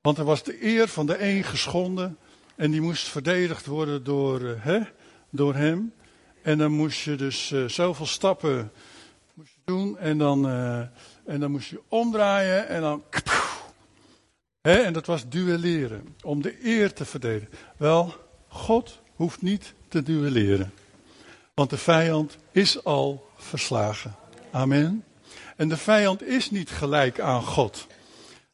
Want 0.00 0.18
er 0.18 0.24
was 0.24 0.42
de 0.42 0.64
eer 0.64 0.88
van 0.88 1.06
de 1.06 1.22
een 1.22 1.44
geschonden 1.44 2.18
en 2.56 2.70
die 2.70 2.80
moest 2.80 3.08
verdedigd 3.08 3.66
worden 3.66 4.04
door, 4.04 4.40
uh, 4.40 4.52
hè, 4.58 4.80
door 5.30 5.54
hem. 5.54 5.92
En 6.42 6.58
dan 6.58 6.72
moest 6.72 7.00
je 7.00 7.16
dus 7.16 7.50
uh, 7.50 7.68
zoveel 7.68 8.06
stappen 8.06 8.72
moest 9.34 9.52
je 9.54 9.60
doen 9.64 9.98
en 9.98 10.18
dan, 10.18 10.50
uh, 10.50 10.82
en 11.26 11.40
dan 11.40 11.50
moest 11.50 11.68
je 11.68 11.80
omdraaien 11.88 12.68
en 12.68 12.80
dan... 12.80 13.04
En 14.60 14.92
dat 14.92 15.06
was 15.06 15.28
duelleren, 15.28 16.16
om 16.22 16.42
de 16.42 16.64
eer 16.64 16.92
te 16.92 17.04
verdedigen. 17.04 17.54
Wel, 17.76 18.14
God 18.48 19.00
hoeft 19.14 19.42
niet 19.42 19.74
te 19.88 20.02
duelleren. 20.02 20.72
Want 21.54 21.70
de 21.70 21.78
vijand 21.78 22.36
is 22.50 22.84
al 22.84 23.30
verslagen. 23.36 24.16
Amen. 24.50 25.04
En 25.56 25.68
de 25.68 25.76
vijand 25.76 26.22
is 26.22 26.50
niet 26.50 26.70
gelijk 26.70 27.20
aan 27.20 27.42
God. 27.42 27.86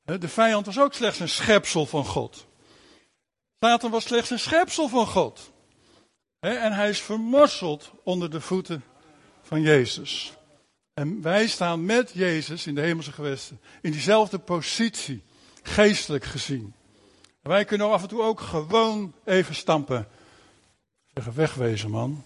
De 0.04 0.28
vijand 0.28 0.66
was 0.66 0.78
ook 0.78 0.94
slechts 0.94 1.20
een 1.20 1.28
schepsel 1.28 1.86
van 1.86 2.04
God. 2.04 2.46
Satan 3.60 3.90
was 3.90 4.04
slechts 4.04 4.30
een 4.30 4.38
schepsel 4.38 4.88
van 4.88 5.06
God. 5.06 5.52
En 6.40 6.72
hij 6.72 6.88
is 6.88 7.00
vermorseld 7.00 7.90
onder 8.04 8.30
de 8.30 8.40
voeten 8.40 8.84
van 9.42 9.60
Jezus. 9.60 10.32
En 11.00 11.22
wij 11.22 11.46
staan 11.46 11.84
met 11.84 12.10
Jezus 12.14 12.66
in 12.66 12.74
de 12.74 12.80
hemelse 12.80 13.12
gewesten. 13.12 13.60
In 13.82 13.90
diezelfde 13.90 14.38
positie, 14.38 15.22
geestelijk 15.62 16.24
gezien. 16.24 16.72
wij 17.42 17.64
kunnen 17.64 17.90
af 17.90 18.02
en 18.02 18.08
toe 18.08 18.22
ook 18.22 18.40
gewoon 18.40 19.12
even 19.24 19.54
stampen. 19.54 20.08
Zeggen, 21.14 21.34
wegwezen 21.34 21.90
man. 21.90 22.24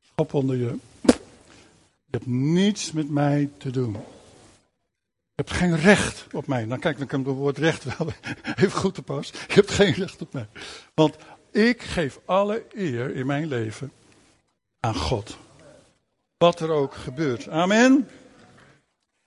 Schop 0.00 0.34
onder 0.34 0.56
je. 0.56 0.76
Je 1.02 2.10
hebt 2.10 2.26
niets 2.26 2.92
met 2.92 3.10
mij 3.10 3.50
te 3.58 3.70
doen. 3.70 3.92
Je 3.92 3.98
hebt 5.34 5.50
geen 5.50 5.76
recht 5.76 6.26
op 6.32 6.46
mij. 6.46 6.64
Nou 6.64 6.80
kijk, 6.80 6.98
dan 6.98 7.06
kan 7.06 7.24
het 7.24 7.34
woord 7.34 7.58
recht 7.58 7.98
wel 7.98 8.12
even 8.56 8.78
goed 8.78 8.94
te 8.94 9.02
pas. 9.02 9.30
Je 9.30 9.54
hebt 9.54 9.70
geen 9.70 9.92
recht 9.92 10.22
op 10.22 10.32
mij. 10.32 10.48
Want 10.94 11.16
ik 11.50 11.82
geef 11.82 12.20
alle 12.24 12.64
eer 12.74 13.14
in 13.14 13.26
mijn 13.26 13.46
leven 13.46 13.92
aan 14.80 14.94
God. 14.94 15.38
Wat 16.40 16.60
er 16.60 16.70
ook 16.70 16.94
gebeurt. 16.94 17.48
Amen. 17.48 18.08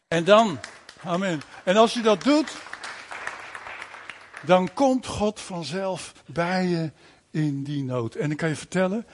En 0.08 0.24
dan, 0.24 0.60
amen. 1.04 1.42
En 1.64 1.78
als 1.78 1.94
je 1.94 2.02
dat 2.02 2.24
doet, 2.24 2.58
dan 4.46 4.74
komt 4.74 5.06
God 5.06 5.40
vanzelf 5.40 6.14
bij 6.26 6.68
je 6.68 6.92
in 7.32 7.64
die 7.64 7.84
nood. 7.84 8.16
En 8.16 8.32
ik 8.32 8.38
kan 8.38 8.50
je 8.50 8.56
vertellen, 8.56 9.06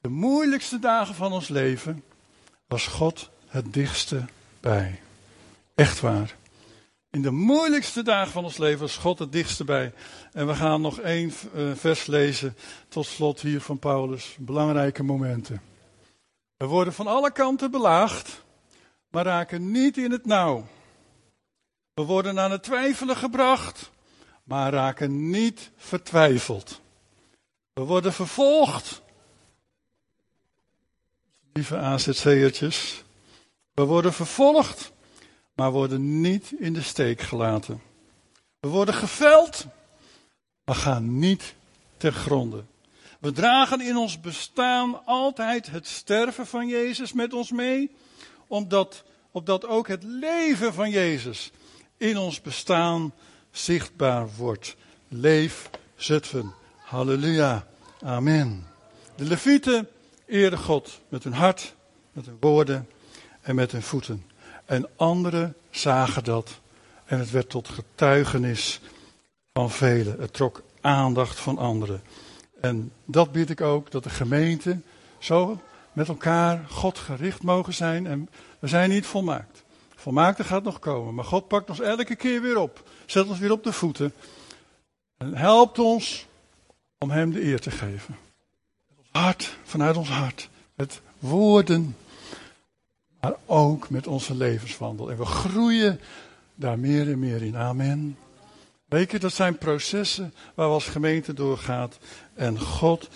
de 0.00 0.08
moeilijkste 0.08 0.78
dagen 0.78 1.14
van 1.14 1.32
ons 1.32 1.48
leven 1.48 2.04
was 2.66 2.86
God 2.86 3.30
het 3.46 3.72
dichtste 3.72 4.24
bij. 4.60 5.00
Echt 5.74 6.00
waar. 6.00 6.36
In 7.10 7.22
de 7.22 7.30
moeilijkste 7.30 8.02
dagen 8.02 8.32
van 8.32 8.44
ons 8.44 8.56
leven 8.56 8.80
was 8.80 8.96
God 8.96 9.18
het 9.18 9.32
dichtste 9.32 9.64
bij. 9.64 9.92
En 10.32 10.46
we 10.46 10.54
gaan 10.54 10.80
nog 10.80 11.00
één 11.00 11.32
eh, 11.54 11.70
vers 11.74 12.06
lezen 12.06 12.56
tot 12.88 13.06
slot 13.06 13.40
hier 13.40 13.60
van 13.60 13.78
Paulus. 13.78 14.36
Belangrijke 14.38 15.02
momenten. 15.02 15.71
We 16.62 16.68
worden 16.68 16.92
van 16.92 17.06
alle 17.06 17.32
kanten 17.32 17.70
belaagd, 17.70 18.44
maar 19.08 19.24
raken 19.24 19.70
niet 19.70 19.96
in 19.96 20.10
het 20.10 20.26
nauw. 20.26 20.66
We 21.94 22.02
worden 22.02 22.40
aan 22.40 22.50
het 22.50 22.62
twijfelen 22.62 23.16
gebracht, 23.16 23.90
maar 24.44 24.72
raken 24.72 25.30
niet 25.30 25.70
vertwijfeld. 25.76 26.80
We 27.72 27.82
worden 27.82 28.12
vervolgd. 28.12 29.02
Lieve 31.52 31.76
AZC'ertjes. 31.76 33.04
We 33.74 33.84
worden 33.84 34.12
vervolgd, 34.12 34.92
maar 35.54 35.70
worden 35.70 36.20
niet 36.20 36.52
in 36.58 36.72
de 36.72 36.82
steek 36.82 37.20
gelaten. 37.20 37.82
We 38.60 38.68
worden 38.68 38.94
geveld, 38.94 39.66
maar 40.64 40.76
gaan 40.76 41.18
niet 41.18 41.54
ter 41.96 42.12
gronde. 42.12 42.64
We 43.22 43.32
dragen 43.32 43.80
in 43.80 43.96
ons 43.96 44.20
bestaan 44.20 45.06
altijd 45.06 45.70
het 45.70 45.86
sterven 45.86 46.46
van 46.46 46.68
Jezus 46.68 47.12
met 47.12 47.32
ons 47.32 47.50
mee, 47.50 47.90
omdat, 48.46 49.04
opdat 49.30 49.66
ook 49.66 49.88
het 49.88 50.02
leven 50.02 50.74
van 50.74 50.90
Jezus 50.90 51.52
in 51.96 52.18
ons 52.18 52.40
bestaan 52.40 53.12
zichtbaar 53.50 54.28
wordt. 54.36 54.76
Leef 55.08 55.70
Zutphen. 55.96 56.54
Halleluja. 56.76 57.66
Amen. 58.00 58.66
De 59.16 59.24
Levieten 59.24 59.88
eerden 60.26 60.58
God 60.58 61.00
met 61.08 61.24
hun 61.24 61.32
hart, 61.32 61.74
met 62.12 62.26
hun 62.26 62.36
woorden 62.40 62.88
en 63.40 63.54
met 63.54 63.72
hun 63.72 63.82
voeten. 63.82 64.26
En 64.64 64.88
anderen 64.96 65.54
zagen 65.70 66.24
dat 66.24 66.60
en 67.04 67.18
het 67.18 67.30
werd 67.30 67.48
tot 67.48 67.68
getuigenis 67.68 68.80
van 69.52 69.70
velen. 69.70 70.20
Het 70.20 70.32
trok 70.32 70.62
aandacht 70.80 71.40
van 71.40 71.58
anderen. 71.58 72.02
En 72.62 72.92
dat 73.04 73.32
bied 73.32 73.50
ik 73.50 73.60
ook, 73.60 73.90
dat 73.90 74.04
de 74.04 74.10
gemeente 74.10 74.80
zo 75.18 75.60
met 75.92 76.08
elkaar 76.08 76.64
God 76.68 76.98
gericht 76.98 77.42
mogen 77.42 77.74
zijn. 77.74 78.06
En 78.06 78.28
we 78.58 78.68
zijn 78.68 78.90
niet 78.90 79.06
volmaakt. 79.06 79.64
Volmaakte 79.94 80.44
gaat 80.44 80.62
nog 80.62 80.78
komen, 80.78 81.14
maar 81.14 81.24
God 81.24 81.48
pakt 81.48 81.70
ons 81.70 81.80
elke 81.80 82.16
keer 82.16 82.42
weer 82.42 82.58
op. 82.58 82.88
Zet 83.06 83.28
ons 83.28 83.38
weer 83.38 83.52
op 83.52 83.64
de 83.64 83.72
voeten. 83.72 84.12
En 85.16 85.36
helpt 85.36 85.78
ons 85.78 86.26
om 86.98 87.10
Hem 87.10 87.32
de 87.32 87.44
eer 87.44 87.60
te 87.60 87.70
geven. 87.70 88.16
Hart, 89.10 89.56
vanuit 89.64 89.96
ons 89.96 90.08
hart. 90.08 90.48
Met 90.74 91.00
woorden, 91.18 91.96
maar 93.20 93.34
ook 93.46 93.90
met 93.90 94.06
onze 94.06 94.34
levenswandel. 94.34 95.10
En 95.10 95.16
we 95.16 95.24
groeien 95.24 96.00
daar 96.54 96.78
meer 96.78 97.10
en 97.10 97.18
meer 97.18 97.42
in. 97.42 97.56
Amen. 97.56 98.16
Weet 98.92 99.10
je, 99.10 99.18
dat 99.18 99.32
zijn 99.32 99.58
processen 99.58 100.34
waar 100.54 100.66
we 100.66 100.72
als 100.72 100.86
gemeente 100.86 101.32
doorgaat. 101.32 101.98
En 102.34 102.60
God 102.60 103.08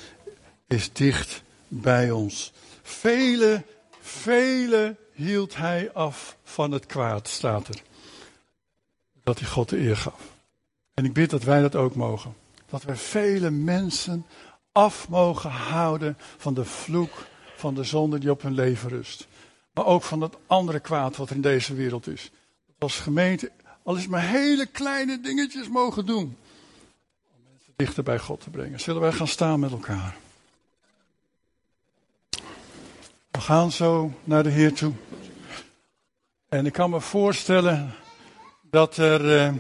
is 0.67 0.93
dicht 0.93 1.43
bij 1.69 2.11
ons. 2.11 2.53
Vele, 2.83 3.65
vele 4.01 4.97
hield 5.13 5.57
hij 5.57 5.93
af 5.93 6.37
van 6.43 6.71
het 6.71 6.87
kwaad, 6.87 7.29
staat 7.29 7.69
er. 7.69 7.83
Dat 9.25 9.39
hij 9.39 9.49
God 9.49 9.69
de 9.69 9.79
eer 9.79 9.97
gaf. 9.97 10.21
En 10.95 11.05
ik 11.05 11.13
bid 11.13 11.31
dat 11.31 11.43
wij 11.43 11.61
dat 11.61 11.77
ook 11.77 11.95
mogen. 11.95 12.35
Dat 12.69 12.83
we 12.83 12.97
vele 12.97 13.51
mensen 13.51 14.27
af 14.73 15.09
mogen 15.09 15.51
houden 15.51 16.17
van 16.37 16.55
de 16.55 16.65
vloek 16.65 17.27
van 17.57 17.75
de 17.75 17.85
zonde 17.85 18.19
die 18.19 18.31
op 18.31 18.43
hun 18.43 18.55
leven 18.55 18.89
rust. 18.89 19.27
Maar 19.73 19.87
ook 19.87 20.03
van 20.03 20.21
het 20.21 20.37
andere 20.47 20.81
kwaad 20.81 21.17
wat 21.17 21.31
er 21.31 21.37
in 21.37 21.43
deze 21.43 21.75
wereld 21.75 22.07
is. 22.07 22.31
Als 22.79 22.99
gemeente, 22.99 23.51
al 23.83 23.97
is 23.97 24.07
maar 24.07 24.29
hele 24.29 24.67
kleine 24.67 25.21
dingetjes 25.21 25.69
mogen 25.69 26.07
doen. 26.07 26.37
Dichter 27.77 28.03
bij 28.03 28.19
God 28.19 28.41
te 28.41 28.51
brengen. 28.51 28.81
Zullen 28.81 29.01
wij 29.01 29.13
gaan 29.13 29.29
staan 29.29 29.61
met 29.61 29.71
elkaar? 29.71 30.17
We 33.31 33.41
gaan 33.41 33.73
zo 33.73 34.13
naar 34.25 34.43
de 34.43 34.51
Heer 34.51 34.75
toe. 34.75 34.93
En 36.49 36.67
ik 36.67 36.73
kan 36.73 36.91
me 36.91 37.01
voorstellen 37.01 37.95
dat 38.63 38.97
er, 38.97 39.39
eh, 39.39 39.55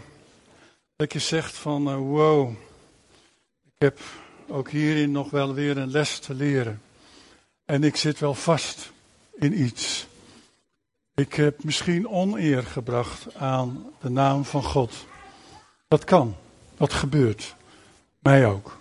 dat 0.96 1.12
je 1.12 1.18
zegt 1.18 1.56
van, 1.56 1.88
uh, 1.88 1.96
wow, 1.96 2.50
ik 3.64 3.72
heb 3.78 3.98
ook 4.48 4.70
hierin 4.70 5.10
nog 5.10 5.30
wel 5.30 5.54
weer 5.54 5.76
een 5.76 5.90
les 5.90 6.18
te 6.18 6.34
leren. 6.34 6.82
En 7.64 7.84
ik 7.84 7.96
zit 7.96 8.18
wel 8.18 8.34
vast 8.34 8.92
in 9.34 9.62
iets. 9.62 10.06
Ik 11.14 11.34
heb 11.34 11.64
misschien 11.64 12.08
oneer 12.08 12.62
gebracht 12.62 13.34
aan 13.34 13.86
de 14.00 14.08
naam 14.08 14.44
van 14.44 14.62
God. 14.62 15.06
Dat 15.88 16.04
kan, 16.04 16.36
dat 16.76 16.92
gebeurt. 16.92 17.54
Mij 18.26 18.46
ook. 18.46 18.78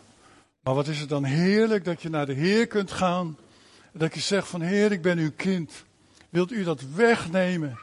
Maar 0.63 0.73
wat 0.73 0.87
is 0.87 0.99
het 0.99 1.09
dan 1.09 1.23
heerlijk 1.23 1.85
dat 1.85 2.01
je 2.01 2.09
naar 2.09 2.25
de 2.25 2.33
Heer 2.33 2.67
kunt 2.67 2.91
gaan. 2.91 3.37
Dat 3.93 4.13
je 4.13 4.19
zegt 4.19 4.47
van 4.47 4.61
Heer, 4.61 4.91
ik 4.91 5.01
ben 5.01 5.17
uw 5.17 5.31
kind. 5.35 5.83
Wilt 6.29 6.51
u 6.51 6.63
dat 6.63 6.81
wegnemen? 6.95 7.79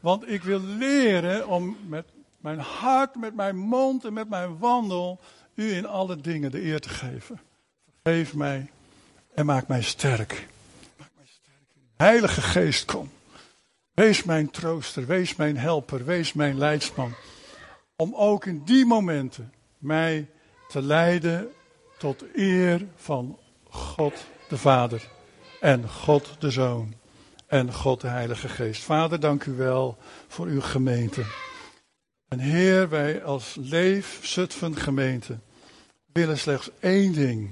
Want 0.00 0.28
ik 0.28 0.42
wil 0.42 0.60
leren 0.60 1.48
om 1.48 1.76
met 1.86 2.06
mijn 2.40 2.58
hart, 2.58 3.14
met 3.14 3.34
mijn 3.34 3.56
mond 3.56 4.04
en 4.04 4.12
met 4.12 4.28
mijn 4.28 4.58
wandel 4.58 5.20
u 5.54 5.72
in 5.72 5.86
alle 5.86 6.20
dingen 6.20 6.50
de 6.50 6.64
eer 6.64 6.80
te 6.80 6.88
geven. 6.88 7.40
Vergeef 8.02 8.34
mij 8.34 8.70
en 9.34 9.46
maak 9.46 9.68
mij 9.68 9.82
sterk. 9.82 10.46
Maak 10.96 11.10
mij 11.16 11.26
sterk. 11.26 11.58
Heilige 11.96 12.40
Geest, 12.40 12.84
kom. 12.84 13.10
Wees 13.94 14.24
mijn 14.24 14.50
trooster, 14.50 15.06
wees 15.06 15.36
mijn 15.36 15.56
helper, 15.56 16.04
wees 16.04 16.32
mijn 16.32 16.58
leidsman. 16.58 17.14
Om 17.96 18.14
ook 18.14 18.46
in 18.46 18.62
die 18.64 18.86
momenten 18.86 19.52
mij 19.78 20.28
te 20.68 20.82
leiden 20.82 21.48
tot 21.98 22.24
eer 22.34 22.86
van 22.96 23.38
God 23.68 24.24
de 24.48 24.58
Vader 24.58 25.08
en 25.60 25.88
God 25.88 26.36
de 26.38 26.50
Zoon 26.50 26.94
en 27.46 27.72
God 27.72 28.00
de 28.00 28.08
Heilige 28.08 28.48
Geest. 28.48 28.82
Vader, 28.82 29.20
dank 29.20 29.44
u 29.44 29.52
wel 29.52 29.98
voor 30.28 30.46
uw 30.46 30.60
gemeente. 30.60 31.24
En 32.28 32.38
Heer, 32.38 32.88
wij 32.88 33.24
als 33.24 33.56
Leef 33.60 34.18
Zutphen 34.22 34.76
gemeente 34.76 35.38
willen 36.12 36.38
slechts 36.38 36.70
één 36.80 37.12
ding. 37.12 37.50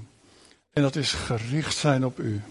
En 0.73 0.83
dat 0.83 0.97
is 0.97 1.13
gericht 1.13 1.77
zijn 1.77 2.05
op 2.05 2.19
u. 2.19 2.43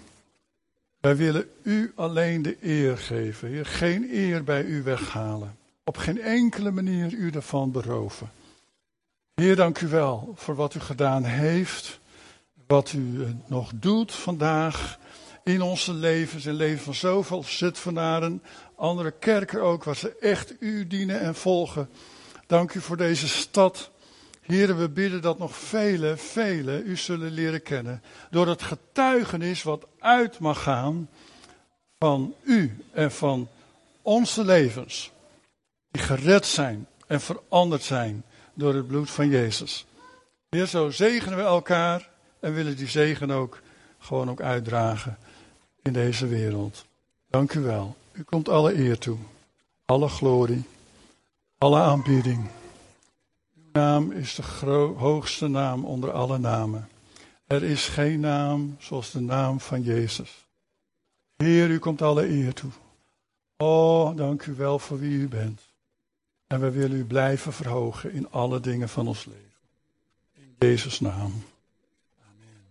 Wij 1.01 1.15
willen 1.15 1.49
u 1.63 1.91
alleen 1.95 2.41
de 2.41 2.57
eer 2.61 2.97
geven. 2.97 3.65
Geen 3.65 4.09
eer 4.11 4.43
bij 4.43 4.63
u 4.63 4.83
weghalen. 4.83 5.57
Op 5.83 5.97
geen 5.97 6.21
enkele 6.21 6.71
manier 6.71 7.11
u 7.11 7.29
ervan 7.29 7.71
beroven. 7.71 8.31
Heer, 9.35 9.55
dank 9.55 9.81
u 9.81 9.87
wel 9.87 10.33
voor 10.35 10.55
wat 10.55 10.75
u 10.75 10.79
gedaan 10.79 11.23
heeft, 11.23 11.99
wat 12.67 12.93
u 12.93 13.23
eh, 13.23 13.29
nog 13.47 13.71
doet 13.75 14.11
vandaag 14.11 14.99
in 15.43 15.61
onze 15.61 15.93
levens, 15.93 16.45
in 16.45 16.49
het 16.49 16.59
leven 16.59 16.83
van 16.83 16.93
zoveel 16.93 17.43
Zutphenaren, 17.43 18.43
andere 18.75 19.11
kerken 19.11 19.61
ook, 19.61 19.83
waar 19.83 19.95
ze 19.95 20.17
echt 20.19 20.53
u 20.59 20.87
dienen 20.87 21.19
en 21.19 21.35
volgen. 21.35 21.89
Dank 22.47 22.73
u 22.73 22.81
voor 22.81 22.97
deze 22.97 23.27
stad. 23.27 23.91
Heren, 24.41 24.77
we 24.77 24.89
bidden 24.89 25.21
dat 25.21 25.37
nog 25.37 25.55
vele, 25.55 26.17
vele 26.17 26.83
u 26.83 26.97
zullen 26.97 27.31
leren 27.31 27.63
kennen. 27.63 28.01
Door 28.29 28.47
het 28.47 28.61
getuigenis 28.61 29.63
wat 29.63 29.87
uit 29.99 30.39
mag 30.39 30.63
gaan 30.63 31.09
van 31.99 32.33
u 32.43 32.83
en 32.91 33.11
van 33.11 33.49
onze 34.01 34.45
levens. 34.45 35.11
Die 35.91 36.01
gered 36.01 36.45
zijn 36.45 36.87
en 37.07 37.21
veranderd 37.21 37.83
zijn 37.83 38.23
door 38.53 38.73
het 38.73 38.87
bloed 38.87 39.09
van 39.09 39.29
Jezus. 39.29 39.85
Heer, 40.49 40.65
zo 40.65 40.89
zegenen 40.89 41.37
we 41.37 41.43
elkaar 41.43 42.09
en 42.39 42.53
willen 42.53 42.75
die 42.75 42.87
zegen 42.87 43.31
ook 43.31 43.61
gewoon 43.99 44.29
ook 44.29 44.41
uitdragen 44.41 45.17
in 45.81 45.93
deze 45.93 46.27
wereld. 46.27 46.85
Dank 47.27 47.53
u 47.53 47.59
wel. 47.59 47.95
U 48.11 48.23
komt 48.23 48.49
alle 48.49 48.75
eer 48.77 48.97
toe, 48.97 49.17
alle 49.85 50.07
glorie, 50.07 50.63
alle 51.57 51.79
aanbieding. 51.79 52.49
Uw 53.55 53.69
naam 53.71 54.11
is 54.11 54.35
de 54.35 54.43
hoogste 54.97 55.47
naam 55.47 55.85
onder 55.85 56.11
alle 56.11 56.37
namen. 56.37 56.89
Er 57.47 57.63
is 57.63 57.87
geen 57.87 58.19
naam 58.19 58.75
zoals 58.79 59.11
de 59.11 59.21
naam 59.21 59.59
van 59.59 59.81
Jezus. 59.81 60.45
Heer, 61.35 61.69
u 61.69 61.79
komt 61.79 62.01
alle 62.01 62.27
eer 62.27 62.53
toe. 62.53 62.71
Oh, 63.57 64.15
dank 64.15 64.45
u 64.45 64.55
wel 64.55 64.79
voor 64.79 64.99
wie 64.99 65.17
u 65.17 65.27
bent. 65.27 65.61
En 66.53 66.59
we 66.59 66.71
willen 66.71 66.97
u 66.97 67.05
blijven 67.05 67.53
verhogen 67.53 68.11
in 68.11 68.31
alle 68.31 68.59
dingen 68.59 68.89
van 68.89 69.07
ons 69.07 69.25
leven. 69.25 69.51
In 70.33 70.55
Jezus' 70.59 70.99
naam. 70.99 71.43
Amen. 72.21 72.65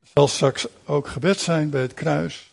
Er 0.00 0.08
zal 0.14 0.28
straks 0.28 0.66
ook 0.84 1.08
gebed 1.08 1.38
zijn 1.38 1.70
bij 1.70 1.80
het 1.80 1.94
kruis. 1.94 2.47